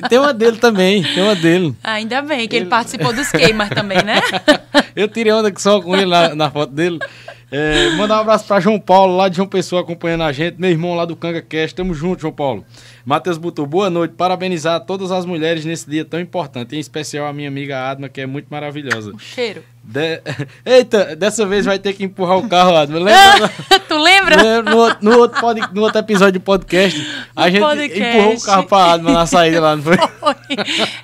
Tem 0.07 0.19
uma 0.19 0.33
dele 0.33 0.57
também, 0.57 1.03
tem 1.03 1.23
uma 1.23 1.35
dele. 1.35 1.75
Ainda 1.83 2.21
bem 2.21 2.47
que 2.47 2.55
ele, 2.55 2.63
ele 2.63 2.69
participou 2.69 3.11
dos 3.11 3.31
queimas 3.31 3.69
também, 3.69 4.03
né? 4.03 4.21
Eu 4.95 5.07
tirei 5.07 5.33
onda 5.33 5.51
só 5.57 5.81
com 5.81 5.95
ele 5.95 6.05
na, 6.05 6.35
na 6.35 6.51
foto 6.51 6.71
dele. 6.71 6.99
É, 7.49 7.91
mandar 7.91 8.17
um 8.17 8.21
abraço 8.21 8.45
para 8.45 8.59
João 8.59 8.79
Paulo, 8.79 9.15
lá 9.15 9.29
de 9.29 9.37
João 9.37 9.47
Pessoa, 9.47 9.81
acompanhando 9.81 10.23
a 10.23 10.31
gente. 10.31 10.59
Meu 10.59 10.69
irmão 10.69 10.95
lá 10.95 11.05
do 11.05 11.15
Canga 11.15 11.41
Cast. 11.41 11.75
Tamo 11.75 11.93
junto, 11.93 12.21
João 12.21 12.33
Paulo. 12.33 12.65
Matheus 13.07 13.37
botou 13.37 13.65
boa 13.65 13.89
noite. 13.89 14.15
Parabenizar 14.15 14.81
todas 14.81 15.13
as 15.13 15.25
mulheres 15.25 15.63
nesse 15.63 15.89
dia 15.89 16.03
tão 16.03 16.19
importante. 16.19 16.75
Em 16.75 16.79
especial 16.79 17.25
a 17.25 17.31
minha 17.31 17.47
amiga 17.47 17.89
Adma, 17.89 18.09
que 18.09 18.19
é 18.19 18.25
muito 18.25 18.47
maravilhosa. 18.49 19.13
O 19.15 19.17
cheiro. 19.17 19.63
De... 19.81 20.21
Eita, 20.65 21.15
dessa 21.15 21.45
vez 21.45 21.65
vai 21.65 21.79
ter 21.79 21.93
que 21.93 22.03
empurrar 22.03 22.37
o 22.37 22.49
carro, 22.49 22.75
Adma. 22.75 22.99
Lembra? 22.99 23.49
tu 23.87 23.97
lembra? 23.97 24.61
No, 24.61 24.97
no, 24.99 25.19
outro 25.19 25.39
pod... 25.39 25.61
no 25.73 25.81
outro 25.83 25.99
episódio 25.99 26.33
de 26.33 26.39
podcast, 26.39 26.99
a 27.33 27.45
no 27.45 27.51
gente 27.51 27.61
podcast. 27.61 28.03
empurrou 28.03 28.33
o 28.35 28.41
carro 28.41 28.63
pra 28.65 28.91
Adma 28.91 29.13
na 29.13 29.25
saída 29.25 29.61
lá, 29.61 29.77
não 29.77 29.83
foi? 29.83 29.97
foi. 29.97 30.35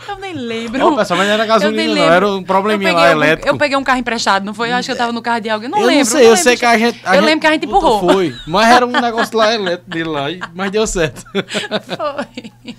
Eu 0.09 0.17
nem 0.19 0.33
lembro. 0.33 0.85
Ô, 0.85 0.95
pessoal, 0.97 1.17
mas 1.17 1.27
não 1.27 1.33
era 1.33 1.45
gasolina, 1.45 1.95
não. 1.95 2.13
Era 2.13 2.27
um 2.29 2.43
probleminha 2.43 2.91
lá 2.91 3.11
elétrico. 3.11 3.47
Eu 3.47 3.57
peguei 3.57 3.77
um 3.77 3.83
carro 3.83 3.99
empressado, 3.99 4.45
não 4.45 4.53
foi? 4.53 4.71
Eu 4.71 4.75
acho 4.75 4.87
que 4.87 4.91
eu 4.91 4.97
tava 4.97 5.13
no 5.13 5.21
carro 5.21 5.39
de 5.39 5.49
alguém. 5.49 5.69
Não 5.69 5.79
eu 5.79 5.85
lembro. 5.85 5.99
Não 5.99 6.05
sei, 6.05 6.19
não 6.19 6.25
eu 6.25 6.29
lembro. 6.31 6.43
sei 6.43 6.57
que 6.57 6.65
a 6.65 6.77
gente. 6.77 6.99
A 7.05 7.09
eu 7.09 7.13
gente... 7.13 7.25
lembro 7.25 7.39
que 7.39 7.47
a 7.47 7.51
gente 7.53 7.65
empurrou. 7.65 7.99
Foi. 8.01 8.35
Mas 8.45 8.67
era 8.67 8.85
um 8.85 8.91
negócio 8.91 9.37
lá 9.37 9.53
elétrico 9.53 9.89
dele 9.89 10.09
lá, 10.09 10.25
mas 10.53 10.71
deu 10.71 10.85
certo. 10.85 11.23
Foi. 11.95 12.73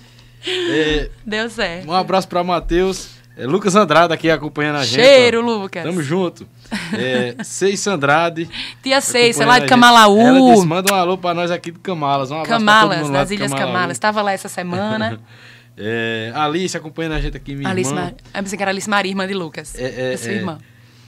É, 0.47 1.09
Deu 1.25 1.49
certo. 1.49 1.87
Um 1.89 1.93
abraço 1.93 2.27
para 2.27 2.43
Matheus. 2.43 3.15
É, 3.37 3.45
Lucas 3.45 3.75
Andrade 3.75 4.13
aqui 4.13 4.29
acompanhando 4.29 4.77
a 4.77 4.85
gente. 4.85 5.03
Cheiro, 5.03 5.41
ó. 5.41 5.41
Lucas. 5.41 5.83
Tamo 5.83 6.01
junto. 6.01 6.47
É, 6.93 7.35
Seis 7.43 7.85
Andrade. 7.85 8.49
Tia 8.81 9.01
Seis, 9.01 9.37
lá 9.37 9.59
de 9.59 9.65
Camalaú. 9.65 10.19
Ela 10.19 10.53
disse, 10.53 10.65
manda 10.65 10.93
um 10.93 10.95
alô 10.95 11.17
pra 11.17 11.33
nós 11.33 11.51
aqui 11.51 11.71
do 11.71 11.79
Camalas. 11.79 12.31
Um 12.31 12.43
Camalas, 12.43 13.09
das 13.09 13.31
Ilhas 13.31 13.53
Camalas. 13.53 13.97
Estava 13.97 14.21
lá 14.21 14.31
essa 14.31 14.47
semana. 14.47 15.19
é, 15.77 16.31
Alice 16.33 16.77
acompanhando 16.77 17.13
a 17.13 17.19
gente 17.19 17.35
aqui, 17.35 17.55
minha 17.55 17.69
Alice 17.69 17.89
irmã. 17.89 18.03
Mar... 18.03 18.13
Eu 18.33 18.43
pensei 18.43 18.57
que 18.57 18.63
era 18.63 18.71
Alice 18.71 18.89
Maria, 18.89 19.11
irmã 19.11 19.27
de 19.27 19.33
Lucas. 19.33 19.75
É, 19.75 19.83
é, 19.83 20.13
é 20.13 20.17
sua 20.17 20.31
irmã. 20.31 20.57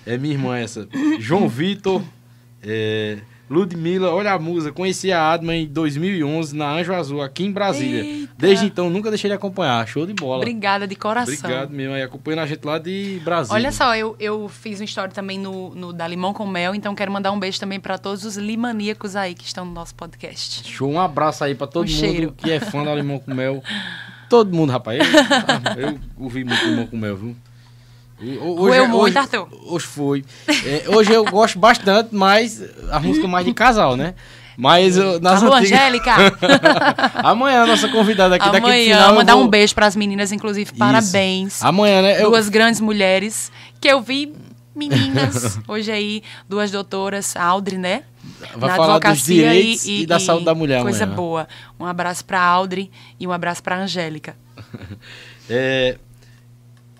É 0.06 0.18
minha 0.18 0.34
irmã 0.34 0.58
essa. 0.58 0.88
João 1.20 1.48
Vitor. 1.48 2.02
Ludmilla, 3.50 4.12
olha 4.12 4.34
a 4.34 4.40
musa, 4.40 4.72
conheci 4.72 5.12
a 5.12 5.32
Adma 5.32 5.56
em 5.56 5.66
2011 5.68 6.56
na 6.56 6.70
Anjo 6.70 6.94
Azul, 6.94 7.22
aqui 7.22 7.46
em 7.46 7.52
Brasília. 7.52 8.04
Eita. 8.04 8.34
Desde 8.38 8.66
então, 8.66 8.90
nunca 8.90 9.10
deixei 9.10 9.30
de 9.30 9.36
acompanhar. 9.36 9.88
Show 9.88 10.06
de 10.06 10.14
bola. 10.14 10.38
Obrigada 10.40 10.86
de 10.86 10.96
coração. 10.96 11.34
Obrigado 11.34 11.70
mesmo. 11.72 11.94
Aí 11.94 12.02
acompanhando 12.02 12.40
a 12.42 12.46
gente 12.46 12.64
lá 12.66 12.78
de 12.78 13.22
Brasília. 13.24 13.56
Olha 13.56 13.72
só, 13.72 13.96
eu, 13.96 14.16
eu 14.20 14.50
fiz 14.50 14.80
uma 14.80 14.86
história 14.86 15.14
também 15.14 15.40
no, 15.40 15.74
no 15.74 15.94
da 15.94 16.08
Limão 16.08 16.34
com 16.34 16.46
Mel, 16.46 16.76
então 16.76 16.94
quero 16.94 17.12
mandar 17.12 17.32
um 17.32 17.40
beijo 17.40 17.60
também 17.60 17.80
para 17.80 17.98
todos 17.98 18.26
os 18.26 18.36
limaníacos 18.36 19.16
aí 19.16 19.34
que 19.34 19.46
estão 19.46 19.64
no 19.66 19.72
nosso 19.72 19.96
podcast. 19.96 20.70
Show, 20.70 20.90
um 20.92 21.00
abraço 21.00 21.44
aí 21.44 21.56
pra 21.56 21.68
todo 21.68 21.86
Um 21.88 21.90
mundo 21.90 22.00
cheiro. 22.00 22.34
que 22.36 22.52
é 22.52 22.60
fã 22.60 22.84
da 22.84 22.94
Limão 22.94 23.20
com 23.20 23.34
Mel. 23.34 23.64
Todo 24.30 24.54
mundo, 24.54 24.72
rapaz. 24.74 25.00
Eu, 25.78 25.88
eu 25.90 26.00
ouvi 26.20 26.44
muito 26.44 26.64
Limão 26.66 26.86
com 26.86 26.98
Mel, 26.98 27.16
viu? 27.16 27.36
E 28.20 28.38
ho- 28.38 28.56
Roeu 28.56 28.88
muito, 28.88 29.04
hoje, 29.04 29.18
Arthur. 29.18 29.48
Hoje 29.68 29.86
foi. 29.86 30.26
É, 30.48 30.86
hoje 30.88 31.12
eu 31.14 31.24
gosto 31.26 31.60
bastante, 31.60 32.10
mas 32.16 32.62
a 32.92 33.00
música 33.00 33.28
mais 33.28 33.46
de 33.46 33.54
casal, 33.54 33.96
né? 33.96 34.16
Mas 34.58 34.98
eu- 34.98 35.20
nas 35.20 35.44
Alô, 35.44 35.54
antigas... 35.54 35.80
Angélica! 35.80 36.14
Amanhã 37.24 37.62
a 37.64 37.68
nossa 37.68 37.88
convidada 37.90 38.36
aqui 38.36 38.46
daqui 38.52 38.58
Amanhã, 38.66 38.96
final. 38.96 39.10
eu 39.12 39.16
mandar 39.16 39.36
vou- 39.36 39.44
um 39.44 39.48
beijo 39.48 39.76
para 39.76 39.86
as 39.86 39.96
meninas, 39.96 40.32
inclusive, 40.32 40.72
parabéns. 40.74 41.62
Amanhã, 41.64 42.02
né? 42.02 42.22
Eu... 42.24 42.30
Duas 42.32 42.50
grandes 42.50 42.82
mulheres 42.82 43.52
que 43.80 43.88
eu 43.88 44.02
vi, 44.02 44.34
meninas, 44.76 45.60
hoje 45.70 45.92
aí, 45.92 46.24
duas 46.50 46.72
doutoras, 46.72 47.36
a 47.36 47.44
Audrey, 47.44 47.78
né? 47.78 48.02
Vai 48.56 48.76
falar 48.76 48.98
dos 49.00 49.24
direitos 49.24 49.86
e 49.88 50.06
da 50.08 50.20
saúde 50.20 50.46
da 50.46 50.56
mulher 50.56 50.82
Coisa 50.82 51.04
amanhã. 51.04 51.16
boa. 51.16 51.48
Um 51.80 51.86
abraço 51.86 52.26
para 52.26 52.42
Audrey 52.42 52.90
e 53.20 53.28
um 53.28 53.32
abraço 53.32 53.62
para 53.62 53.78
Angélica. 53.78 54.36
É, 55.50 55.98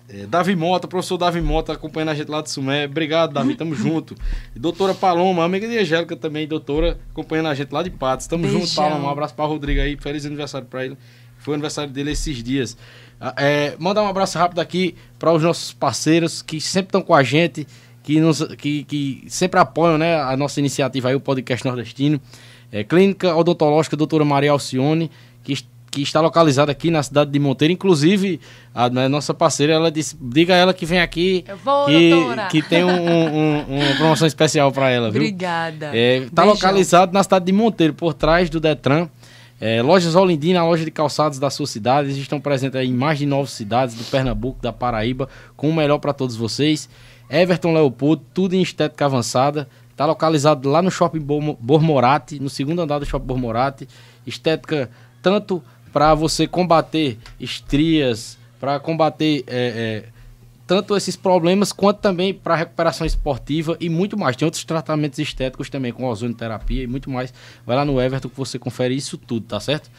é, 0.08 0.26
Davi 0.26 0.56
Mota, 0.56 0.88
professor 0.88 1.18
Davi 1.18 1.40
Mota, 1.40 1.74
acompanhando 1.74 2.08
a 2.10 2.14
gente 2.14 2.30
lá 2.30 2.40
de 2.40 2.50
Sumé. 2.50 2.86
Obrigado, 2.86 3.34
Davi, 3.34 3.54
tamo 3.54 3.74
junto. 3.76 4.14
E 4.56 4.58
doutora 4.58 4.94
Paloma, 4.94 5.44
amiga 5.44 5.68
de 5.68 5.78
Angélica 5.78 6.16
também, 6.16 6.48
doutora, 6.48 6.98
acompanhando 7.10 7.48
a 7.48 7.54
gente 7.54 7.70
lá 7.70 7.82
de 7.82 7.90
Patos. 7.90 8.26
Tamo 8.26 8.46
junto, 8.46 8.60
Beijão. 8.60 8.84
Paloma. 8.84 9.08
Um 9.08 9.10
abraço 9.10 9.34
para 9.34 9.44
Rodrigo 9.44 9.80
aí, 9.80 9.96
feliz 9.96 10.24
aniversário 10.24 10.66
para 10.66 10.86
ele. 10.86 10.96
Foi 11.38 11.52
o 11.52 11.54
aniversário 11.54 11.92
dele 11.92 12.12
esses 12.12 12.42
dias. 12.42 12.76
Ah, 13.20 13.34
É, 13.36 13.76
mandar 13.78 14.02
um 14.02 14.08
abraço 14.08 14.38
rápido 14.38 14.60
aqui 14.60 14.94
para 15.18 15.32
os 15.32 15.42
nossos 15.42 15.72
parceiros 15.72 16.40
que 16.40 16.60
sempre 16.60 16.88
estão 16.88 17.02
com 17.02 17.14
a 17.14 17.22
gente, 17.22 17.66
que, 18.02 18.18
nos, 18.18 18.42
que, 18.56 18.84
que 18.84 19.24
sempre 19.28 19.60
apoiam 19.60 19.98
né, 19.98 20.18
a 20.20 20.36
nossa 20.36 20.58
iniciativa 20.58 21.10
aí, 21.10 21.14
o 21.14 21.20
Podcast 21.20 21.66
Nordestino. 21.66 22.18
É, 22.72 22.82
Clínica 22.82 23.34
Odontológica 23.34 23.96
Doutora 23.96 24.24
Maria 24.24 24.52
Alcione, 24.52 25.10
que, 25.42 25.54
que 25.90 26.02
está 26.02 26.20
localizada 26.20 26.70
aqui 26.70 26.90
na 26.90 27.02
cidade 27.02 27.30
de 27.30 27.38
Monteiro. 27.38 27.72
Inclusive, 27.72 28.40
a, 28.74 28.90
né, 28.90 29.08
nossa 29.08 29.32
parceira, 29.32 29.72
ela 29.72 29.90
disse, 29.90 30.16
diga 30.20 30.54
a 30.54 30.56
ela 30.56 30.74
que 30.74 30.84
vem 30.84 31.00
aqui, 31.00 31.44
Eu 31.48 31.56
vou, 31.56 31.86
que, 31.86 32.10
doutora. 32.10 32.46
que 32.48 32.62
tem 32.62 32.84
um- 32.84 32.88
um- 32.90 33.28
um- 33.68 33.80
uma 33.80 33.94
promoção 33.96 34.26
especial 34.26 34.70
para 34.70 34.90
ela, 34.90 35.10
viu? 35.10 35.20
Obrigada. 35.22 35.86
Está 35.96 36.42
Beijão. 36.42 36.54
localizado 36.54 37.12
na 37.12 37.22
cidade 37.22 37.46
de 37.46 37.52
Monteiro, 37.52 37.94
por 37.94 38.12
trás 38.14 38.50
do 38.50 38.60
Detran. 38.60 39.08
É, 39.60 39.82
lojas 39.82 40.14
Olindina, 40.14 40.60
a 40.60 40.64
loja 40.64 40.84
de 40.84 40.90
calçados 40.90 41.38
da 41.40 41.50
sua 41.50 41.66
cidade. 41.66 42.08
Eles 42.08 42.18
estão 42.18 42.38
presentes 42.40 42.76
aí 42.78 42.88
em 42.88 42.94
mais 42.94 43.18
de 43.18 43.26
nove 43.26 43.50
cidades 43.50 43.94
do 43.96 44.04
Pernambuco, 44.04 44.62
da 44.62 44.72
Paraíba, 44.72 45.28
com 45.56 45.68
o 45.68 45.74
melhor 45.74 45.98
para 45.98 46.12
todos 46.12 46.36
vocês. 46.36 46.88
Everton 47.28 47.72
Leopoldo, 47.72 48.22
tudo 48.32 48.54
em 48.54 48.62
estética 48.62 49.06
avançada. 49.06 49.68
Está 49.90 50.06
localizado 50.06 50.68
lá 50.68 50.80
no 50.80 50.92
Shopping 50.92 51.18
Bor- 51.18 51.56
Bormorati, 51.58 52.38
no 52.38 52.48
segundo 52.48 52.80
andar 52.82 53.00
do 53.00 53.04
Shopping 53.06 53.26
Bormorati. 53.26 53.88
Estética 54.24 54.88
tanto 55.20 55.60
para 55.98 56.14
você 56.14 56.46
combater 56.46 57.18
estrias, 57.40 58.38
para 58.60 58.78
combater 58.78 59.42
é, 59.48 60.04
é, 60.06 60.08
tanto 60.64 60.96
esses 60.96 61.16
problemas 61.16 61.72
quanto 61.72 61.98
também 61.98 62.32
para 62.32 62.54
recuperação 62.54 63.04
esportiva 63.04 63.76
e 63.80 63.88
muito 63.88 64.16
mais. 64.16 64.36
Tem 64.36 64.46
outros 64.46 64.62
tratamentos 64.62 65.18
estéticos 65.18 65.68
também, 65.68 65.92
com 65.92 66.04
ozonioterapia 66.04 66.84
e 66.84 66.86
muito 66.86 67.10
mais. 67.10 67.34
Vai 67.66 67.74
lá 67.74 67.84
no 67.84 68.00
Everton 68.00 68.28
que 68.28 68.36
você 68.36 68.60
confere 68.60 68.94
isso 68.94 69.18
tudo, 69.18 69.44
tá 69.44 69.58
certo? 69.58 69.90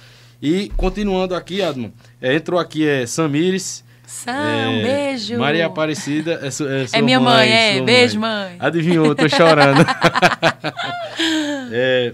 E 0.41 0.69
continuando 0.77 1.35
aqui, 1.35 1.61
Adman, 1.61 1.91
é, 2.21 2.33
entrou 2.33 2.57
aqui 2.57 2.87
é 2.87 3.05
Samires. 3.05 3.83
Sam, 4.07 4.31
é, 4.31 4.67
um 4.69 4.81
beijo. 4.81 5.37
Maria 5.37 5.65
Aparecida. 5.65 6.39
É, 6.41 6.49
su- 6.49 6.65
é 6.65 6.87
sua 6.87 7.01
minha 7.01 7.19
mãe, 7.19 7.51
é. 7.51 7.75
sua 7.75 7.85
Beijo, 7.85 8.19
mãe. 8.21 8.55
Adivinhou, 8.57 9.13
tô 9.13 9.27
chorando. 9.27 9.85
É, 11.71 12.13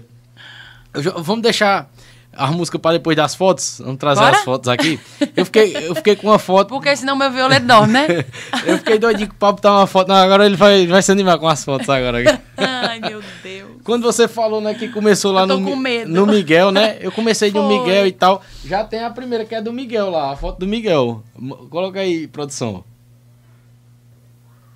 vamos 1.22 1.42
deixar 1.42 1.88
a 2.36 2.50
música 2.50 2.78
para 2.78 2.98
depois 2.98 3.16
das 3.16 3.34
fotos? 3.34 3.80
Vamos 3.82 3.98
trazer 3.98 4.20
Bora? 4.20 4.36
as 4.36 4.44
fotos 4.44 4.68
aqui. 4.68 5.00
Eu 5.36 5.44
fiquei, 5.44 5.76
eu 5.76 5.94
fiquei 5.94 6.16
com 6.16 6.28
uma 6.28 6.38
foto. 6.38 6.68
Porque 6.68 6.94
senão 6.96 7.16
meu 7.16 7.30
violeta 7.30 7.66
dorme, 7.66 7.92
né? 7.92 8.06
Eu 8.66 8.78
fiquei 8.78 8.98
doidinho 8.98 9.28
com 9.28 9.34
o 9.34 9.38
papo 9.38 9.56
botar 9.56 9.72
uma 9.72 9.86
foto. 9.86 10.08
Não, 10.08 10.16
agora 10.16 10.46
ele 10.46 10.56
vai, 10.56 10.86
vai 10.86 11.02
se 11.02 11.10
animar 11.12 11.38
com 11.38 11.48
as 11.48 11.64
fotos 11.64 11.88
agora. 11.88 12.18
Ai, 12.56 13.00
meu 13.00 13.22
Deus. 13.42 13.70
Quando 13.82 14.02
você 14.02 14.26
falou, 14.26 14.60
né, 14.60 14.74
que 14.74 14.88
começou 14.88 15.32
lá 15.32 15.46
no, 15.46 15.58
no 15.58 16.26
Miguel, 16.26 16.70
né? 16.70 16.98
Eu 17.00 17.12
comecei 17.12 17.50
Foi. 17.50 17.62
Miguel 17.62 18.06
e 18.06 18.12
tal. 18.12 18.42
Já 18.64 18.84
tem 18.84 19.04
a 19.04 19.10
primeira, 19.10 19.44
que 19.44 19.54
é 19.54 19.62
do 19.62 19.72
Miguel 19.72 20.10
lá, 20.10 20.32
a 20.32 20.36
foto 20.36 20.58
do 20.58 20.66
Miguel. 20.66 21.22
Coloca 21.70 22.00
aí, 22.00 22.26
produção. 22.26 22.84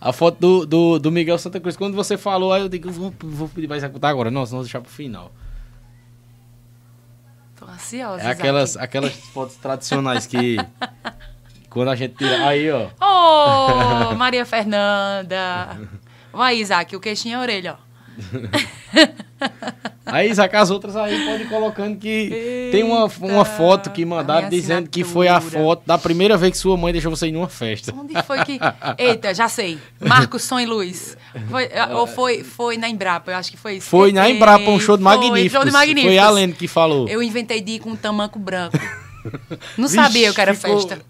A 0.00 0.12
foto 0.12 0.38
do, 0.40 0.66
do, 0.66 0.98
do 0.98 1.12
Miguel 1.12 1.36
Santa 1.38 1.61
Cruz. 1.61 1.76
Quando 1.76 1.94
você 1.94 2.16
falou, 2.16 2.52
aí 2.52 2.62
eu 2.62 2.68
digo, 2.68 2.90
vou, 2.90 3.12
vou 3.20 3.48
pedir 3.48 3.66
pra 3.66 3.76
executar 3.76 4.11
agora. 4.11 4.30
Não, 4.30 4.46
senão 4.46 4.58
vou 4.58 4.64
deixar 4.64 4.80
pro 4.80 4.90
final. 4.90 5.30
Ansiosa. 7.81 8.22
É 8.22 8.26
aquelas, 8.31 8.70
Isaac. 8.70 8.85
aquelas 8.85 9.12
fotos 9.33 9.57
tradicionais 9.57 10.26
que. 10.26 10.57
Quando 11.68 11.89
a 11.91 11.97
gente 11.97 12.16
tira. 12.16 12.47
Aí, 12.47 12.70
ó. 12.70 12.89
Ô, 13.01 14.14
Maria 14.14 14.45
Fernanda. 14.45 15.78
Vai, 16.33 16.57
Isaac, 16.57 16.95
o 16.95 17.01
queixinho 17.01 17.35
é 17.35 17.37
a 17.39 17.41
orelha, 17.41 17.76
ó. 17.78 17.89
Aí, 20.06 20.34
saca 20.34 20.60
as 20.60 20.70
outras 20.70 20.96
aí, 20.96 21.24
pode 21.24 21.44
ir 21.44 21.48
colocando 21.48 21.96
que 21.96 22.68
tem 22.72 22.82
uma, 22.82 23.08
uma 23.20 23.44
foto 23.44 23.90
que 23.90 24.04
mandaram 24.04 24.48
dizendo 24.48 24.88
que 24.90 25.04
foi 25.04 25.28
a 25.28 25.40
foto 25.40 25.82
da 25.86 25.96
primeira 25.96 26.36
vez 26.36 26.52
que 26.52 26.58
sua 26.58 26.76
mãe 26.76 26.92
deixou 26.92 27.14
você 27.14 27.28
ir 27.28 27.32
numa 27.32 27.48
festa. 27.48 27.94
Onde 27.96 28.20
foi 28.24 28.44
que. 28.44 28.58
Eita, 28.98 29.32
já 29.32 29.48
sei. 29.48 29.78
Marcos 30.00 30.42
Som 30.42 30.58
e 30.58 30.66
Luz. 30.66 31.16
Foi, 31.48 31.68
ou 31.92 32.06
foi, 32.06 32.42
foi 32.42 32.76
na 32.76 32.88
Embrapa, 32.88 33.30
eu 33.30 33.36
acho 33.36 33.50
que 33.52 33.56
foi 33.56 33.76
isso. 33.76 33.88
Foi 33.88 34.10
na 34.10 34.28
Embrapa, 34.28 34.68
um 34.68 34.80
show 34.80 34.96
de. 34.96 35.02
Show 35.04 35.62
magníficos. 35.70 36.02
Foi 36.02 36.18
a 36.18 36.30
Lene 36.30 36.52
que 36.54 36.66
falou. 36.66 37.08
Eu 37.08 37.22
inventei 37.22 37.60
de 37.60 37.72
ir 37.72 37.78
com 37.78 37.90
um 37.90 37.96
tamanco 37.96 38.38
branco. 38.38 38.78
Não 39.78 39.86
Vixe, 39.86 39.94
sabia 39.94 40.32
que 40.32 40.40
era 40.40 40.54
ficou- 40.54 40.80
festa. 40.80 41.00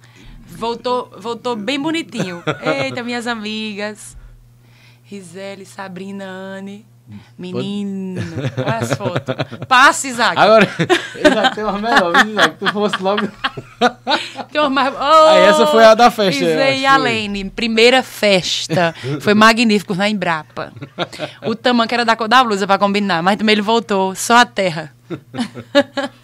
Voltou, 0.46 1.11
voltou 1.16 1.56
bem 1.56 1.80
bonitinho. 1.80 2.42
Eita, 2.82 3.02
minhas 3.02 3.26
amigas. 3.26 4.16
Risele, 5.04 5.64
Sabrina, 5.64 6.24
Anne. 6.26 6.84
Menino. 7.38 8.20
Olha 8.56 8.76
as 8.78 8.92
fotos. 8.94 9.34
Passa, 9.66 10.08
Isaac. 10.08 10.38
Agora, 10.38 10.68
Isaac 11.16 11.54
tem 11.54 11.64
uma 11.64 11.78
melhor, 11.78 12.12
viu, 12.24 12.32
Isaac? 12.32 12.56
Tu 12.58 12.72
fosse 12.72 13.02
logo. 13.02 13.28
Tem 14.52 14.61
uma 14.61 14.70
mais... 14.70 14.94
Oh, 14.94 14.98
Aí 15.30 15.42
essa 15.42 15.66
foi 15.66 15.84
a 15.84 15.94
da 15.94 16.11
festa, 16.11 16.44
Isei 16.44 16.76
e 16.76 16.80
que 16.80 16.86
a 16.86 16.94
foi. 16.94 17.02
Lene, 17.02 17.50
primeira 17.50 18.02
festa. 18.02 18.94
Foi 19.20 19.34
magnífico 19.34 19.94
na 19.94 20.08
Embrapa. 20.08 20.72
O 21.46 21.54
tamanco 21.54 21.94
era 21.94 22.04
da 22.04 22.16
cor 22.16 22.28
da 22.28 22.44
blusa 22.44 22.66
pra 22.66 22.78
combinar, 22.78 23.22
mas 23.22 23.36
também 23.36 23.54
ele 23.54 23.62
voltou, 23.62 24.14
só 24.14 24.36
a 24.38 24.44
terra. 24.46 24.92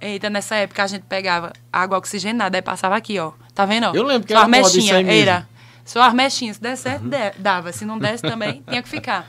Eita, 0.00 0.28
nessa 0.28 0.56
época 0.56 0.82
a 0.82 0.86
gente 0.88 1.04
pegava 1.08 1.52
água 1.72 1.96
oxigenada 1.96 2.58
e 2.58 2.62
passava 2.62 2.96
aqui, 2.96 3.20
ó. 3.20 3.32
Tá 3.54 3.64
vendo? 3.64 3.84
ó? 3.86 3.92
Eu 3.94 4.02
lembro 4.02 4.26
que 4.26 4.32
Só 4.32 4.40
era 4.40 4.48
moda 4.48 4.78
isso 4.78 4.94
aí 4.94 5.04
mesmo. 5.04 5.30
Era. 5.30 5.46
Só 5.84 6.02
as 6.02 6.12
mechinhas. 6.12 6.56
Se 6.56 6.62
der 6.62 6.76
certo, 6.76 7.04
dava. 7.38 7.72
Se 7.72 7.84
não 7.84 7.98
desse 7.98 8.22
também, 8.22 8.64
tinha 8.68 8.82
que 8.82 8.88
ficar. 8.88 9.28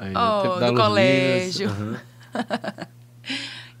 Aí, 0.00 0.12
no 0.12 0.18
Oh, 0.20 0.58
do 0.72 0.74
colégio. 0.74 1.68
Aham. 1.68 2.00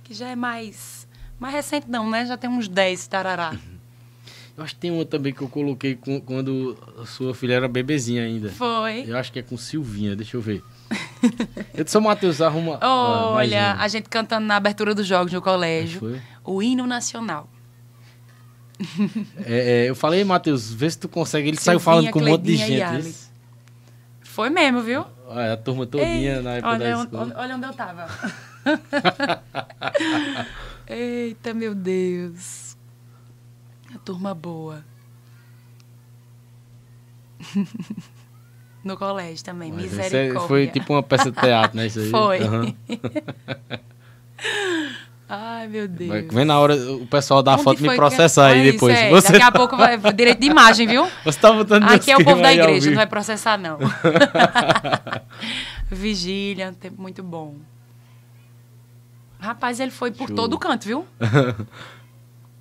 Que 0.04 0.12
já 0.14 0.28
é 0.28 0.36
mais... 0.36 1.06
Mais 1.38 1.54
recente 1.54 1.86
não, 1.88 2.08
né? 2.10 2.26
Já 2.26 2.36
tem 2.36 2.50
uns 2.50 2.68
10, 2.68 3.06
tarará. 3.06 3.54
Eu 4.56 4.62
acho 4.64 4.74
que 4.74 4.80
tem 4.80 4.90
uma 4.90 5.04
também 5.06 5.32
que 5.32 5.40
eu 5.40 5.48
coloquei 5.48 5.94
com- 5.94 6.20
quando 6.20 6.76
a 7.00 7.06
sua 7.06 7.34
filha 7.34 7.54
era 7.54 7.66
bebezinha 7.68 8.24
ainda. 8.24 8.50
Foi. 8.50 9.04
Eu 9.06 9.16
acho 9.16 9.32
que 9.32 9.38
é 9.38 9.42
com 9.42 9.56
Silvinha, 9.56 10.14
deixa 10.14 10.36
eu 10.36 10.40
ver. 10.40 10.62
Eu 11.72 11.84
disse, 11.84 11.98
Matheus, 12.00 12.42
arruma. 12.42 12.76
ah, 12.80 13.30
Olha, 13.30 13.74
a 13.74 13.86
gente 13.88 14.08
cantando 14.08 14.44
na 14.46 14.56
abertura 14.56 14.94
dos 14.94 15.06
jogos 15.06 15.32
no 15.32 15.40
colégio. 15.40 16.20
O 16.44 16.60
hino 16.62 16.86
nacional. 16.86 17.48
É, 19.44 19.84
é, 19.84 19.88
eu 19.88 19.94
falei, 19.94 20.24
Matheus, 20.24 20.72
vê 20.72 20.90
se 20.90 20.98
tu 20.98 21.08
consegue. 21.08 21.48
Ele 21.48 21.56
Silvinha, 21.56 21.64
saiu 21.78 21.80
falando 21.80 22.10
com 22.10 22.18
um 22.20 22.26
monte 22.26 22.42
de 22.42 22.56
gente. 22.56 23.14
Foi 24.22 24.50
mesmo, 24.50 24.82
viu? 24.82 25.04
Olha, 25.32 25.52
a 25.52 25.56
turma 25.56 25.86
todinha 25.86 26.36
Ei, 26.38 26.42
na 26.42 26.50
época 26.56 26.70
olha, 26.72 26.90
da 26.90 26.98
onde, 26.98 27.04
escola. 27.14 27.34
olha 27.36 27.54
onde 27.56 27.66
eu 27.66 27.72
tava. 27.72 28.06
Eita, 30.88 31.54
meu 31.54 31.72
Deus. 31.72 32.76
A 33.94 33.98
turma 33.98 34.34
boa. 34.34 34.84
No 38.82 38.96
colégio 38.96 39.44
também, 39.44 39.70
Mas 39.70 39.84
é- 39.84 39.86
misericórdia. 40.02 40.48
Foi 40.48 40.66
tipo 40.66 40.94
uma 40.94 41.02
peça 41.02 41.30
de 41.30 41.38
teatro, 41.40 41.76
né? 41.76 41.86
Isso 41.86 42.00
aí. 42.00 42.10
Foi. 42.18 42.42
Aham. 42.42 42.74
Ai, 45.32 45.68
meu 45.68 45.86
Deus. 45.86 46.26
Vem 46.34 46.44
na 46.44 46.58
hora 46.58 46.74
o 46.74 47.06
pessoal 47.06 47.40
da 47.40 47.54
Onde 47.54 47.62
foto 47.62 47.78
me 47.80 47.86
foi 47.86 47.94
que- 47.94 48.00
processar 48.00 48.46
aí 48.48 48.72
depois. 48.72 48.98
é. 48.98 49.10
Você, 49.10 49.30
Daqui 49.32 49.44
a 49.44 49.52
pouco 49.52 49.76
vai 49.76 49.96
direito 50.12 50.40
de 50.40 50.46
imagem, 50.48 50.88
viu? 50.88 51.06
você 51.24 51.38
tá 51.38 51.52
botando 51.52 51.84
Aqui 51.84 52.10
é 52.10 52.16
o 52.16 52.24
povo 52.24 52.42
da 52.42 52.52
igreja, 52.52 52.90
não 52.90 52.96
vai 52.96 53.06
processar, 53.06 53.56
não. 53.56 53.78
Vigília, 55.90 56.70
um 56.70 56.74
tempo 56.74 57.00
muito 57.00 57.22
bom. 57.22 57.56
Rapaz, 59.38 59.80
ele 59.80 59.90
foi 59.90 60.10
por 60.10 60.28
Show. 60.28 60.36
todo 60.36 60.58
canto, 60.58 60.86
viu? 60.86 61.06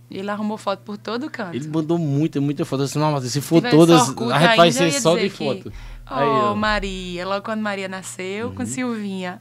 Ele 0.10 0.28
arrumou 0.32 0.58
foto 0.58 0.80
por 0.80 0.98
todo 0.98 1.30
canto. 1.30 1.56
Ele 1.56 1.68
mandou 1.68 2.00
muita, 2.00 2.42
muita 2.42 2.66
foto. 2.66 2.84
Disse, 2.84 2.98
não, 2.98 3.12
mas 3.12 3.26
se 3.26 3.40
for 3.42 3.62
todas, 3.62 4.02
a 4.02 4.06
gente 4.06 4.16
vai 4.16 4.48
ainda, 4.50 4.66
eu 4.66 4.72
ser 4.72 4.92
só 5.02 5.16
de 5.16 5.30
que- 5.30 5.38
foto. 5.38 5.72
Oh, 6.10 6.14
Aí. 6.16 6.28
Uhum. 6.28 6.56
Maria, 6.56 7.28
logo 7.28 7.46
quando 7.46 7.62
Maria 7.62 7.88
nasceu, 7.88 8.52
com 8.54 8.66
Silvinha. 8.66 9.40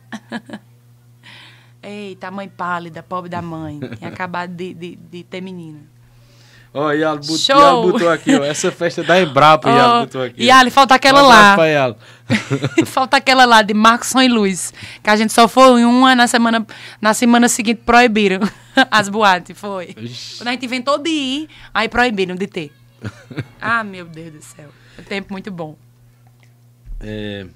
Eita, 1.88 2.30
mãe 2.30 2.48
pálida, 2.48 3.02
pobre 3.02 3.30
da 3.30 3.40
mãe. 3.40 3.80
Tinha 3.96 4.10
acabado 4.10 4.50
de, 4.54 4.74
de, 4.74 4.96
de 4.96 5.24
ter 5.24 5.40
menina. 5.40 5.80
Ó, 6.74 6.90
bot, 7.16 7.38
Show! 7.38 7.92
Botou 7.92 8.10
aqui, 8.10 8.36
ó. 8.36 8.44
Essa 8.44 8.70
festa 8.70 9.02
da 9.02 9.20
Embrapa, 9.20 9.68
Oh, 9.70 10.00
botou 10.00 10.22
aqui. 10.22 10.42
e 10.44 10.50
ali, 10.50 10.70
falta 10.70 10.94
aquela 10.94 11.22
lá. 11.22 11.54
pra. 11.54 11.96
Falta 12.84 13.16
aquela 13.16 13.46
lá 13.46 13.62
de 13.62 13.72
Marcos 13.72 14.14
e 14.14 14.28
Luz. 14.28 14.72
Que 15.02 15.08
a 15.08 15.16
gente 15.16 15.32
só 15.32 15.48
foi 15.48 15.80
em 15.80 15.84
uma, 15.86 16.14
na 16.14 16.26
semana, 16.26 16.66
na 17.00 17.14
semana 17.14 17.48
seguinte 17.48 17.80
proibiram 17.86 18.40
as 18.90 19.08
boates. 19.08 19.58
Foi. 19.58 19.94
Ixi. 19.96 20.36
Quando 20.36 20.48
a 20.48 20.50
gente 20.52 20.66
inventou 20.66 20.98
de 20.98 21.08
ir, 21.08 21.48
aí 21.72 21.88
proibiram 21.88 22.36
de 22.36 22.46
ter. 22.46 22.70
Ah, 23.58 23.82
meu 23.82 24.04
Deus 24.04 24.32
do 24.34 24.42
céu. 24.42 24.68
É 24.98 25.02
tempo 25.02 25.32
muito 25.32 25.50
bom. 25.50 25.74
É, 27.00 27.46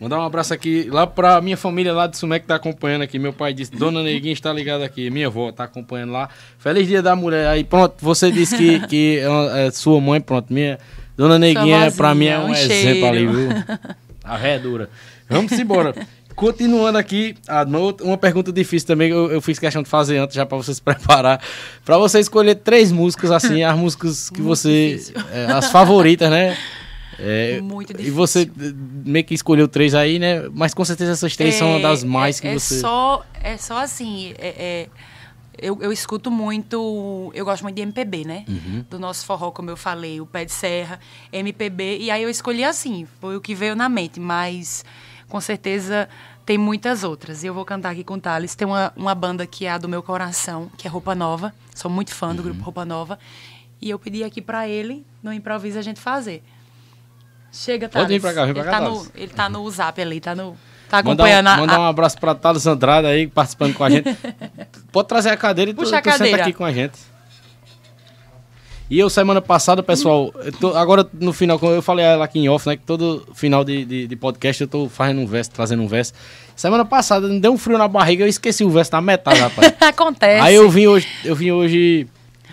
mandar 0.00 0.18
um 0.18 0.22
abraço 0.22 0.54
aqui 0.54 0.88
lá 0.90 1.06
pra 1.06 1.40
minha 1.40 1.56
família 1.56 1.92
lá 1.92 2.06
de 2.06 2.16
Sumé 2.16 2.38
que 2.38 2.46
tá 2.46 2.56
acompanhando 2.56 3.02
aqui. 3.02 3.18
Meu 3.18 3.32
pai 3.32 3.52
disse, 3.52 3.72
Dona 3.72 4.02
Neguinha 4.02 4.32
está 4.32 4.52
ligada 4.52 4.84
aqui. 4.84 5.10
Minha 5.10 5.26
avó 5.26 5.52
tá 5.52 5.64
acompanhando 5.64 6.12
lá. 6.12 6.28
Feliz 6.58 6.88
dia 6.88 7.02
da 7.02 7.14
mulher. 7.14 7.46
Aí 7.48 7.62
pronto, 7.62 7.94
você 8.00 8.30
disse 8.30 8.56
que, 8.56 8.80
que 8.88 9.18
é 9.18 9.66
é 9.66 9.70
sua 9.70 10.00
mãe, 10.00 10.20
pronto. 10.20 10.52
Minha 10.52 10.78
Dona 11.16 11.38
Neguinha 11.38 11.92
pra 11.92 12.14
mim 12.14 12.26
é 12.26 12.38
vozinha, 12.38 12.48
um, 12.48 12.50
um 12.50 12.54
exemplo 12.54 13.08
ali, 13.08 13.26
viu? 13.26 13.48
A 14.24 14.36
ré 14.36 14.54
é 14.54 14.58
dura. 14.58 14.88
Vamos 15.28 15.52
embora. 15.52 15.94
Continuando 16.34 16.96
aqui, 16.96 17.34
uma 18.02 18.16
pergunta 18.16 18.50
difícil 18.50 18.86
também, 18.86 19.10
que 19.10 19.14
eu, 19.14 19.30
eu 19.30 19.42
fiz 19.42 19.58
questão 19.58 19.82
de 19.82 19.88
fazer 19.88 20.16
antes, 20.16 20.34
já 20.34 20.46
pra 20.46 20.56
você 20.56 20.72
se 20.72 20.80
preparar. 20.80 21.38
Pra 21.84 21.98
você 21.98 22.18
escolher 22.20 22.54
três 22.54 22.90
músicas, 22.90 23.30
assim, 23.30 23.62
as 23.62 23.76
músicas 23.76 24.30
que 24.30 24.40
Muito 24.40 24.48
você. 24.48 24.98
é, 25.32 25.46
as 25.52 25.70
favoritas, 25.70 26.30
né? 26.30 26.56
É, 27.22 27.60
Muito 27.60 27.90
E 27.90 27.94
difícil. 27.94 28.14
você 28.14 28.42
eh, 28.42 28.72
meio 29.04 29.24
que 29.24 29.34
escolheu 29.34 29.68
três 29.68 29.94
aí, 29.94 30.18
né? 30.18 30.48
Mas 30.52 30.72
com 30.74 30.84
certeza 30.84 31.12
essas 31.12 31.36
três 31.36 31.54
são 31.56 31.70
uma 31.70 31.80
das 31.80 32.02
mais 32.04 32.40
que 32.40 32.48
é, 32.48 32.54
você. 32.54 32.76
É 32.76 32.78
só, 32.78 33.26
é 33.42 33.56
só 33.56 33.78
assim, 33.78 34.32
é- 34.38 34.88
é- 34.88 34.88
eu, 35.62 35.78
eu 35.82 35.92
escuto 35.92 36.30
muito, 36.30 37.30
eu 37.34 37.44
gosto 37.44 37.62
muito 37.62 37.76
de 37.76 37.82
MPB, 37.82 38.24
né? 38.24 38.44
Uhum. 38.48 38.84
Do 38.88 38.98
nosso 38.98 39.26
forró, 39.26 39.50
como 39.50 39.68
eu 39.68 39.76
falei, 39.76 40.20
o 40.20 40.24
Pé 40.26 40.44
de 40.46 40.52
Serra, 40.52 40.98
MPB, 41.32 41.98
e 41.98 42.10
aí 42.10 42.22
eu 42.22 42.30
escolhi 42.30 42.64
assim, 42.64 43.06
foi 43.20 43.36
o 43.36 43.40
que 43.40 43.54
veio 43.54 43.76
na 43.76 43.88
mente, 43.88 44.18
mas 44.18 44.84
com 45.28 45.40
certeza 45.40 46.08
tem 46.46 46.56
muitas 46.56 47.04
outras. 47.04 47.42
E 47.44 47.46
eu 47.46 47.52
vou 47.54 47.64
cantar 47.64 47.90
aqui 47.90 48.02
com 48.02 48.14
o 48.14 48.20
Thales. 48.20 48.54
Tem 48.54 48.66
uma, 48.66 48.92
uma 48.96 49.14
banda 49.14 49.46
que 49.46 49.66
é 49.66 49.70
a 49.70 49.78
do 49.78 49.88
meu 49.88 50.02
coração, 50.02 50.70
que 50.78 50.86
é 50.86 50.90
Roupa 50.90 51.14
Nova, 51.14 51.52
sou 51.74 51.90
muito 51.90 52.14
fã 52.14 52.34
do 52.34 52.38
Uhum. 52.38 52.44
grupo 52.48 52.62
Roupa 52.64 52.84
Nova, 52.86 53.18
e 53.82 53.90
eu 53.90 53.98
pedi 53.98 54.24
aqui 54.24 54.40
pra 54.40 54.66
ele, 54.66 55.04
no 55.22 55.32
improviso, 55.32 55.78
a 55.78 55.82
gente 55.82 56.00
fazer. 56.00 56.42
Chega, 57.52 57.88
Thales. 57.88 58.06
Pode 58.06 58.14
vir 58.14 58.20
pra 58.20 58.32
cá, 58.34 58.44
vem 58.44 58.54
pra 58.54 58.62
ele 58.62 58.70
cá, 58.70 58.78
Tá 58.78 58.84
no, 58.88 58.94
Thales. 58.96 59.12
ele 59.14 59.28
tá 59.32 59.48
no 59.48 59.70
zap 59.70 60.00
ali, 60.00 60.20
tá 60.20 60.34
no... 60.34 60.56
Tá 60.88 60.96
Mandar 61.04 61.12
acompanhando 61.24 61.46
um, 61.46 61.50
a- 61.50 61.56
mandar 61.56 61.80
um 61.80 61.84
abraço 61.86 62.18
pra 62.18 62.34
Thales 62.34 62.66
Andrade 62.66 63.06
aí, 63.06 63.28
participando 63.28 63.74
com 63.74 63.84
a 63.84 63.90
gente. 63.90 64.16
Pode 64.90 65.06
trazer 65.08 65.30
a 65.30 65.36
cadeira 65.36 65.70
e 65.70 65.74
tu, 65.74 65.82
a 65.82 65.84
tu 65.84 65.88
senta 65.90 66.02
cadeira. 66.02 66.42
aqui 66.42 66.52
com 66.52 66.64
a 66.64 66.72
gente. 66.72 66.98
E 68.90 68.98
eu, 68.98 69.08
semana 69.08 69.40
passada, 69.40 69.84
pessoal, 69.84 70.32
tô- 70.58 70.76
agora 70.76 71.08
no 71.12 71.32
final, 71.32 71.60
como 71.60 71.70
eu 71.70 71.80
falei 71.80 72.04
ela 72.04 72.24
aqui 72.24 72.40
em 72.40 72.48
off, 72.48 72.66
né? 72.68 72.76
Que 72.76 72.82
todo 72.82 73.24
final 73.34 73.62
de, 73.64 73.84
de, 73.84 74.06
de 74.08 74.16
podcast 74.16 74.60
eu 74.62 74.66
tô 74.66 74.88
fazendo 74.88 75.20
um 75.20 75.26
verso, 75.26 75.52
trazendo 75.52 75.80
um 75.80 75.86
verso. 75.86 76.12
Semana 76.56 76.84
passada 76.84 77.28
me 77.28 77.38
deu 77.38 77.52
um 77.52 77.56
frio 77.58 77.78
na 77.78 77.86
barriga, 77.86 78.24
eu 78.24 78.28
esqueci 78.28 78.64
o 78.64 78.70
verso 78.70 78.90
na 78.90 79.00
metade, 79.00 79.38
rapaz. 79.38 79.72
acontece. 79.80 80.40
Aí 80.44 80.56
eu 80.56 80.68
vim 80.68 80.88
hoje, 80.88 81.06
eu 81.24 81.36
vim 81.36 81.52
hoje 81.52 82.08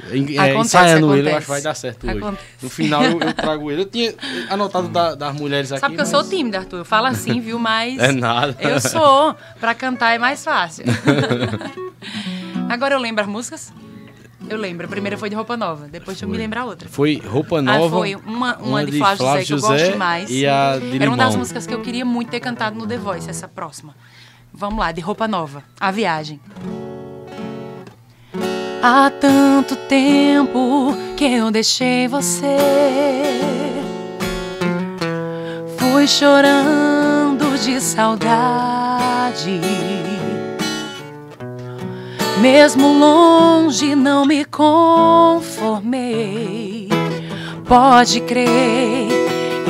é, 0.10 0.52
Acontece, 0.52 0.60
ensaiando 0.60 1.16
ele, 1.16 1.30
eu 1.30 1.36
acho 1.38 1.46
que 1.46 1.52
vai 1.52 1.62
dar 1.62 1.74
certo 1.76 2.08
hoje. 2.08 2.18
Acontece. 2.18 2.46
No 2.62 2.70
final 2.70 3.04
eu, 3.04 3.20
eu 3.20 3.34
trago 3.34 3.72
ele. 3.72 3.82
Eu 3.82 3.86
tinha 3.86 4.14
anotado 4.50 4.88
da- 4.88 5.16
das 5.16 5.34
mulheres 5.36 5.72
aqui. 5.72 5.82
Sabe 5.82 5.96
que 5.96 6.02
eu 6.02 6.06
mas- 6.06 6.10
sou 6.12 6.24
tímida, 6.30 6.60
Arthur. 6.60 6.78
Eu 6.80 6.86
falo 6.86 7.08
assim, 7.08 7.40
viu? 7.40 7.58
Mas. 7.60 7.98
É 8.00 8.12
nada. 8.12 8.56
Eu 8.60 8.80
sou. 8.80 9.36
Pra 9.60 9.74
cantar 9.76 10.14
é 10.14 10.18
mais 10.18 10.44
fácil. 10.44 10.86
Agora 12.70 12.96
eu 12.96 13.00
lembro 13.00 13.24
as 13.24 13.30
músicas? 13.30 13.74
Eu 14.50 14.58
lembro. 14.58 14.86
A 14.86 14.90
primeira 14.90 15.18
foi 15.18 15.30
de 15.30 15.36
roupa 15.36 15.58
nova. 15.58 15.88
Depois 15.88 16.16
deixa 16.18 16.26
eu 16.26 16.30
me 16.30 16.38
lembrar 16.38 16.66
outra. 16.66 16.88
Foi 16.88 17.18
Roupa 17.26 17.62
Nova. 17.62 17.86
Ah, 17.86 17.90
foi 17.90 18.16
uma, 18.16 18.56
uma, 18.58 18.86
de 18.86 18.98
Flávio 18.98 19.26
José, 19.26 19.44
que 19.46 19.54
eu 19.54 19.60
gosto 19.60 19.92
demais. 19.92 20.30
E 20.30 20.46
a 20.46 20.78
de 20.78 20.96
Era 20.96 21.10
uma 21.10 21.18
das 21.18 21.36
músicas 21.36 21.68
que 21.68 21.74
eu 21.74 21.82
queria 21.82 22.06
muito 22.06 22.30
ter 22.30 22.40
cantado 22.40 22.78
no 22.78 22.88
The 22.88 22.98
Voice, 22.98 23.30
essa 23.30 23.48
próxima. 23.48 23.94
Vamos 24.54 24.80
lá, 24.80 24.92
de 24.92 25.02
roupa 25.02 25.28
nova. 25.28 25.64
A 25.80 25.92
viagem. 25.92 26.40
Há 28.90 29.10
tanto 29.10 29.76
tempo 29.76 30.96
que 31.18 31.26
eu 31.26 31.52
deixei 31.52 32.08
você. 32.08 32.56
Fui 35.78 36.08
chorando 36.08 37.58
de 37.62 37.82
saudade. 37.82 39.60
Mesmo 42.40 42.98
longe, 42.98 43.94
não 43.94 44.26
me 44.26 44.46
conformei. 44.46 45.28
Pode 47.68 48.22
crer, 48.22 49.10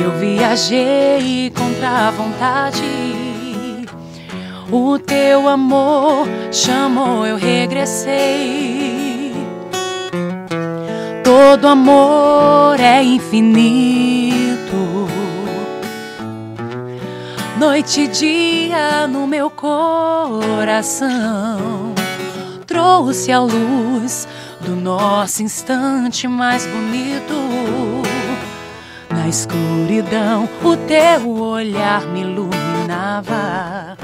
eu 0.00 0.12
viajei 0.20 1.50
contra 1.50 2.06
a 2.06 2.12
vontade. 2.12 2.84
O 4.70 4.96
teu 4.96 5.48
amor 5.48 6.28
chamou, 6.52 7.26
eu 7.26 7.36
regressei. 7.36 9.07
Todo 11.40 11.68
amor 11.68 12.80
é 12.80 13.00
infinito. 13.00 15.06
Noite 17.56 18.00
e 18.00 18.08
dia 18.08 19.06
no 19.06 19.24
meu 19.24 19.48
coração 19.48 21.08
trouxe 22.66 23.30
a 23.30 23.38
luz 23.38 24.26
do 24.62 24.74
nosso 24.74 25.44
instante 25.44 26.26
mais 26.26 26.66
bonito. 26.66 27.34
Na 29.08 29.28
escuridão, 29.28 30.48
o 30.64 30.76
teu 30.76 31.40
olhar 31.40 32.04
me 32.06 32.22
iluminava 32.22 33.96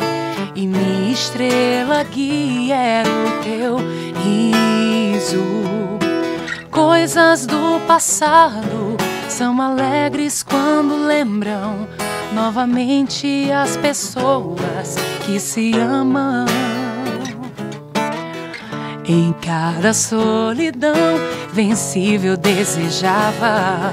e 0.55 0.69
minha 0.69 1.11
estrela 1.11 2.05
guia 2.05 2.77
era 2.77 3.11
o 3.11 3.43
teu 3.43 3.79
riso. 4.23 6.04
Coisas 6.75 7.47
do 7.47 7.81
passado 7.87 8.97
são 9.29 9.63
alegres 9.63 10.43
quando 10.43 11.07
lembram 11.07 11.87
novamente 12.33 13.49
as 13.53 13.77
pessoas 13.77 14.97
que 15.25 15.39
se 15.39 15.71
amam. 15.79 16.47
Em 19.07 19.33
cada 19.35 19.95
solidão 19.95 20.97
vencível 21.53 22.37
desejava 22.37 23.93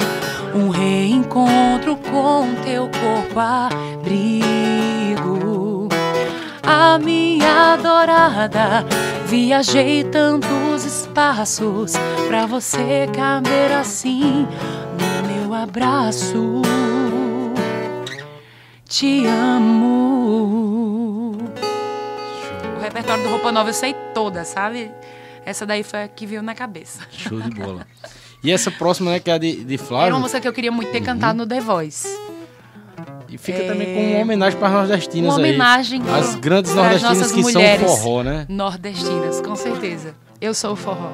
um 0.56 0.70
reencontro 0.70 1.96
com 1.98 2.56
teu 2.64 2.90
corpo 2.90 3.40
abrigo. 3.40 4.82
A 6.64 6.98
minha 6.98 7.74
adorada, 7.74 8.84
viajei 9.32 10.04
tantos 10.04 10.84
espaços 10.84 11.94
pra 12.28 12.46
você 12.46 13.08
caber 13.16 13.72
assim 13.72 14.46
no 15.00 15.26
meu 15.26 15.54
abraço. 15.54 16.62
Te 18.84 19.26
amo. 19.26 20.58
O 22.78 22.82
repertório 22.82 23.24
do 23.24 23.30
Roupa 23.30 23.54
Nova 23.54 23.70
eu 23.70 23.74
sei 23.74 23.96
toda, 24.14 24.44
sabe? 24.44 24.92
Essa 25.46 25.66
daí 25.66 25.82
foi 25.82 26.04
a 26.04 26.10
que 26.10 26.26
veio 26.26 26.42
na 26.42 26.54
cabeça. 26.54 27.00
Show 27.10 27.40
de 27.40 27.52
bola. 27.52 27.88
E 28.44 28.52
essa 28.52 28.70
próxima, 28.70 29.12
né, 29.12 29.22
que 29.22 29.32
é 29.32 29.34
a 29.36 29.38
de, 29.38 29.64
de 29.64 29.76
Era 29.76 29.84
Flávio. 29.86 30.14
uma 30.16 30.20
música 30.20 30.42
que 30.42 30.48
eu 30.48 30.52
queria 30.54 30.74
muito 30.74 30.92
ter 30.92 31.00
cantado 31.00 31.38
no 31.38 31.48
The 31.48 31.62
Voice. 31.62 32.06
E 33.32 33.38
fica 33.38 33.64
também 33.64 33.94
com 33.94 34.12
uma 34.12 34.22
homenagem 34.24 34.60
para 34.60 34.68
as 34.68 34.74
nordestinas 34.74 35.34
Uma 35.34 35.46
aí. 35.46 35.50
homenagem 35.52 36.02
As 36.14 36.36
grandes 36.36 36.76
nordestinas 36.76 37.32
que 37.32 37.44
são 37.44 37.62
forró, 37.80 38.24
né? 38.24 38.46
Nordestinas, 38.50 39.40
com 39.40 39.56
certeza. 39.56 40.14
Eu 40.42 40.54
sou 40.54 40.74
o 40.74 40.76
forró. 40.76 41.10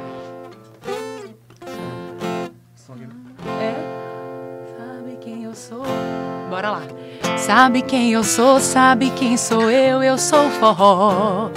É? 3.61 3.76
Sabe 4.78 5.18
quem 5.22 5.43
eu 5.43 5.53
sou? 5.53 5.84
Bora 6.49 6.72
lá. 6.72 6.82
Sabe 7.38 7.84
quem 7.84 8.11
eu 8.11 8.24
sou, 8.24 8.59
sabe 8.59 9.11
quem 9.11 9.38
sou 9.38 9.70
eu, 9.70 10.01
eu 10.01 10.18
sou 10.18 10.47
o 10.47 10.49
forró. 10.49 11.51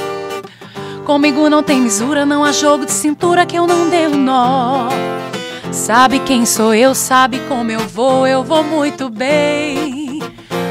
Comigo 1.06 1.48
não 1.48 1.62
tem 1.62 1.80
misura, 1.80 2.26
não 2.26 2.44
há 2.44 2.52
jogo 2.52 2.84
de 2.84 2.92
cintura 2.92 3.46
que 3.46 3.56
eu 3.56 3.66
não 3.66 3.88
dê 3.88 4.06
um 4.08 4.16
nó. 4.16 4.88
Sabe 5.72 6.18
quem 6.20 6.44
sou 6.44 6.74
eu, 6.74 6.94
sabe 6.94 7.38
como 7.48 7.70
eu 7.70 7.80
vou, 7.80 8.26
eu 8.26 8.44
vou 8.44 8.62
muito 8.62 9.08
bem. 9.08 9.99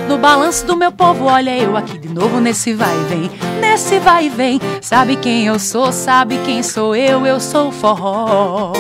No 0.10 0.18
balanço 0.18 0.66
do 0.66 0.76
meu 0.76 0.92
povo, 0.92 1.26
olha 1.26 1.56
eu 1.56 1.78
aqui 1.78 1.96
de 1.96 2.10
novo 2.10 2.40
nesse 2.40 2.74
vai 2.74 3.00
e 3.00 3.04
vem, 3.04 3.32
nesse 3.62 4.00
vai 4.00 4.26
e 4.26 4.30
vem. 4.30 4.60
Sabe 4.82 5.16
quem 5.16 5.46
eu 5.46 5.60
sou, 5.60 5.92
sabe 5.92 6.40
quem 6.44 6.64
sou 6.64 6.96
eu, 6.96 7.28
eu 7.28 7.40
sou 7.40 7.68
o 7.68 7.72
forró. 7.72 8.74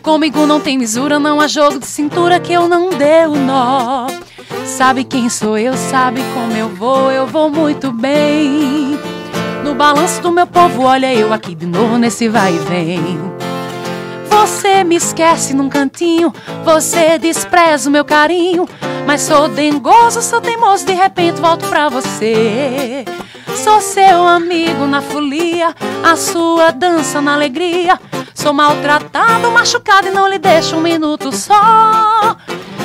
Comigo 0.00 0.46
não 0.46 0.60
tem 0.60 0.78
misura, 0.78 1.18
não 1.18 1.40
há 1.40 1.48
jogo 1.48 1.80
de 1.80 1.86
cintura 1.86 2.38
que 2.38 2.52
eu 2.52 2.68
não 2.68 2.90
dê 2.90 3.26
o 3.26 3.34
nó. 3.34 4.06
Sabe 4.64 5.02
quem 5.02 5.28
sou 5.28 5.58
eu, 5.58 5.76
sabe 5.76 6.20
como 6.32 6.52
eu 6.52 6.68
vou, 6.68 7.10
eu 7.10 7.26
vou 7.26 7.50
muito 7.50 7.90
bem. 7.90 8.96
No 9.64 9.74
balanço 9.74 10.22
do 10.22 10.30
meu 10.30 10.46
povo, 10.46 10.84
olha 10.84 11.12
eu 11.12 11.32
aqui 11.32 11.52
de 11.52 11.66
novo 11.66 11.98
nesse 11.98 12.28
vai 12.28 12.54
e 12.54 12.58
vem. 12.58 13.37
Você 14.38 14.84
me 14.84 14.94
esquece 14.94 15.52
num 15.52 15.68
cantinho, 15.68 16.32
você 16.64 17.18
despreza 17.18 17.88
o 17.88 17.92
meu 17.92 18.04
carinho. 18.04 18.68
Mas 19.04 19.22
sou 19.22 19.48
dengoso, 19.48 20.22
sou 20.22 20.40
teimoso, 20.40 20.86
de 20.86 20.92
repente 20.92 21.40
volto 21.40 21.66
pra 21.66 21.88
você. 21.88 23.04
Sou 23.56 23.80
seu 23.80 24.28
amigo 24.28 24.86
na 24.86 25.02
folia, 25.02 25.74
a 26.04 26.14
sua 26.14 26.70
dança 26.70 27.20
na 27.20 27.34
alegria. 27.34 27.98
Sou 28.32 28.52
maltratado, 28.52 29.50
machucado 29.50 30.06
e 30.06 30.12
não 30.12 30.28
lhe 30.28 30.38
deixo 30.38 30.76
um 30.76 30.82
minuto 30.82 31.34
só. 31.34 32.36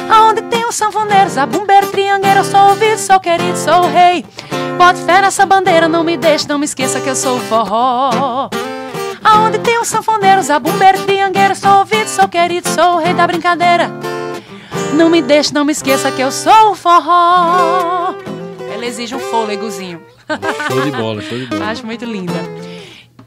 Aonde 0.09 0.41
tem 0.41 0.65
os 0.65 0.73
sanfoneiros, 0.73 1.37
a 1.37 1.45
bombeiro, 1.45 1.85
triangueiro, 1.91 2.39
eu 2.39 2.45
sou 2.45 2.69
ouvido, 2.69 2.97
sou 2.97 3.19
querido, 3.19 3.57
sou 3.59 3.87
rei. 3.87 4.25
Bote 4.75 5.01
fé 5.01 5.21
nessa 5.21 5.45
bandeira, 5.45 5.87
não 5.87 6.03
me 6.03 6.17
deixe, 6.17 6.47
não 6.47 6.57
me 6.57 6.65
esqueça 6.65 6.99
que 6.99 7.09
eu 7.09 7.15
sou 7.15 7.37
o 7.37 7.41
forró. 7.41 8.49
Aonde 9.23 9.59
tem 9.59 9.79
os 9.79 9.87
sanfoneiros, 9.87 10.49
a 10.49 10.59
bombeiro, 10.59 11.01
triangueiro, 11.03 11.55
sou 11.55 11.79
ouvido, 11.79 12.07
sou 12.07 12.27
querido, 12.27 12.67
sou 12.67 12.95
o 12.95 12.97
rei 12.97 13.13
da 13.13 13.25
brincadeira. 13.25 13.89
Não 14.93 15.09
me 15.09 15.21
deixe, 15.21 15.53
não 15.53 15.63
me 15.63 15.71
esqueça 15.71 16.11
que 16.11 16.21
eu 16.21 16.31
sou 16.31 16.71
o 16.71 16.75
forró. 16.75 18.13
Ela 18.71 18.85
exige 18.85 19.15
um 19.15 19.19
fôlegozinho. 19.19 20.01
Show 20.67 20.81
de 20.81 20.91
bola, 20.91 21.21
show 21.21 21.37
de 21.37 21.45
bola. 21.45 21.65
Acho 21.67 21.85
muito 21.85 22.05
linda. 22.05 22.33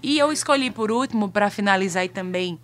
E 0.02 0.18
eu 0.18 0.30
escolhi 0.30 0.70
por 0.70 0.90
último, 0.90 1.28
para 1.28 1.50
finalizar 1.50 2.02
aí 2.02 2.08
também, 2.08 2.60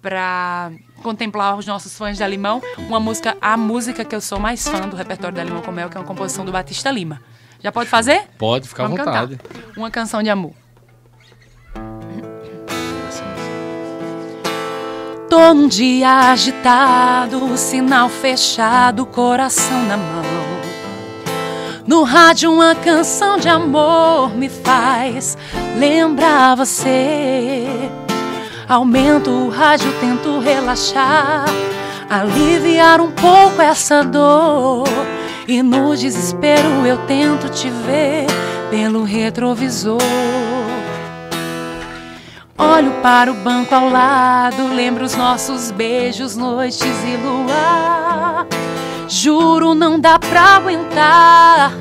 para 0.00 0.70
contemplar 1.02 1.58
os 1.58 1.66
nossos 1.66 1.96
fãs 1.96 2.18
da 2.18 2.26
Limão, 2.26 2.62
uma 2.78 3.00
música, 3.00 3.36
a 3.40 3.56
música 3.56 4.04
que 4.04 4.14
eu 4.14 4.20
sou 4.20 4.38
mais 4.38 4.66
fã 4.66 4.88
do 4.88 4.96
repertório 4.96 5.36
da 5.36 5.44
Limão 5.44 5.60
Comel, 5.60 5.90
que 5.90 5.96
é 5.96 6.00
uma 6.00 6.06
composição 6.06 6.44
do 6.44 6.52
Batista 6.52 6.90
Lima. 6.90 7.20
Já 7.60 7.72
pode 7.72 7.90
fazer? 7.90 8.28
Pode, 8.38 8.68
ficar 8.68 8.84
à 8.84 8.88
vontade. 8.88 9.36
Cantar. 9.36 9.72
Uma 9.76 9.90
canção 9.90 10.22
de 10.22 10.30
amor. 10.30 10.52
Tô 15.28 15.52
num 15.52 15.66
dia 15.66 16.30
agitado, 16.30 17.58
sinal 17.58 18.08
fechado, 18.08 19.04
coração 19.04 19.82
na 19.84 19.96
mão. 19.96 20.22
No 21.84 22.04
rádio 22.04 22.52
uma 22.52 22.76
canção 22.76 23.36
de 23.36 23.48
amor 23.48 24.30
me 24.36 24.48
faz 24.48 25.36
lembrar 25.78 26.56
você. 26.56 27.66
Aumento 28.68 29.30
o 29.30 29.48
rádio, 29.48 29.92
tento 30.00 30.38
relaxar, 30.38 31.44
aliviar 32.08 33.00
um 33.00 33.10
pouco 33.10 33.60
essa 33.60 34.04
dor. 34.04 34.86
E 35.48 35.60
no 35.60 35.96
desespero 35.96 36.86
eu 36.86 36.98
tento 37.06 37.48
te 37.48 37.68
ver 37.68 38.26
pelo 38.70 39.02
retrovisor. 39.02 39.98
Olho 42.58 42.92
para 43.02 43.30
o 43.30 43.34
banco 43.34 43.74
ao 43.74 43.90
lado, 43.90 44.68
lembro 44.68 45.04
os 45.04 45.14
nossos 45.14 45.70
beijos, 45.70 46.36
noites 46.36 46.80
e 46.82 47.16
luar. 47.16 48.46
Juro, 49.08 49.74
não 49.74 50.00
dá 50.00 50.18
pra 50.18 50.56
aguentar 50.56 51.72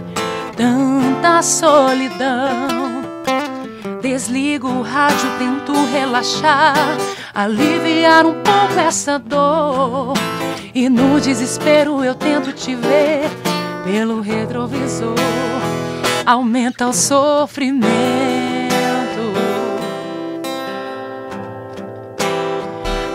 tanta 0.56 1.42
solidão. 1.42 3.04
Desligo 4.02 4.68
o 4.68 4.82
rádio, 4.82 5.30
tento 5.40 5.74
relaxar, 5.92 6.76
aliviar 7.34 8.26
um 8.26 8.34
pouco 8.44 8.80
essa 8.80 9.18
dor. 9.18 10.14
E 10.74 10.90
no 10.90 11.22
desespero 11.22 12.04
eu 12.04 12.14
tento 12.14 12.52
te 12.52 12.76
ver 12.76 13.30
pelo 13.86 14.20
retrovisor. 14.20 15.16
Aumenta 16.26 16.88
o 16.88 16.94
sofrimento. 16.94 18.35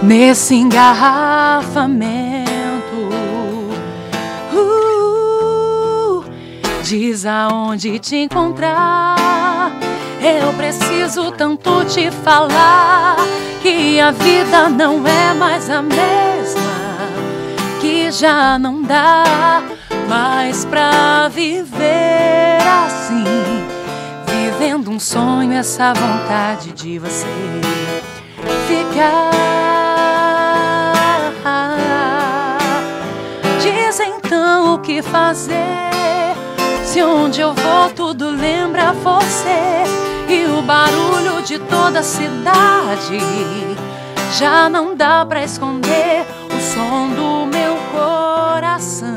Nesse 0.03 0.55
engarrafamento. 0.55 2.51
Uh, 4.53 6.24
diz 6.82 7.26
aonde 7.26 7.98
te 7.98 8.16
encontrar. 8.16 9.72
Eu 10.20 10.53
preciso 10.53 11.32
tanto 11.32 11.84
te 11.86 12.11
falar 12.11 13.16
que 13.62 13.98
a 13.98 14.11
vida 14.11 14.68
não 14.68 15.07
é 15.07 15.32
mais 15.34 15.70
a 15.70 15.80
mesma, 15.80 16.61
que 17.80 18.11
já 18.11 18.59
não 18.59 18.82
dá 18.82 19.62
mais 20.09 20.64
pra 20.66 21.28
viver 21.28 22.59
assim, 22.84 23.24
vivendo 24.26 24.90
um 24.90 25.01
sonho, 25.01 25.53
essa 25.53 25.94
vontade 25.94 26.72
de 26.72 26.98
você 26.98 27.26
ficar. 28.66 29.70
Que 34.83 35.03
fazer. 35.03 35.55
Se 36.85 37.03
onde 37.03 37.41
eu 37.41 37.55
vou 37.55 37.91
tudo 37.91 38.31
lembra 38.31 38.93
você 38.93 39.85
e 40.28 40.47
o 40.47 40.62
barulho 40.62 41.43
de 41.43 41.59
toda 41.59 42.01
a 42.01 42.03
cidade 42.03 43.18
já 44.39 44.68
não 44.68 44.95
dá 44.95 45.24
pra 45.24 45.45
esconder 45.45 46.24
o 46.47 46.61
som 46.61 47.09
do 47.11 47.47
meu 47.47 47.76
coração 47.93 49.16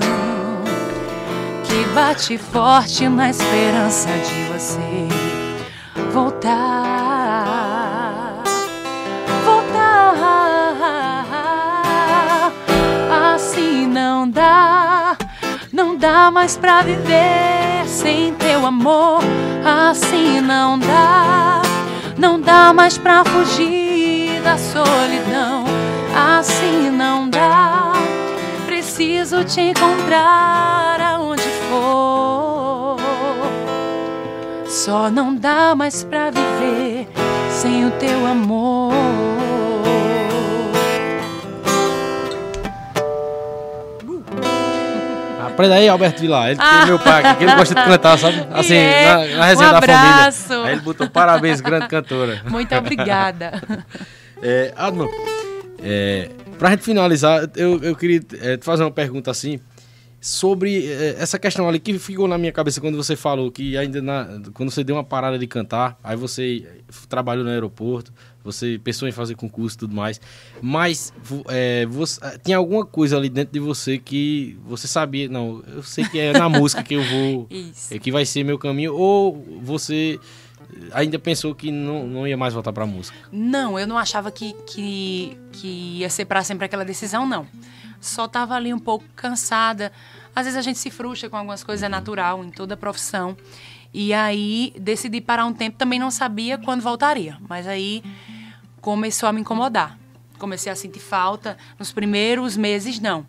que 1.63 1.85
bate 1.93 2.37
forte 2.37 3.07
na 3.07 3.29
esperança 3.29 4.09
de 4.09 4.53
você 4.53 5.07
voltar. 6.11 6.82
Dá 16.23 16.31
mais 16.31 16.55
pra 16.55 16.81
viver 16.81 17.85
sem 17.85 18.33
teu 18.35 18.65
amor. 18.65 19.19
Assim 19.65 20.39
não 20.39 20.79
dá, 20.79 21.61
não 22.17 22.39
dá 22.39 22.71
mais 22.71 22.97
pra 22.97 23.25
fugir 23.25 24.41
da 24.41 24.57
solidão. 24.57 25.65
Assim 26.15 26.89
não 26.89 27.29
dá, 27.29 27.91
preciso 28.65 29.43
te 29.43 29.59
encontrar 29.59 31.01
aonde 31.01 31.43
for. 31.69 32.97
Só 34.65 35.09
não 35.11 35.35
dá 35.35 35.75
mais 35.75 36.05
pra 36.05 36.31
viver 36.31 37.05
sem 37.49 37.85
o 37.85 37.91
teu 37.91 38.25
amor. 38.25 39.32
Aprenda 45.53 45.75
aí, 45.75 45.87
Alberto 45.87 46.19
Vilar. 46.19 46.49
Ele 46.49 46.59
tem 46.59 46.85
meu 46.87 46.97
pai 46.97 47.23
aqui, 47.23 47.37
que 47.37 47.43
ele 47.43 47.55
gosta 47.55 47.75
de 47.75 47.83
cantar, 47.83 48.17
sabe? 48.17 48.37
Assim, 48.51 48.73
Yeah. 48.73 49.27
na, 49.33 49.37
na 49.37 49.45
resenha 49.45 49.69
Um 49.69 49.73
da 49.73 49.81
família. 49.81 50.65
Aí 50.65 50.71
ele 50.73 50.81
botou 50.81 51.07
parabéns, 51.09 51.61
grande 51.61 51.87
cantora. 51.87 52.41
Muito 52.49 52.73
obrigada. 52.75 53.61
É, 54.45 54.73
Adman, 54.75 55.07
é, 55.81 56.29
pra 56.59 56.71
gente 56.71 56.83
finalizar, 56.83 57.49
eu, 57.55 57.81
eu 57.81 57.95
queria 57.95 58.21
é, 58.41 58.57
te 58.57 58.65
fazer 58.65 58.83
uma 58.83 58.91
pergunta 58.91 59.31
assim 59.31 59.57
sobre 60.19 60.85
é, 60.85 61.15
essa 61.17 61.39
questão 61.39 61.65
ali 61.69 61.79
que 61.79 61.97
ficou 61.97 62.27
na 62.27 62.37
minha 62.37 62.51
cabeça 62.51 62.81
quando 62.81 62.97
você 62.97 63.15
falou 63.15 63.49
que 63.49 63.77
ainda 63.77 64.01
na, 64.01 64.27
quando 64.53 64.69
você 64.69 64.83
deu 64.83 64.97
uma 64.97 65.03
parada 65.03 65.39
de 65.39 65.47
cantar, 65.47 65.97
aí 66.03 66.17
você 66.17 66.67
trabalhou 67.07 67.45
no 67.45 67.51
aeroporto, 67.51 68.11
você 68.43 68.79
pensou 68.83 69.07
em 69.07 69.11
fazer 69.11 69.35
concurso 69.35 69.75
e 69.77 69.79
tudo 69.79 69.95
mais, 69.95 70.19
mas 70.61 71.13
é, 71.47 71.85
você, 71.85 72.19
ah, 72.21 72.37
tinha 72.43 72.57
alguma 72.57 72.85
coisa 72.85 73.17
ali 73.17 73.29
dentro 73.29 73.53
de 73.53 73.59
você 73.59 73.97
que 73.97 74.57
você 74.65 74.87
sabia, 74.87 75.29
não, 75.29 75.63
eu 75.67 75.81
sei 75.83 76.05
que 76.05 76.19
é 76.19 76.33
na 76.33 76.49
música 76.49 76.83
que 76.83 76.95
eu 76.95 77.03
vou, 77.03 77.47
Isso. 77.49 77.93
é, 77.93 77.99
que 77.99 78.11
vai 78.11 78.25
ser 78.25 78.43
meu 78.43 78.59
caminho, 78.59 78.93
ou 78.95 79.59
você 79.61 80.19
ainda 80.91 81.17
pensou 81.19 81.53
que 81.53 81.71
não, 81.71 82.07
não 82.07 82.27
ia 82.27 82.37
mais 82.37 82.53
voltar 82.53 82.73
pra 82.73 82.85
música? 82.85 83.17
Não, 83.31 83.79
eu 83.79 83.87
não 83.87 83.97
achava 83.97 84.31
que, 84.31 84.53
que, 84.67 85.37
que 85.51 85.67
ia 85.99 86.09
ser 86.09 86.25
pra 86.25 86.43
sempre 86.43 86.65
aquela 86.65 86.85
decisão, 86.85 87.25
não. 87.25 87.47
Só 88.01 88.27
tava 88.27 88.55
ali 88.55 88.73
um 88.73 88.79
pouco 88.79 89.05
cansada. 89.15 89.91
Às 90.35 90.45
vezes 90.45 90.57
a 90.57 90.61
gente 90.61 90.79
se 90.79 90.89
frustra 90.89 91.29
com 91.29 91.37
algumas 91.37 91.63
coisas, 91.63 91.83
é 91.83 91.89
natural 91.89 92.43
em 92.43 92.49
toda 92.49 92.75
profissão. 92.75 93.37
E 93.93 94.13
aí 94.13 94.73
decidi 94.79 95.21
parar 95.21 95.45
um 95.45 95.53
tempo, 95.53 95.77
também 95.77 95.99
não 95.99 96.09
sabia 96.09 96.57
quando 96.57 96.81
voltaria, 96.81 97.37
mas 97.47 97.67
aí 97.67 98.03
começou 98.83 99.29
a 99.29 99.33
me 99.33 99.39
incomodar. 99.39 99.97
Comecei 100.37 100.69
a 100.69 100.75
sentir 100.75 100.99
falta. 100.99 101.57
Nos 101.79 101.93
primeiros 101.93 102.57
meses, 102.57 102.99
não. 102.99 103.25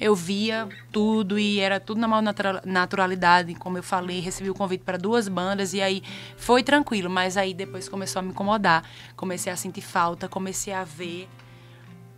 Eu 0.00 0.14
via 0.14 0.68
tudo 0.92 1.36
e 1.36 1.58
era 1.58 1.80
tudo 1.80 2.00
na 2.00 2.06
maior 2.06 2.22
naturalidade, 2.64 3.52
como 3.56 3.76
eu 3.76 3.82
falei, 3.82 4.20
recebi 4.20 4.48
o 4.48 4.54
convite 4.54 4.84
para 4.84 4.96
duas 4.96 5.26
bandas 5.26 5.74
e 5.74 5.82
aí 5.82 6.04
foi 6.36 6.62
tranquilo, 6.62 7.10
mas 7.10 7.36
aí 7.36 7.52
depois 7.52 7.88
começou 7.88 8.20
a 8.20 8.22
me 8.22 8.28
incomodar. 8.28 8.84
Comecei 9.16 9.52
a 9.52 9.56
sentir 9.56 9.80
falta, 9.80 10.28
comecei 10.28 10.72
a 10.72 10.84
ver 10.84 11.28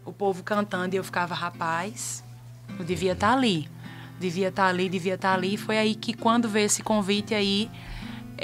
o 0.04 0.12
povo 0.12 0.42
cantando 0.42 0.94
e 0.94 0.98
eu 0.98 1.04
ficava, 1.04 1.34
rapaz, 1.34 2.22
eu 2.78 2.84
devia 2.84 3.12
estar 3.12 3.28
tá 3.28 3.32
ali. 3.32 3.66
Devia 4.18 4.48
estar 4.48 4.64
tá 4.64 4.68
ali, 4.68 4.90
devia 4.90 5.14
estar 5.14 5.30
tá 5.30 5.34
ali. 5.34 5.56
Foi 5.56 5.78
aí 5.78 5.94
que 5.94 6.12
quando 6.12 6.46
veio 6.46 6.66
esse 6.66 6.82
convite 6.82 7.34
aí, 7.34 7.70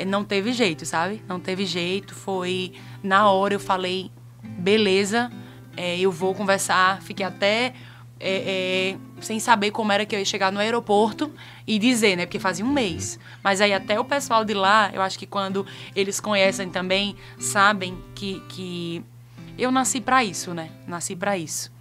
não 0.04 0.24
teve 0.24 0.52
jeito, 0.52 0.84
sabe? 0.84 1.22
Não 1.28 1.40
teve 1.40 1.64
jeito. 1.64 2.14
Foi 2.14 2.72
na 3.02 3.30
hora 3.30 3.54
eu 3.54 3.60
falei, 3.60 4.10
beleza, 4.42 5.30
é, 5.76 5.98
eu 5.98 6.10
vou 6.10 6.34
conversar. 6.34 7.00
Fiquei 7.02 7.24
até 7.24 7.72
é, 8.18 8.94
é, 8.94 8.96
sem 9.20 9.38
saber 9.38 9.70
como 9.70 9.92
era 9.92 10.06
que 10.06 10.14
eu 10.14 10.18
ia 10.18 10.24
chegar 10.24 10.50
no 10.50 10.58
aeroporto 10.58 11.32
e 11.66 11.78
dizer, 11.78 12.16
né? 12.16 12.26
Porque 12.26 12.38
fazia 12.38 12.64
um 12.64 12.72
mês. 12.72 13.18
Mas 13.42 13.60
aí 13.60 13.72
até 13.72 13.98
o 14.00 14.04
pessoal 14.04 14.44
de 14.44 14.54
lá, 14.54 14.90
eu 14.92 15.02
acho 15.02 15.18
que 15.18 15.26
quando 15.26 15.66
eles 15.94 16.20
conhecem 16.20 16.70
também, 16.70 17.16
sabem 17.38 17.98
que, 18.14 18.40
que 18.48 19.04
eu 19.58 19.70
nasci 19.70 20.00
para 20.00 20.24
isso, 20.24 20.54
né? 20.54 20.70
Nasci 20.86 21.14
para 21.14 21.36
isso. 21.36 21.72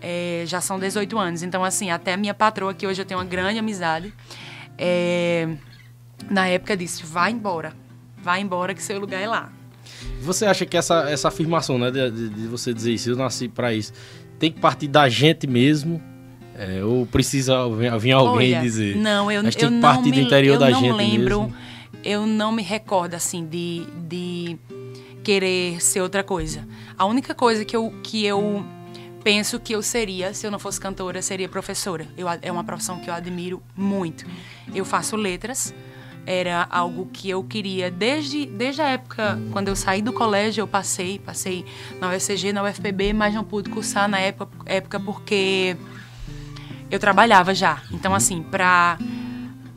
É, 0.00 0.44
já 0.46 0.60
são 0.60 0.78
18 0.78 1.18
anos. 1.18 1.42
Então, 1.42 1.62
assim, 1.64 1.90
até 1.90 2.14
a 2.14 2.16
minha 2.16 2.34
patroa, 2.34 2.72
que 2.72 2.86
hoje 2.86 3.00
eu 3.00 3.06
tenho 3.06 3.18
uma 3.20 3.26
grande 3.26 3.58
amizade, 3.58 4.12
é, 4.78 5.48
na 6.28 6.46
época 6.48 6.76
disse: 6.76 7.04
vai 7.04 7.30
embora. 7.30 7.72
Vai 8.22 8.40
embora 8.40 8.74
que 8.74 8.82
seu 8.82 8.98
lugar 8.98 9.20
é 9.20 9.26
lá. 9.26 9.50
Você 10.20 10.44
acha 10.44 10.66
que 10.66 10.76
essa, 10.76 11.10
essa 11.10 11.28
afirmação, 11.28 11.78
né, 11.78 11.90
de, 11.90 12.28
de, 12.28 12.46
você 12.46 12.72
dizer 12.72 12.92
isso, 12.92 13.10
eu 13.10 13.16
nasci 13.16 13.48
para 13.48 13.72
isso, 13.72 13.92
tem 14.38 14.52
que 14.52 14.60
partir 14.60 14.88
da 14.88 15.08
gente 15.08 15.46
mesmo? 15.46 16.02
É, 16.54 16.84
ou 16.84 17.06
precisa 17.06 17.66
vir 17.98 18.12
alguém 18.12 18.52
Olha, 18.52 18.60
dizer? 18.60 18.96
Não, 18.96 19.32
eu, 19.32 19.42
Mas 19.42 19.56
tem 19.56 19.64
eu 19.64 19.72
que 19.72 19.80
partir 19.80 20.10
não 20.10 20.16
do 20.16 20.20
interior 20.20 20.58
da 20.58 20.70
gente 20.70 20.92
lembro, 20.92 21.42
mesmo. 21.44 21.56
Eu 22.04 22.26
não 22.26 22.52
me 22.52 22.62
recordo, 22.62 23.14
assim, 23.14 23.46
de, 23.46 23.86
de 24.08 24.58
querer 25.22 25.80
ser 25.80 26.02
outra 26.02 26.22
coisa. 26.22 26.66
A 26.98 27.06
única 27.06 27.34
coisa 27.34 27.64
que 27.64 27.74
eu, 27.74 27.92
que 28.02 28.24
eu 28.26 28.64
penso 29.22 29.58
que 29.60 29.74
eu 29.74 29.82
seria, 29.82 30.34
se 30.34 30.46
eu 30.46 30.50
não 30.50 30.58
fosse 30.58 30.80
cantora, 30.80 31.22
seria 31.22 31.48
professora. 31.48 32.06
Eu, 32.16 32.26
é 32.42 32.50
uma 32.50 32.64
profissão 32.64 32.98
que 32.98 33.08
eu 33.08 33.14
admiro 33.14 33.62
muito. 33.76 34.26
Eu 34.74 34.84
faço 34.84 35.16
letras, 35.16 35.74
era 36.26 36.66
algo 36.70 37.08
que 37.12 37.28
eu 37.28 37.42
queria 37.42 37.90
desde, 37.90 38.46
desde 38.46 38.82
a 38.82 38.88
época, 38.88 39.38
quando 39.52 39.68
eu 39.68 39.76
saí 39.76 40.02
do 40.02 40.12
colégio, 40.12 40.62
eu 40.62 40.68
passei, 40.68 41.18
passei 41.18 41.64
na 42.00 42.10
UFCG, 42.10 42.52
na 42.52 42.62
UFPB, 42.62 43.12
mas 43.12 43.34
não 43.34 43.44
pude 43.44 43.70
cursar 43.70 44.08
na 44.08 44.18
época, 44.18 44.52
época 44.66 45.00
porque 45.00 45.76
eu 46.90 46.98
trabalhava 46.98 47.54
já. 47.54 47.82
Então, 47.90 48.14
assim, 48.14 48.42
para 48.42 48.98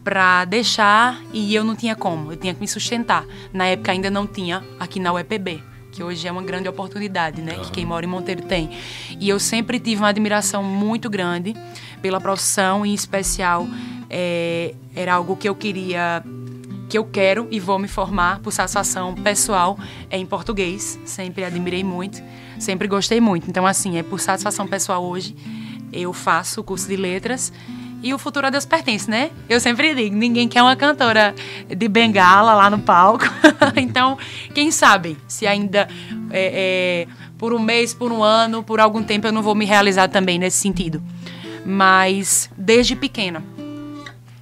para 0.03 0.43
deixar 0.43 1.21
e 1.31 1.55
eu 1.55 1.63
não 1.63 1.77
tinha 1.77 1.95
como, 1.95 2.33
eu 2.33 2.35
tinha 2.35 2.53
que 2.53 2.59
me 2.59 2.67
sustentar. 2.67 3.25
Na 3.53 3.67
época 3.67 3.91
ainda 3.91 4.09
não 4.09 4.27
tinha 4.27 4.61
aqui 4.77 4.99
na 4.99 5.13
UEPB, 5.13 5.63
que 5.93 6.03
hoje 6.03 6.27
é 6.27 6.31
uma 6.31 6.41
grande 6.41 6.67
oportunidade, 6.67 7.41
né, 7.41 7.55
que 7.55 7.71
quem 7.71 7.85
mora 7.85 8.05
em 8.05 8.09
Monteiro 8.09 8.41
tem. 8.41 8.69
E 9.19 9.29
eu 9.29 9.39
sempre 9.39 9.79
tive 9.79 10.01
uma 10.01 10.09
admiração 10.09 10.61
muito 10.61 11.09
grande 11.09 11.53
pela 12.03 12.19
profissão, 12.19 12.85
em 12.85 12.93
especial 12.93 13.65
é, 14.09 14.75
era 14.93 15.13
algo 15.13 15.37
que 15.37 15.47
eu 15.47 15.55
queria 15.55 16.21
que 16.89 16.97
eu 16.97 17.05
quero 17.05 17.47
e 17.49 17.61
vou 17.61 17.79
me 17.79 17.87
formar 17.87 18.39
por 18.39 18.51
satisfação 18.51 19.15
pessoal 19.15 19.79
é 20.11 20.17
em 20.17 20.25
português. 20.25 20.99
Sempre 21.05 21.45
admirei 21.45 21.83
muito, 21.83 22.21
sempre 22.59 22.87
gostei 22.87 23.21
muito. 23.21 23.49
Então, 23.49 23.65
assim, 23.65 23.97
é 23.97 24.03
por 24.03 24.19
satisfação 24.19 24.67
pessoal 24.67 25.03
hoje. 25.03 25.33
Eu 25.91 26.11
faço 26.11 26.59
o 26.59 26.63
curso 26.63 26.87
de 26.87 26.97
letras 26.97 27.53
e 28.03 28.13
o 28.13 28.19
futuro 28.19 28.45
a 28.45 28.49
Deus 28.49 28.65
pertence, 28.65 29.09
né? 29.09 29.31
Eu 29.47 29.61
sempre 29.61 29.95
digo, 29.95 30.15
ninguém 30.15 30.47
quer 30.47 30.61
uma 30.61 30.75
cantora 30.75 31.33
de 31.67 31.87
bengala 31.87 32.53
lá 32.53 32.69
no 32.69 32.79
palco. 32.79 33.25
então, 33.77 34.17
quem 34.53 34.69
sabe 34.69 35.17
se 35.25 35.47
ainda 35.47 35.87
é, 36.29 37.07
é, 37.07 37.07
por 37.37 37.53
um 37.53 37.59
mês, 37.59 37.93
por 37.93 38.11
um 38.11 38.21
ano, 38.21 38.61
por 38.61 38.79
algum 38.79 39.01
tempo 39.01 39.25
eu 39.25 39.31
não 39.31 39.41
vou 39.41 39.55
me 39.55 39.65
realizar 39.65 40.09
também 40.09 40.37
nesse 40.37 40.57
sentido. 40.57 41.01
Mas 41.65 42.49
desde 42.57 42.95
pequena 42.95 43.43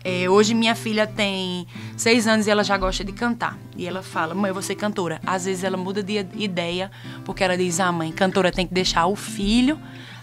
é, 0.04 0.28
hoje 0.28 0.54
minha 0.54 0.74
filha 0.74 1.06
tem 1.06 1.68
seis 1.96 2.28
anos 2.28 2.48
e 2.48 2.50
ela 2.50 2.64
já 2.64 2.78
gosta 2.78 3.04
de 3.04 3.12
cantar. 3.12 3.58
E 3.76 3.86
ela 3.86 4.02
fala, 4.02 4.34
mãe, 4.34 4.50
eu 4.50 4.54
vou 4.54 4.64
ser 4.64 4.76
cantora. 4.76 5.22
Às 5.26 5.46
vezes 5.46 5.64
ela 5.64 5.78
muda 5.78 6.02
de 6.02 6.26
ideia, 6.36 6.92
porque 7.24 7.44
ela 7.44 7.56
diz, 7.56 7.80
ah, 7.80 7.92
mãe, 7.92 8.12
cantora 8.12 8.52
tem 8.52 8.66
que 8.66 8.74
deixar 8.74 9.06
o 9.06 9.16
filho 9.16 9.80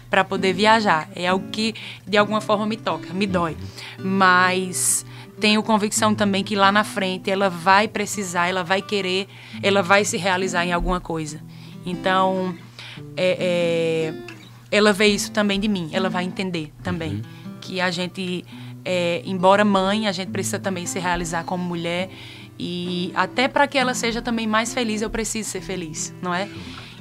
para 0.09 0.23
poder 0.23 0.53
viajar. 0.53 1.07
É 1.15 1.27
algo 1.27 1.47
que 1.49 1.73
de 2.05 2.17
alguma 2.17 2.41
forma 2.41 2.65
me 2.65 2.75
toca, 2.75 3.13
me 3.13 3.25
dói. 3.25 3.55
Mas 3.97 5.05
tenho 5.39 5.63
convicção 5.63 6.13
também 6.13 6.43
que 6.43 6.55
lá 6.55 6.71
na 6.71 6.83
frente 6.83 7.31
ela 7.31 7.49
vai 7.49 7.87
precisar, 7.87 8.47
ela 8.47 8.63
vai 8.63 8.81
querer, 8.81 9.29
ela 9.63 9.81
vai 9.81 10.03
se 10.03 10.17
realizar 10.17 10.65
em 10.65 10.73
alguma 10.73 10.99
coisa. 10.99 11.39
Então, 11.85 12.53
é, 13.15 13.37
é, 13.39 14.13
ela 14.71 14.93
vê 14.93 15.07
isso 15.07 15.31
também 15.31 15.59
de 15.59 15.67
mim, 15.67 15.89
ela 15.91 16.09
vai 16.09 16.23
entender 16.23 16.71
também 16.83 17.15
uhum. 17.15 17.21
que 17.61 17.81
a 17.81 17.89
gente 17.91 18.45
é, 18.83 19.21
embora 19.25 19.63
mãe, 19.65 20.07
a 20.07 20.11
gente 20.11 20.29
precisa 20.29 20.59
também 20.59 20.85
se 20.85 20.99
realizar 20.99 21.43
como 21.43 21.63
mulher. 21.63 22.09
E 22.57 23.11
até 23.15 23.47
para 23.47 23.67
que 23.67 23.77
ela 23.77 23.93
seja 23.93 24.21
também 24.21 24.45
mais 24.45 24.73
feliz, 24.73 25.01
eu 25.01 25.09
preciso 25.09 25.49
ser 25.49 25.61
feliz, 25.61 26.13
não 26.21 26.33
é? 26.33 26.49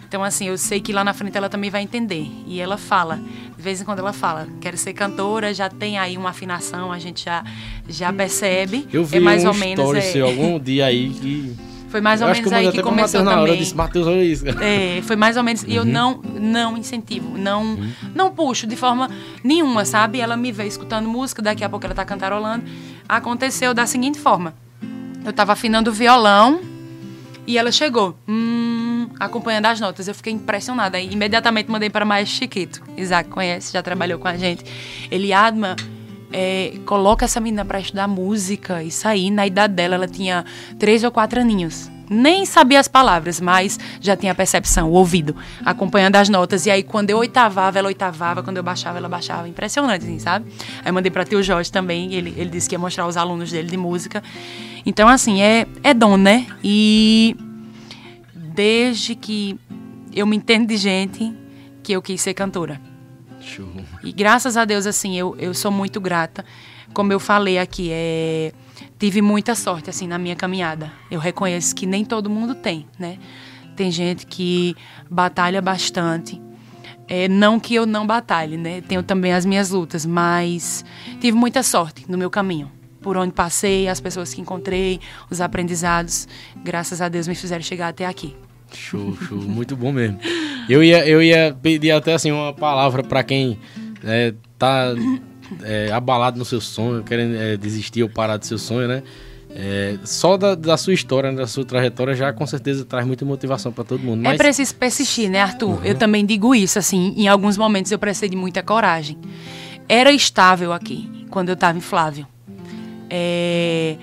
Então, 0.07 0.25
assim, 0.25 0.47
eu 0.47 0.57
sei 0.57 0.81
que 0.81 0.93
lá 0.93 1.05
na 1.05 1.13
frente 1.13 1.37
ela 1.37 1.51
também 1.51 1.69
vai 1.69 1.83
entender. 1.83 2.27
E 2.47 2.61
ela 2.61 2.79
fala, 2.79 3.21
de 3.57 3.63
vez 3.63 3.81
em 3.81 3.85
quando 3.85 3.99
ela 3.99 4.13
fala, 4.13 4.49
quero 4.61 4.77
ser 4.77 4.95
cantora, 4.95 5.53
já 5.53 5.69
tem 5.69 5.99
aí 5.99 6.17
uma 6.17 6.31
afinação, 6.31 6.91
a 6.91 6.99
gente 6.99 7.25
já, 7.25 7.45
já 7.87 8.11
percebe. 8.13 8.89
Eu 8.91 9.05
vi 9.05 9.19
é 9.19 9.21
mais 9.21 9.45
um 9.45 9.49
ou 9.49 9.55
menos. 9.55 9.95
É... 9.95 10.01
Seu, 10.01 10.27
algum 10.27 10.59
dia 10.59 10.87
aí 10.87 11.11
que 11.11 11.55
foi 11.89 12.01
mais 12.01 12.21
ou 12.21 12.29
menos 12.29 12.53
aí 12.53 12.71
que 12.71 12.83
começou 12.83 13.21
também. 13.21 13.39
Hora, 13.39 13.51
eu 13.51 13.57
disse, 13.57 13.75
Matheus, 13.75 14.07
olha 14.07 14.23
isso. 14.23 14.45
É, 14.61 15.01
foi 15.03 15.17
mais 15.17 15.37
ou 15.37 15.43
menos. 15.43 15.63
E 15.63 15.71
uhum. 15.71 15.77
eu 15.77 15.85
não, 15.85 16.21
não 16.23 16.77
incentivo, 16.77 17.37
não, 17.37 17.63
uhum. 17.63 17.91
não 18.15 18.31
puxo 18.31 18.67
de 18.67 18.77
forma 18.77 19.11
nenhuma, 19.43 19.85
sabe? 19.85 20.21
Ela 20.21 20.37
me 20.37 20.53
vê 20.53 20.67
escutando 20.67 21.09
música, 21.09 21.41
daqui 21.41 21.65
a 21.65 21.69
pouco 21.69 21.87
ela 21.87 21.95
tá 21.95 22.05
cantarolando. 22.05 22.65
Aconteceu 23.09 23.73
da 23.73 23.87
seguinte 23.87 24.19
forma: 24.19 24.55
eu 25.25 25.33
tava 25.33 25.53
afinando 25.53 25.91
o 25.91 25.93
violão 25.93 26.61
e 27.47 27.57
ela 27.57 27.73
chegou, 27.73 28.15
hum, 28.29 29.09
acompanhando 29.19 29.67
as 29.67 29.81
notas. 29.81 30.07
Eu 30.07 30.15
fiquei 30.15 30.33
impressionada. 30.33 31.01
E 31.01 31.11
imediatamente 31.13 31.71
mandei 31.71 31.89
para 31.89 32.05
mais 32.05 32.29
Chiquito. 32.29 32.83
Isaac 32.97 33.31
conhece, 33.31 33.73
já 33.73 33.83
trabalhou 33.83 34.19
com 34.19 34.29
a 34.29 34.37
gente. 34.37 34.65
Ele, 35.11 35.33
Adma 35.33 35.75
é, 36.33 36.75
coloca 36.85 37.25
essa 37.25 37.41
menina 37.41 37.65
para 37.65 37.81
estudar 37.81 38.07
música. 38.07 38.83
Isso 38.83 39.07
aí, 39.07 39.31
na 39.31 39.47
idade 39.47 39.75
dela, 39.75 39.95
ela 39.95 40.09
tinha 40.09 40.45
três 40.79 41.05
ou 41.05 41.11
quatro 41.11 41.41
aninhos. 41.41 41.91
Nem 42.11 42.47
sabia 42.47 42.81
as 42.81 42.89
palavras, 42.89 43.39
mas 43.39 43.79
já 44.01 44.17
tinha 44.17 44.33
a 44.33 44.35
percepção, 44.35 44.91
o 44.91 44.93
ouvido, 44.93 45.37
acompanhando 45.63 46.17
as 46.17 46.29
notas. 46.29 46.65
E 46.65 46.71
aí, 46.71 46.83
quando 46.83 47.11
eu 47.11 47.19
oitavava, 47.19 47.79
ela 47.79 47.89
oitavava, 47.89 48.43
quando 48.43 48.57
eu 48.57 48.63
baixava, 48.63 48.97
ela 48.97 49.09
baixava. 49.09 49.47
Impressionante, 49.47 50.05
assim, 50.05 50.19
sabe? 50.19 50.51
Aí 50.83 50.91
mandei 50.91 51.11
para 51.11 51.25
tio 51.25 51.43
Jorge 51.43 51.71
também, 51.71 52.15
ele, 52.15 52.35
ele 52.37 52.49
disse 52.49 52.69
que 52.69 52.75
ia 52.75 52.79
mostrar 52.79 53.07
os 53.07 53.17
alunos 53.17 53.51
dele 53.51 53.69
de 53.69 53.77
música. 53.77 54.23
Então, 54.87 55.07
assim, 55.07 55.43
é, 55.43 55.67
é 55.83 55.93
dom, 55.93 56.17
né? 56.17 56.47
E 56.65 57.37
desde 58.35 59.15
que 59.15 59.59
eu 60.15 60.27
me 60.27 60.37
entendo 60.37 60.67
de 60.67 60.79
gente, 60.79 61.35
que 61.83 61.93
eu 61.93 62.01
quis 62.01 62.21
ser 62.23 62.33
cantora. 62.33 62.81
E 64.03 64.13
graças 64.13 64.57
a 64.57 64.65
Deus, 64.65 64.87
assim, 64.87 65.17
eu, 65.17 65.37
eu 65.39 65.53
sou 65.55 65.71
muito 65.71 66.01
grata. 66.01 66.45
Como 66.93 67.13
eu 67.13 67.21
falei 67.21 67.59
aqui, 67.59 67.91
é, 67.93 68.53
tive 68.99 69.21
muita 69.21 69.55
sorte, 69.55 69.91
assim, 69.91 70.07
na 70.07 70.19
minha 70.19 70.37
caminhada. 70.37 70.93
Eu 71.11 71.21
reconheço 71.21 71.75
que 71.75 71.87
nem 71.87 72.05
todo 72.05 72.31
mundo 72.31 72.55
tem, 72.55 72.87
né? 72.99 73.19
Tem 73.77 73.91
gente 73.91 74.27
que 74.27 74.75
batalha 75.11 75.63
bastante. 75.63 76.41
É, 77.07 77.29
não 77.29 77.59
que 77.59 77.75
eu 77.75 77.87
não 77.87 78.07
batalhe, 78.07 78.57
né? 78.57 78.81
Tenho 78.83 79.03
também 79.03 79.33
as 79.33 79.47
minhas 79.47 79.71
lutas, 79.71 80.05
mas 80.05 80.85
tive 81.21 81.37
muita 81.37 81.63
sorte 81.63 82.05
no 82.09 82.19
meu 82.19 82.29
caminho. 82.29 82.71
Por 83.01 83.17
onde 83.17 83.33
passei, 83.33 83.89
as 83.89 84.01
pessoas 84.01 84.35
que 84.35 84.41
encontrei, 84.41 85.01
os 85.31 85.41
aprendizados, 85.41 86.29
graças 86.63 87.01
a 87.01 87.09
Deus 87.09 87.29
me 87.29 87.35
fizeram 87.35 87.63
chegar 87.63 87.89
até 87.89 88.05
aqui. 88.05 88.37
Show, 88.75 89.17
show, 89.17 89.39
muito 89.39 89.77
bom 89.77 89.93
mesmo. 89.93 90.19
Eu 90.69 90.83
ia, 90.83 91.07
eu 91.09 91.23
ia 91.23 91.57
pedir 91.63 91.91
até 91.93 92.13
assim 92.13 92.31
uma 92.31 92.53
palavra 92.53 93.03
para 93.03 93.23
quem 93.23 93.59
é, 94.05 94.35
tá 94.59 94.95
é, 95.63 95.91
abalado 95.93 96.39
no 96.39 96.45
seu 96.45 96.61
sonho, 96.61 97.03
querendo 97.03 97.37
é, 97.37 97.57
desistir 97.57 98.03
ou 98.03 98.09
parar 98.09 98.37
do 98.37 98.47
seu 98.47 98.59
sonho, 98.59 98.89
né? 98.89 99.03
É, 99.51 99.99
só 100.05 100.37
da, 100.37 100.55
da, 100.55 100.77
sua 100.77 100.93
história, 100.93 101.33
da 101.33 101.47
sua 101.47 101.65
trajetória, 101.65 102.15
já 102.15 102.33
com 102.33 102.47
certeza 102.47 102.85
traz 102.85 103.07
muita 103.07 103.25
motivação 103.25 103.73
para 103.73 103.83
todo 103.83 104.01
mundo. 104.01 104.21
É 104.21 104.25
mas... 104.25 104.35
É 104.35 104.37
preciso 104.37 104.75
persistir, 104.75 105.31
né, 105.31 105.41
Arthur? 105.41 105.79
Uhum. 105.79 105.85
Eu 105.85 105.95
também 105.95 106.25
digo 106.25 106.55
isso, 106.55 106.79
assim, 106.79 107.15
em 107.17 107.29
alguns 107.29 107.57
momentos 107.57 107.91
eu 107.91 107.99
precisei 107.99 108.29
de 108.29 108.37
muita 108.37 108.63
coragem. 108.63 109.19
Era 109.89 110.13
estável 110.13 110.73
aqui, 110.73 111.27
quando 111.31 111.49
eu 111.49 111.55
estava 111.55 111.79
em 111.79 111.81
Flávio. 111.81 112.27
É 113.09 113.97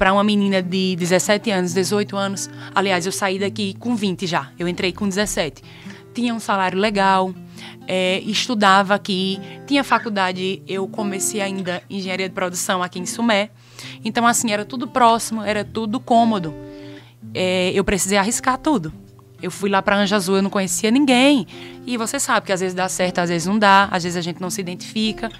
para 0.00 0.14
uma 0.14 0.24
menina 0.24 0.62
de 0.62 0.96
17 0.96 1.50
anos, 1.50 1.74
18 1.74 2.16
anos. 2.16 2.48
Aliás, 2.74 3.04
eu 3.04 3.12
saí 3.12 3.38
daqui 3.38 3.74
com 3.78 3.94
20 3.94 4.26
já. 4.26 4.50
Eu 4.58 4.66
entrei 4.66 4.94
com 4.94 5.06
17. 5.06 5.62
Tinha 6.14 6.32
um 6.34 6.40
salário 6.40 6.78
legal, 6.78 7.34
é, 7.86 8.20
estudava 8.20 8.94
aqui, 8.94 9.40
tinha 9.66 9.82
faculdade. 9.82 10.62
Eu 10.66 10.86
comecei 10.88 11.40
ainda 11.40 11.82
engenharia 11.88 12.28
de 12.28 12.34
produção 12.34 12.82
aqui 12.82 12.98
em 12.98 13.06
Sumé. 13.06 13.50
Então, 14.04 14.26
assim, 14.26 14.50
era 14.50 14.64
tudo 14.64 14.86
próximo, 14.86 15.42
era 15.42 15.64
tudo 15.64 15.98
cômodo. 15.98 16.54
É, 17.34 17.70
eu 17.74 17.84
precisei 17.84 18.18
arriscar 18.18 18.58
tudo. 18.58 18.92
Eu 19.42 19.50
fui 19.50 19.70
lá 19.70 19.80
para 19.80 19.96
Anja 19.96 20.16
Azul, 20.16 20.36
eu 20.36 20.42
não 20.42 20.50
conhecia 20.50 20.90
ninguém. 20.90 21.46
E 21.86 21.96
você 21.96 22.20
sabe 22.20 22.46
que 22.46 22.52
às 22.52 22.60
vezes 22.60 22.74
dá 22.74 22.88
certo, 22.88 23.18
às 23.18 23.30
vezes 23.30 23.46
não 23.46 23.58
dá, 23.58 23.88
às 23.90 24.02
vezes 24.02 24.16
a 24.16 24.20
gente 24.20 24.40
não 24.40 24.50
se 24.50 24.60
identifica. 24.60 25.30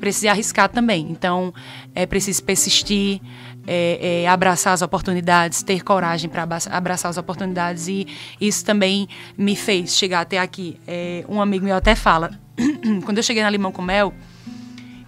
Precisei 0.00 0.28
arriscar 0.28 0.68
também. 0.68 1.06
Então, 1.10 1.54
é 1.94 2.04
preciso 2.04 2.42
persistir, 2.42 3.20
é, 3.66 4.22
é, 4.22 4.28
abraçar 4.28 4.72
as 4.72 4.82
oportunidades, 4.82 5.62
ter 5.62 5.82
coragem 5.82 6.28
para 6.28 6.46
abraçar 6.70 7.10
as 7.10 7.16
oportunidades. 7.16 7.88
E 7.88 8.06
isso 8.40 8.64
também 8.64 9.08
me 9.36 9.56
fez 9.56 9.96
chegar 9.96 10.20
até 10.20 10.38
aqui. 10.38 10.78
É, 10.86 11.24
um 11.28 11.40
amigo 11.40 11.64
meu 11.64 11.76
até 11.76 11.94
fala: 11.94 12.38
quando 13.04 13.18
eu 13.18 13.22
cheguei 13.22 13.42
na 13.42 13.50
Limão 13.50 13.72
com 13.72 13.82
Mel, 13.82 14.14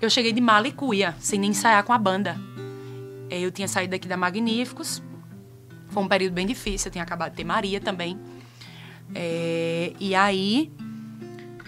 eu 0.01 0.11
cheguei 0.11 0.33
de 0.33 0.41
mala 0.41 0.69
e 0.69 0.73
cuia, 0.73 1.15
sem 1.19 1.39
nem 1.39 1.51
ensaiar 1.51 1.83
com 1.85 1.93
a 1.93 1.99
banda. 1.99 2.37
É, 3.31 3.41
eu 3.41 3.51
tinha 3.51 3.69
saído 3.69 3.93
daqui 3.93 4.09
da 4.09 4.17
Magníficos. 4.17 5.03
Foi 5.89 6.03
um 6.03 6.09
período 6.09 6.33
bem 6.33 6.47
difícil. 6.47 6.89
Eu 6.89 6.93
tinha 6.93 7.05
acabado 7.05 7.31
de 7.31 7.37
ter 7.37 7.45
Maria 7.45 7.81
também. 7.81 8.19
É, 9.15 9.93
e 10.01 10.15
aí, 10.15 10.73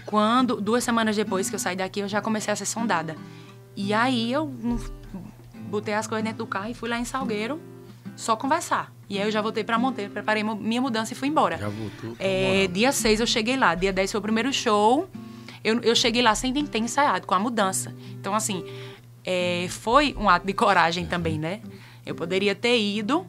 quando 0.05 0.59
duas 0.59 0.83
semanas 0.83 1.15
depois 1.15 1.49
que 1.49 1.55
eu 1.55 1.59
saí 1.59 1.75
daqui, 1.75 1.99
eu 2.01 2.07
já 2.07 2.21
comecei 2.21 2.51
a 2.51 2.55
ser 2.55 2.65
sondada. 2.65 3.15
E 3.75 3.93
aí 3.93 4.31
eu 4.31 4.53
botei 5.69 5.93
as 5.93 6.07
coisas 6.07 6.23
dentro 6.23 6.39
do 6.39 6.47
carro 6.47 6.69
e 6.69 6.73
fui 6.73 6.89
lá 6.89 6.99
em 6.99 7.05
Salgueiro 7.05 7.59
só 8.15 8.35
conversar. 8.35 8.91
E 9.09 9.17
aí 9.17 9.25
eu 9.25 9.31
já 9.31 9.41
voltei 9.41 9.63
para 9.63 9.79
Monteiro, 9.79 10.11
preparei 10.11 10.43
minha 10.43 10.81
mudança 10.81 11.13
e 11.13 11.15
fui 11.15 11.29
embora. 11.29 11.57
Já 11.57 11.69
voltou. 11.69 12.15
É, 12.19 12.67
dia 12.67 12.91
6 12.91 13.21
eu 13.21 13.27
cheguei 13.27 13.55
lá, 13.55 13.73
dia 13.73 13.93
10 13.93 14.11
foi 14.11 14.19
o 14.19 14.21
primeiro 14.21 14.51
show. 14.51 15.09
Eu, 15.63 15.79
eu 15.81 15.95
cheguei 15.95 16.21
lá 16.21 16.35
sem 16.35 16.53
ter 16.65 16.79
ensaiado, 16.79 17.25
com 17.25 17.33
a 17.33 17.39
mudança. 17.39 17.93
Então, 18.11 18.35
assim, 18.35 18.63
é, 19.25 19.67
foi 19.69 20.15
um 20.17 20.29
ato 20.29 20.45
de 20.45 20.53
coragem 20.53 21.05
também, 21.05 21.39
né? 21.39 21.61
Eu 22.05 22.13
poderia 22.13 22.53
ter 22.53 22.79
ido, 22.79 23.25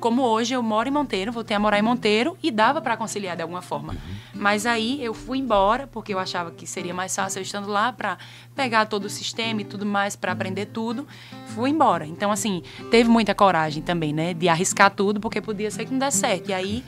como 0.00 0.22
hoje 0.22 0.54
eu 0.54 0.62
moro 0.62 0.88
em 0.88 0.92
Monteiro, 0.92 1.32
voltei 1.32 1.56
a 1.56 1.60
morar 1.60 1.78
em 1.78 1.82
Monteiro 1.82 2.36
e 2.42 2.50
dava 2.50 2.80
para 2.80 2.96
conciliar 2.96 3.36
de 3.36 3.42
alguma 3.42 3.62
forma. 3.62 3.92
Uhum. 3.92 3.98
Mas 4.34 4.66
aí 4.66 5.02
eu 5.02 5.12
fui 5.12 5.38
embora 5.38 5.86
porque 5.86 6.14
eu 6.14 6.18
achava 6.18 6.50
que 6.50 6.66
seria 6.66 6.94
mais 6.94 7.14
fácil 7.14 7.40
eu 7.40 7.42
estando 7.42 7.68
lá 7.68 7.92
para 7.92 8.16
pegar 8.54 8.86
todo 8.86 9.06
o 9.06 9.10
sistema 9.10 9.60
e 9.60 9.64
tudo 9.64 9.84
mais 9.84 10.14
para 10.14 10.32
aprender 10.32 10.66
tudo. 10.66 11.06
Fui 11.48 11.70
embora. 11.70 12.06
Então 12.06 12.30
assim, 12.30 12.62
teve 12.90 13.08
muita 13.08 13.34
coragem 13.34 13.82
também, 13.82 14.12
né, 14.12 14.34
de 14.34 14.48
arriscar 14.48 14.90
tudo 14.90 15.20
porque 15.20 15.40
podia 15.40 15.70
ser 15.70 15.84
que 15.84 15.90
não 15.90 15.98
desse 15.98 16.18
certo. 16.18 16.50
E 16.50 16.52
aí, 16.52 16.84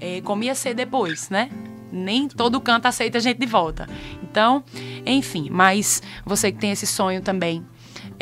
é, 0.00 0.20
como 0.20 0.44
ia 0.44 0.54
ser 0.54 0.74
depois, 0.74 1.30
né? 1.30 1.50
Nem 1.90 2.26
todo 2.26 2.58
canto 2.60 2.86
aceita 2.86 3.18
a 3.18 3.20
gente 3.20 3.38
de 3.38 3.46
volta. 3.46 3.86
Então, 4.22 4.64
enfim, 5.04 5.48
mas 5.50 6.02
você 6.24 6.50
que 6.50 6.58
tem 6.58 6.70
esse 6.70 6.86
sonho 6.86 7.20
também 7.20 7.62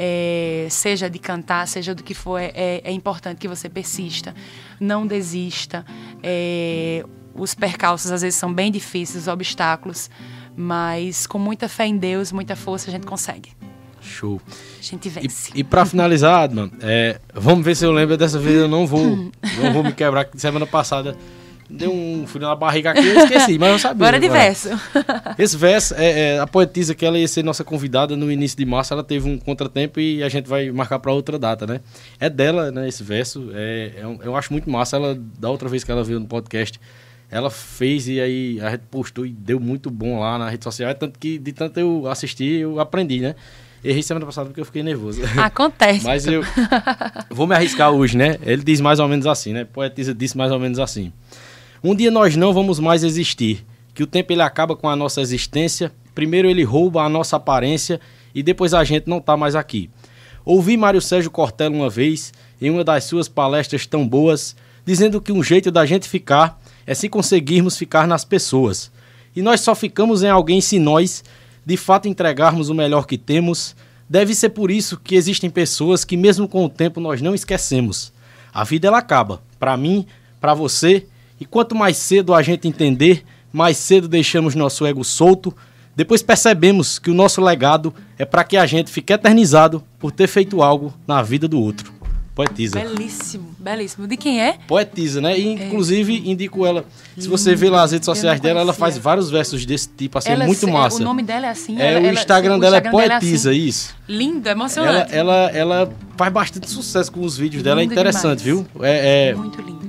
é, 0.03 0.67
seja 0.71 1.11
de 1.11 1.19
cantar, 1.19 1.69
seja 1.69 1.95
do 1.95 2.03
que 2.03 2.15
for, 2.15 2.39
é, 2.39 2.53
é, 2.55 2.91
importante 2.91 3.37
que 3.37 3.47
você 3.47 3.69
persista, 3.69 4.35
não 4.81 5.07
desista. 5.07 5.85
É, 6.23 7.05
os 7.35 7.55
percalços 7.55 8.11
às 8.11 8.23
vezes 8.23 8.39
são 8.39 8.51
bem 8.51 8.73
difíceis, 8.73 9.25
os 9.25 9.29
obstáculos, 9.29 10.09
mas 10.57 11.27
com 11.27 11.39
muita 11.39 11.69
fé 11.69 11.87
em 11.87 11.99
Deus, 11.99 12.33
muita 12.33 12.57
força, 12.57 12.89
a 12.89 12.91
gente 12.91 13.07
consegue. 13.07 13.53
Show. 14.01 14.41
A 14.79 14.83
gente 14.83 15.11
vence. 15.11 15.53
E, 15.55 15.61
e 15.61 15.65
para 15.65 15.85
finalizar, 15.85 16.45
Adman, 16.45 16.73
é, 16.81 17.21
vamos 17.35 17.63
ver 17.63 17.77
se 17.77 17.85
eu 17.85 17.93
lembro 17.93 18.17
dessa 18.17 18.39
vez. 18.39 18.57
Eu 18.57 18.69
não 18.69 18.87
vou, 18.87 19.05
não 19.63 19.73
vou 19.75 19.85
me 19.85 19.93
quebrar. 19.93 20.27
Semana 20.35 20.67
passada 20.67 21.15
Deu 21.71 21.93
um 21.93 22.27
frio 22.27 22.47
na 22.47 22.57
barriga 22.57 22.91
aqui, 22.91 23.07
eu 23.07 23.21
esqueci, 23.21 23.59
mas 23.59 23.71
eu 23.71 23.79
sabia. 23.79 24.07
Bora 24.07 24.19
de 24.19 24.29
verso. 24.29 24.69
Esse 25.39 25.57
verso, 25.57 25.95
é, 25.95 26.35
é, 26.35 26.41
a 26.41 26.47
poetisa 26.47 26.95
que 26.95 27.07
ela 27.07 27.17
ia 27.17 27.29
ser 27.29 27.45
nossa 27.45 27.63
convidada 27.63 28.17
no 28.17 28.31
início 28.31 28.59
de 28.59 28.65
março, 28.65 28.93
ela 28.93 29.05
teve 29.05 29.29
um 29.29 29.39
contratempo 29.39 30.01
e 30.01 30.23
a 30.23 30.29
gente 30.29 30.49
vai 30.49 30.71
marcar 30.71 30.99
para 30.99 31.13
outra 31.13 31.39
data, 31.39 31.67
né? 31.67 31.81
É 32.19 32.29
dela, 32.29 32.73
né, 32.73 32.89
esse 32.89 33.05
verso. 33.05 33.51
É, 33.55 33.93
é, 33.97 34.27
eu 34.27 34.35
acho 34.35 34.53
muito 34.53 34.69
massa. 34.69 34.97
Ela, 34.97 35.17
da 35.39 35.49
outra 35.49 35.69
vez 35.69 35.85
que 35.85 35.93
ela 35.93 36.03
veio 36.03 36.19
no 36.19 36.27
podcast, 36.27 36.81
ela 37.31 37.51
fez 37.51 38.09
e 38.09 38.21
aí 38.21 38.61
a 38.61 38.71
gente 38.71 38.83
postou 38.91 39.25
e 39.25 39.31
deu 39.31 39.61
muito 39.61 39.91
bom 39.91 40.19
lá 40.19 40.37
na 40.39 40.51
rede 40.51 40.65
social. 40.65 40.91
É 40.91 40.95
tanto 40.95 41.19
que, 41.19 41.39
de 41.39 41.53
tanto 41.53 41.79
eu 41.79 42.09
assistir, 42.09 42.63
eu 42.63 42.81
aprendi, 42.81 43.21
né? 43.21 43.37
Errei 43.83 44.03
semana 44.03 44.27
passada 44.27 44.47
porque 44.47 44.61
eu 44.61 44.65
fiquei 44.65 44.83
nervoso. 44.83 45.23
Acontece. 45.39 46.05
Mas 46.05 46.27
eu 46.27 46.43
vou 47.31 47.47
me 47.47 47.55
arriscar 47.55 47.91
hoje, 47.91 48.17
né? 48.17 48.37
Ele 48.43 48.63
diz 48.63 48.81
mais 48.81 48.99
ou 48.99 49.09
menos 49.09 49.27
assim, 49.27 49.53
né? 49.53 49.65
Poetisa 49.65 50.13
disse 50.13 50.37
mais 50.37 50.53
ou 50.53 50.59
menos 50.59 50.79
assim. 50.79 51.13
Um 51.83 51.95
dia 51.95 52.11
nós 52.11 52.37
não 52.37 52.53
vamos 52.53 52.79
mais 52.79 53.03
existir, 53.03 53.65
que 53.95 54.03
o 54.03 54.07
tempo 54.07 54.35
ele 54.35 54.43
acaba 54.43 54.77
com 54.77 54.87
a 54.87 54.95
nossa 54.95 55.23
existência, 55.23 55.91
primeiro 56.15 56.47
ele 56.47 56.63
rouba 56.63 57.03
a 57.03 57.09
nossa 57.09 57.37
aparência 57.37 57.99
e 58.35 58.43
depois 58.43 58.75
a 58.75 58.85
gente 58.85 59.09
não 59.09 59.17
está 59.17 59.35
mais 59.35 59.55
aqui. 59.55 59.89
Ouvi 60.45 60.77
Mário 60.77 61.01
Sérgio 61.01 61.31
Cortella 61.31 61.75
uma 61.75 61.89
vez, 61.89 62.35
em 62.61 62.69
uma 62.69 62.85
das 62.85 63.05
suas 63.05 63.29
palestras 63.29 63.87
tão 63.87 64.07
boas, 64.07 64.55
dizendo 64.85 65.23
que 65.23 65.33
um 65.33 65.43
jeito 65.43 65.71
da 65.71 65.87
gente 65.87 66.07
ficar 66.07 66.61
é 66.87 66.93
se 66.95 67.09
conseguirmos 67.09 67.79
ficar 67.79 68.07
nas 68.07 68.27
pessoas. 68.27 68.93
E 69.35 69.41
nós 69.41 69.63
só 69.63 69.75
ficamos 69.75 70.23
em 70.23 70.29
alguém 70.29 70.61
se 70.61 70.79
nós, 70.79 71.25
de 71.65 71.79
fato, 71.79 72.09
entregarmos 72.09 72.69
o 72.69 72.75
melhor 72.75 73.07
que 73.07 73.17
temos. 73.17 73.75
Deve 74.07 74.35
ser 74.35 74.51
por 74.51 74.71
isso 74.71 74.99
que 74.99 75.15
existem 75.15 75.49
pessoas 75.49 76.05
que, 76.05 76.17
mesmo 76.17 76.47
com 76.47 76.63
o 76.63 76.69
tempo, 76.69 77.01
nós 77.01 77.23
não 77.23 77.35
esquecemos. 77.35 78.13
A 78.53 78.65
vida 78.65 78.89
ela 78.89 78.99
acaba. 78.99 79.41
Para 79.59 79.77
mim, 79.79 80.05
para 80.41 80.53
você 80.53 81.07
e 81.41 81.47
quanto 81.47 81.75
mais 81.75 81.97
cedo 81.97 82.35
a 82.35 82.43
gente 82.43 82.69
entender, 82.69 83.25
mais 83.51 83.79
cedo 83.79 84.07
deixamos 84.07 84.55
nosso 84.55 84.85
ego 84.85 85.03
solto, 85.03 85.57
depois 85.97 86.23
percebemos 86.23 86.99
que 86.99 87.11
o 87.11 87.15
nosso 87.15 87.41
legado 87.41 87.93
é 88.19 88.25
para 88.25 88.45
que 88.45 88.57
a 88.57 88.67
gente 88.67 88.91
fique 88.91 89.13
eternizado 89.13 89.83
por 89.99 90.13
ter 90.13 90.27
feito 90.27 90.63
algo 90.63 90.95
na 91.07 91.23
vida 91.23 91.49
do 91.49 91.61
outro. 91.61 91.93
Poetisa. 92.35 92.79
Belíssimo, 92.79 93.55
belíssimo. 93.59 94.07
De 94.07 94.17
quem 94.17 94.41
é? 94.41 94.57
Poetisa, 94.67 95.21
né? 95.21 95.39
E, 95.39 95.49
é. 95.49 95.67
inclusive, 95.67 96.15
é. 96.15 96.31
indico 96.31 96.65
ela. 96.65 96.85
Se 97.19 97.29
você 97.29 97.55
vê 97.55 97.69
lá 97.69 97.83
as 97.83 97.93
redes 97.93 98.07
sociais 98.07 98.41
dela, 98.41 98.61
ela 98.61 98.73
faz 98.73 98.97
vários 98.97 99.31
versos 99.31 99.67
desse 99.67 99.89
tipo, 99.89 100.17
assim, 100.17 100.31
ela, 100.31 100.45
é 100.45 100.47
muito 100.47 100.67
massa. 100.69 101.03
O 101.03 101.05
nome 101.05 101.23
dela 101.23 101.47
é 101.47 101.51
assim? 101.51 101.79
É, 101.79 101.95
ela, 101.95 102.09
o 102.09 102.13
Instagram 102.13 102.53
ela, 102.53 102.61
dela 102.61 102.77
o 102.77 102.79
Instagram 102.79 103.03
é 103.03 103.09
Poetisa, 103.09 103.51
é 103.51 103.53
assim. 103.53 103.67
isso. 103.67 103.97
Linda, 104.09 104.51
emocionante. 104.53 105.15
Ela, 105.15 105.51
ela, 105.51 105.51
ela, 105.51 105.93
faz 106.17 106.33
bastante 106.33 106.71
sucesso 106.71 107.11
com 107.13 107.21
os 107.21 107.37
vídeos 107.37 107.63
dela, 107.63 107.81
é 107.81 107.85
interessante, 107.85 108.43
demais. 108.43 108.43
viu? 108.43 108.67
É, 108.81 109.31
é, 109.31 109.35
muito 109.35 109.61
lindo 109.61 109.80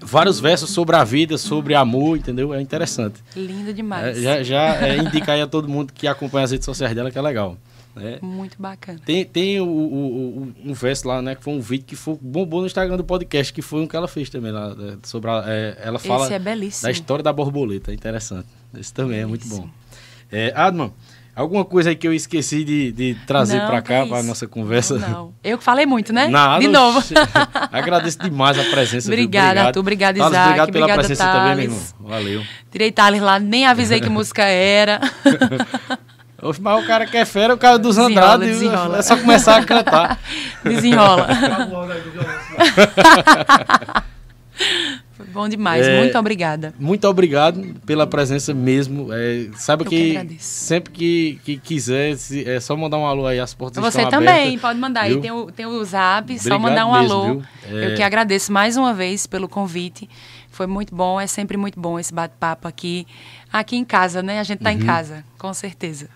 vários 0.00 0.40
versos 0.40 0.70
sobre 0.70 0.96
a 0.96 1.04
vida, 1.04 1.38
sobre 1.38 1.74
amor, 1.74 2.16
entendeu? 2.16 2.52
É 2.54 2.60
interessante. 2.60 3.22
Lindo 3.36 3.72
demais. 3.72 4.18
É, 4.18 4.20
já 4.20 4.42
já 4.42 4.86
é, 4.86 4.96
indica 4.98 5.32
aí 5.32 5.40
a 5.40 5.46
todo 5.46 5.68
mundo 5.68 5.92
que 5.92 6.06
acompanha 6.06 6.44
as 6.44 6.50
redes 6.50 6.64
sociais 6.64 6.94
dela 6.94 7.10
que 7.10 7.18
é 7.18 7.22
legal. 7.22 7.56
Né? 7.94 8.18
Muito 8.22 8.56
bacana. 8.60 9.00
Tem, 9.04 9.24
tem 9.24 9.60
o, 9.60 9.66
o, 9.66 9.68
o, 9.68 10.54
um 10.64 10.72
verso 10.72 11.08
lá, 11.08 11.20
né? 11.20 11.34
Que 11.34 11.42
foi 11.42 11.52
um 11.52 11.60
vídeo 11.60 11.84
que 11.84 11.96
foi 11.96 12.16
bombou 12.20 12.60
no 12.60 12.66
Instagram 12.66 12.96
do 12.96 13.04
podcast, 13.04 13.52
que 13.52 13.62
foi 13.62 13.80
um 13.80 13.86
que 13.86 13.96
ela 13.96 14.06
fez 14.06 14.30
também 14.30 14.52
lá. 14.52 14.74
É, 14.78 14.96
sobre 15.02 15.30
a, 15.30 15.44
é, 15.46 15.78
ela 15.82 15.98
fala 15.98 16.32
é 16.32 16.38
da 16.38 16.90
história 16.90 17.22
da 17.22 17.32
borboleta. 17.32 17.90
É 17.90 17.94
interessante. 17.94 18.46
Esse 18.78 18.94
também 18.94 19.26
belíssimo. 19.26 19.54
é 19.54 19.60
muito 19.60 19.68
bom. 19.68 19.80
É, 20.32 20.52
Adman, 20.54 20.92
Alguma 21.40 21.64
coisa 21.64 21.88
aí 21.88 21.96
que 21.96 22.06
eu 22.06 22.12
esqueci 22.12 22.62
de, 22.62 22.92
de 22.92 23.16
trazer 23.26 23.64
para 23.66 23.80
cá, 23.80 24.04
para 24.04 24.22
nossa 24.22 24.46
conversa? 24.46 24.98
Não, 24.98 25.32
Eu 25.42 25.56
que 25.56 25.64
falei 25.64 25.86
muito, 25.86 26.12
né? 26.12 26.28
Nada. 26.28 26.60
De 26.60 26.68
novo. 26.68 27.02
Agradeço 27.72 28.18
demais 28.18 28.58
a 28.58 28.64
presença. 28.64 29.08
Obrigada, 29.08 29.46
obrigado. 29.48 29.66
Arthur. 29.68 29.80
Obrigado, 29.80 30.16
Isaac. 30.16 30.32
Thales, 30.32 30.46
obrigado 30.46 30.72
pela 30.72 30.84
obrigado, 30.84 30.98
presença 30.98 31.24
Thales. 31.24 31.40
também, 31.40 31.56
meu 31.56 31.64
irmão. 31.64 31.80
Valeu. 31.98 32.42
Tirei 32.70 32.92
Thales 32.92 33.22
lá, 33.22 33.38
nem 33.38 33.64
avisei 33.64 34.02
que 34.02 34.10
música 34.10 34.42
era. 34.42 35.00
Mas 36.60 36.84
o 36.84 36.86
cara 36.86 37.06
que 37.06 37.16
é 37.16 37.24
fera, 37.24 37.54
o 37.54 37.58
cara 37.58 37.78
dos 37.78 37.96
Andrade, 37.96 38.44
desenrola. 38.44 38.98
é 38.98 39.02
só 39.02 39.16
começar 39.16 39.56
a 39.56 39.64
cantar. 39.64 40.20
Desenrola. 40.62 41.26
Bom 45.32 45.48
demais, 45.48 45.86
é, 45.86 46.00
muito 46.00 46.18
obrigada. 46.18 46.74
Muito 46.78 47.06
obrigado 47.06 47.74
pela 47.86 48.06
presença 48.06 48.52
mesmo. 48.52 49.08
É, 49.12 49.48
saiba 49.56 49.84
que, 49.84 50.24
que 50.24 50.42
sempre 50.42 50.92
que, 50.92 51.40
que 51.44 51.56
quiser, 51.58 52.16
é 52.46 52.60
só 52.60 52.76
mandar 52.76 52.98
um 52.98 53.06
alô 53.06 53.26
aí, 53.26 53.38
as 53.38 53.54
portas 53.54 53.82
Você 53.82 54.02
estão 54.02 54.18
também, 54.18 54.40
abertas, 54.40 54.60
pode 54.60 54.78
mandar 54.78 55.06
viu? 55.06 55.16
aí, 55.16 55.22
tem 55.22 55.30
o, 55.30 55.50
tem 55.50 55.66
o 55.66 55.84
zap, 55.84 56.24
obrigado 56.24 56.38
só 56.38 56.58
mandar 56.58 56.86
um 56.86 56.92
mesmo, 56.92 57.14
alô. 57.14 57.42
É... 57.68 57.92
Eu 57.92 57.94
que 57.94 58.02
agradeço 58.02 58.52
mais 58.52 58.76
uma 58.76 58.92
vez 58.92 59.26
pelo 59.26 59.48
convite. 59.48 60.08
Foi 60.50 60.66
muito 60.66 60.94
bom, 60.94 61.20
é 61.20 61.26
sempre 61.26 61.56
muito 61.56 61.80
bom 61.80 61.98
esse 61.98 62.12
bate-papo 62.12 62.66
aqui. 62.66 63.06
Aqui 63.52 63.76
em 63.76 63.84
casa, 63.84 64.22
né? 64.22 64.40
A 64.40 64.42
gente 64.42 64.58
tá 64.58 64.70
uhum. 64.70 64.76
em 64.76 64.80
casa, 64.80 65.24
com 65.38 65.52
certeza. 65.54 66.08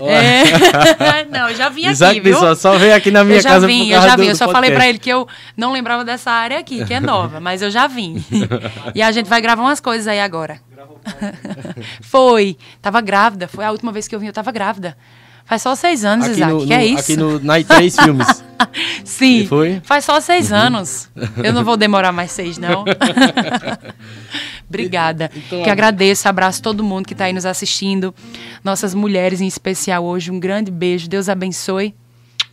É. 0.00 1.24
não, 1.30 1.48
eu 1.48 1.56
já 1.56 1.68
vim 1.68 1.86
Isaac 1.88 2.18
aqui, 2.18 2.20
viu? 2.20 2.38
Só, 2.38 2.54
só 2.54 2.78
veio 2.78 2.94
aqui 2.94 3.10
na 3.10 3.24
minha 3.24 3.38
eu 3.38 3.42
já 3.42 3.50
casa 3.50 3.66
vim, 3.66 3.90
Eu 3.90 4.02
já 4.02 4.16
vim, 4.16 4.26
eu 4.26 4.36
só 4.36 4.50
falei 4.50 4.70
pra 4.70 4.88
ele 4.88 4.98
que 4.98 5.10
eu 5.10 5.26
não 5.56 5.72
lembrava 5.72 6.04
dessa 6.04 6.30
área 6.30 6.58
aqui, 6.58 6.84
que 6.84 6.94
é 6.94 7.00
nova, 7.00 7.40
mas 7.40 7.62
eu 7.62 7.70
já 7.70 7.86
vim. 7.86 8.24
e 8.94 9.02
a 9.02 9.12
gente 9.12 9.28
vai 9.28 9.40
gravar 9.40 9.62
umas 9.62 9.80
coisas 9.80 10.06
aí 10.06 10.20
agora. 10.20 10.60
foi. 12.00 12.56
Tava 12.82 13.00
grávida, 13.00 13.48
foi 13.48 13.64
a 13.64 13.70
última 13.70 13.92
vez 13.92 14.08
que 14.08 14.14
eu 14.14 14.20
vim, 14.20 14.26
eu 14.26 14.32
tava 14.32 14.52
grávida. 14.52 14.96
Faz 15.46 15.62
só 15.62 15.76
seis 15.76 16.04
anos, 16.04 16.26
aqui 16.26 16.34
Isaac. 16.34 16.52
no, 16.52 16.66
que 16.66 16.72
é 16.72 16.78
no- 16.78 16.84
isso? 16.84 16.98
Aqui 17.00 17.16
no, 17.16 17.40
na 17.40 17.62
três 17.62 17.96
filmes. 17.96 18.44
Sim. 19.04 19.42
E 19.42 19.46
foi? 19.46 19.70
Uhum. 19.74 19.80
Faz 19.84 20.04
só 20.04 20.20
seis 20.20 20.52
anos. 20.52 21.08
Eu 21.42 21.52
não 21.52 21.64
vou 21.64 21.76
demorar 21.76 22.10
mais 22.10 22.32
seis, 22.32 22.58
não. 22.58 22.84
Obrigada. 24.68 25.30
Então, 25.34 25.62
que 25.62 25.70
agradeço, 25.70 26.28
abraço 26.28 26.60
todo 26.60 26.82
mundo 26.82 27.06
que 27.06 27.14
está 27.14 27.26
aí 27.26 27.32
nos 27.32 27.46
assistindo. 27.46 28.12
Nossas 28.64 28.92
mulheres 28.92 29.40
em 29.40 29.46
especial 29.46 30.04
hoje. 30.04 30.32
Um 30.32 30.40
grande 30.40 30.70
beijo. 30.70 31.08
Deus 31.08 31.28
abençoe. 31.28 31.94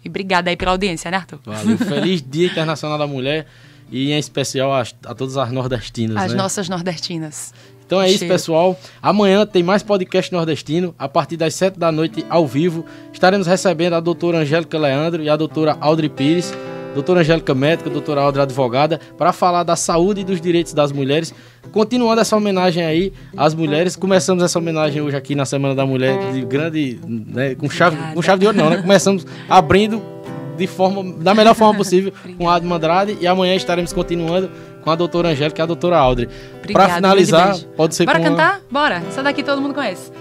E 0.05 0.09
obrigada 0.09 0.51
aí 0.51 0.55
pela 0.55 0.71
audiência, 0.71 1.09
né, 1.09 1.17
Arthur? 1.17 1.39
Valeu. 1.43 1.77
Feliz 1.79 2.21
Dia 2.21 2.47
Internacional 2.47 2.99
da 2.99 3.07
Mulher 3.07 3.47
e 3.91 4.11
em 4.11 4.19
especial 4.19 4.71
a, 4.73 4.81
a 4.81 5.15
todas 5.15 5.37
as 5.37 5.51
nordestinas. 5.51 6.17
As 6.17 6.31
né? 6.31 6.37
nossas 6.37 6.69
nordestinas. 6.69 7.53
Então 7.85 8.01
é 8.01 8.09
isso, 8.09 8.19
Cheiro. 8.19 8.33
pessoal. 8.33 8.79
Amanhã 9.01 9.45
tem 9.45 9.61
mais 9.63 9.83
podcast 9.83 10.31
nordestino. 10.31 10.93
A 10.97 11.07
partir 11.07 11.37
das 11.37 11.53
7 11.55 11.79
da 11.79 11.91
noite, 11.91 12.25
ao 12.29 12.47
vivo, 12.47 12.85
estaremos 13.11 13.47
recebendo 13.47 13.93
a 13.93 13.99
doutora 13.99 14.39
Angélica 14.39 14.77
Leandro 14.77 15.21
e 15.21 15.29
a 15.29 15.35
doutora 15.35 15.77
Audrey 15.79 16.09
Pires. 16.09 16.53
Doutora 16.93 17.21
Angélica 17.21 17.55
médica, 17.55 17.89
doutora 17.89 18.21
Audrey 18.21 18.43
advogada, 18.43 18.99
para 19.17 19.33
falar 19.33 19.63
da 19.63 19.75
saúde 19.75 20.21
e 20.21 20.23
dos 20.23 20.39
direitos 20.39 20.73
das 20.73 20.91
mulheres. 20.91 21.33
Continuando 21.71 22.21
essa 22.21 22.37
homenagem 22.37 22.83
aí 22.85 23.11
às 23.35 23.55
mulheres. 23.55 23.95
Começamos 23.95 24.43
essa 24.43 24.59
homenagem 24.59 25.01
hoje 25.01 25.17
aqui 25.17 25.33
na 25.33 25.43
Semana 25.43 25.73
da 25.73 25.87
Mulher 25.87 26.31
de 26.31 26.45
grande, 26.45 26.99
né, 27.07 27.55
com 27.55 27.67
chave, 27.67 27.97
com 28.13 28.21
chave 28.21 28.41
de 28.41 28.45
ouro 28.45 28.57
não, 28.57 28.69
né? 28.69 28.77
Começamos 28.77 29.25
abrindo 29.49 30.12
de 30.57 30.67
forma, 30.67 31.03
da 31.19 31.33
melhor 31.33 31.55
forma 31.55 31.75
possível 31.75 32.11
com 32.37 32.49
Adma 32.49 32.75
Andrade 32.75 33.17
e 33.19 33.27
amanhã 33.27 33.55
estaremos 33.55 33.91
continuando 33.93 34.49
com 34.83 34.89
a 34.91 34.95
doutora 34.95 35.29
Angélica 35.29 35.61
e 35.61 35.63
a 35.63 35.65
doutora 35.65 35.97
Audrey. 35.97 36.27
Para 36.71 36.89
finalizar, 36.89 37.55
pode 37.77 37.95
ser 37.95 38.05
Bora 38.05 38.19
com 38.19 38.25
uma- 38.25 38.31
cantar? 38.31 38.61
Bora. 38.69 39.01
Essa 39.07 39.23
daqui 39.23 39.41
todo 39.43 39.61
mundo 39.61 39.73
conhece. 39.73 40.11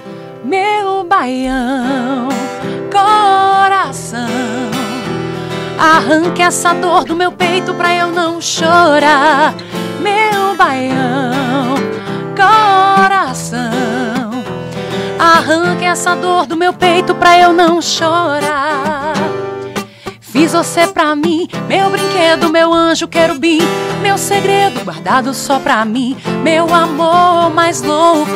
Meu 0.45 1.05
baião, 1.05 2.29
coração, 2.91 4.21
arranque 5.79 6.43
essa 6.43 6.73
dor 6.75 7.05
do 7.05 7.15
meu 7.15 7.31
peito 7.33 7.73
pra 7.75 7.95
eu 7.95 8.09
não 8.11 8.41
chorar. 8.41 9.55
Meu 10.01 10.57
baião, 10.57 11.75
coração, 12.37 13.71
arranque 15.19 15.85
essa 15.85 16.15
dor 16.17 16.47
do 16.47 16.57
meu 16.57 16.73
peito 16.73 17.15
pra 17.15 17.39
eu 17.39 17.53
não 17.53 17.81
chorar. 17.81 19.13
Fiz 20.33 20.55
você 20.55 20.87
pra 20.87 21.15
mim, 21.15 21.47
meu 21.69 21.91
brinquedo, 21.91 22.49
meu 22.49 22.73
anjo 22.73 23.07
querubim, 23.07 23.59
meu 24.01 24.17
segredo 24.17 24.83
guardado 24.83 25.35
só 25.35 25.59
pra 25.59 25.85
mim, 25.85 26.17
meu 26.43 26.73
amor 26.73 27.51
mais 27.51 27.83
louco. 27.83 28.33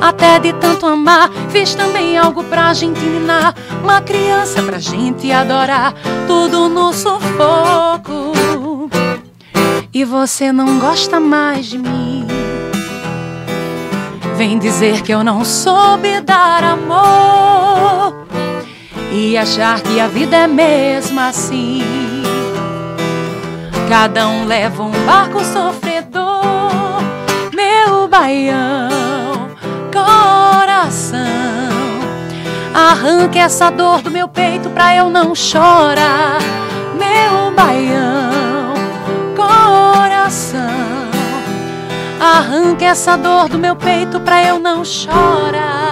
Até 0.00 0.38
de 0.38 0.52
tanto 0.52 0.86
amar, 0.86 1.30
fiz 1.50 1.74
também 1.74 2.16
algo 2.16 2.44
pra 2.44 2.72
gente 2.74 3.00
ninar, 3.00 3.56
uma 3.82 4.00
criança 4.00 4.62
pra 4.62 4.78
gente 4.78 5.32
adorar, 5.32 5.94
tudo 6.28 6.68
no 6.68 6.92
sufoco. 6.92 8.32
E 9.92 10.04
você 10.04 10.52
não 10.52 10.78
gosta 10.78 11.18
mais 11.18 11.66
de 11.66 11.76
mim. 11.76 12.24
Vem 14.36 14.60
dizer 14.60 15.02
que 15.02 15.12
eu 15.12 15.24
não 15.24 15.44
soube 15.44 16.20
dar 16.20 16.62
amor 16.62 18.27
e 19.10 19.36
achar 19.36 19.80
que 19.80 19.98
a 20.00 20.06
vida 20.06 20.36
é 20.36 20.46
mesmo 20.46 21.18
assim. 21.20 21.82
Cada 23.88 24.28
um 24.28 24.44
leva 24.44 24.82
um 24.82 24.90
barco 25.06 25.42
sofredor, 25.42 27.00
meu 27.54 28.06
baião, 28.06 29.48
coração. 29.92 31.18
Arranque 32.74 33.38
essa 33.38 33.70
dor 33.70 34.02
do 34.02 34.10
meu 34.10 34.28
peito 34.28 34.68
pra 34.70 34.94
eu 34.94 35.08
não 35.08 35.34
chorar, 35.34 36.38
meu 36.98 37.50
baião, 37.54 38.74
coração. 39.34 40.60
Arranque 42.20 42.84
essa 42.84 43.16
dor 43.16 43.48
do 43.48 43.58
meu 43.58 43.74
peito 43.74 44.20
pra 44.20 44.44
eu 44.44 44.58
não 44.58 44.84
chorar. 44.84 45.87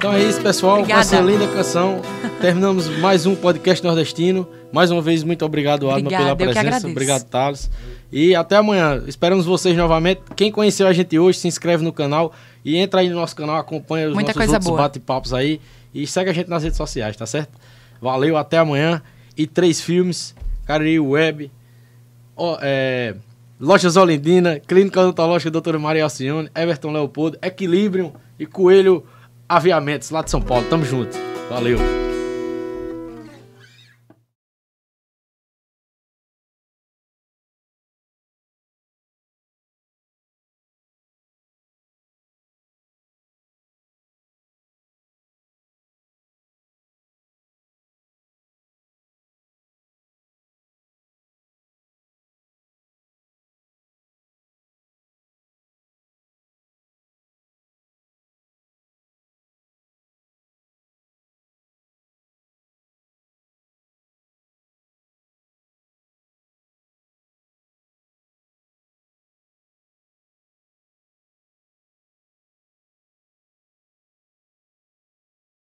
Então 0.00 0.14
é 0.14 0.22
isso, 0.22 0.40
pessoal. 0.40 0.78
Obrigada. 0.78 1.06
Com 1.06 1.14
essa 1.14 1.20
linda 1.20 1.46
canção, 1.48 2.00
terminamos 2.40 2.88
mais 3.00 3.26
um 3.26 3.36
podcast 3.36 3.84
nordestino. 3.84 4.48
Mais 4.72 4.90
uma 4.90 5.02
vez, 5.02 5.22
muito 5.22 5.44
obrigado, 5.44 5.86
Obrigada, 5.90 6.34
pela 6.36 6.52
presença. 6.54 6.88
Obrigado, 6.88 7.24
Thales. 7.24 7.70
E 8.10 8.34
até 8.34 8.56
amanhã. 8.56 9.04
Esperamos 9.06 9.44
vocês 9.44 9.76
novamente. 9.76 10.22
Quem 10.34 10.50
conheceu 10.50 10.86
a 10.86 10.92
gente 10.94 11.18
hoje, 11.18 11.38
se 11.40 11.48
inscreve 11.48 11.84
no 11.84 11.92
canal 11.92 12.32
e 12.64 12.78
entra 12.78 13.00
aí 13.00 13.10
no 13.10 13.16
nosso 13.16 13.36
canal, 13.36 13.56
acompanha 13.58 14.08
os 14.08 14.14
Muita 14.14 14.32
nossos 14.32 14.54
outros 14.54 14.74
bate-papos 14.74 15.34
aí. 15.34 15.60
E 15.92 16.06
segue 16.06 16.30
a 16.30 16.32
gente 16.32 16.48
nas 16.48 16.62
redes 16.62 16.78
sociais, 16.78 17.14
tá 17.14 17.26
certo? 17.26 17.50
Valeu, 18.00 18.38
até 18.38 18.56
amanhã. 18.56 19.02
E 19.36 19.46
três 19.46 19.82
filmes, 19.82 20.34
Cariri 20.64 20.98
Web, 20.98 21.52
é, 22.62 23.16
Lojas 23.60 23.98
Olindina, 23.98 24.60
Clínica 24.60 24.98
Odontológica 24.98 25.50
Doutora 25.50 25.78
Maria 25.78 26.04
Alcione, 26.04 26.48
Everton 26.54 26.90
Leopoldo, 26.90 27.36
Equilibrium 27.42 28.14
e 28.38 28.46
Coelho 28.46 29.04
Aviamentos, 29.50 30.10
lá 30.10 30.22
de 30.22 30.30
São 30.30 30.40
Paulo. 30.40 30.64
Tamo 30.70 30.84
junto. 30.84 31.18
Valeu. 31.50 31.99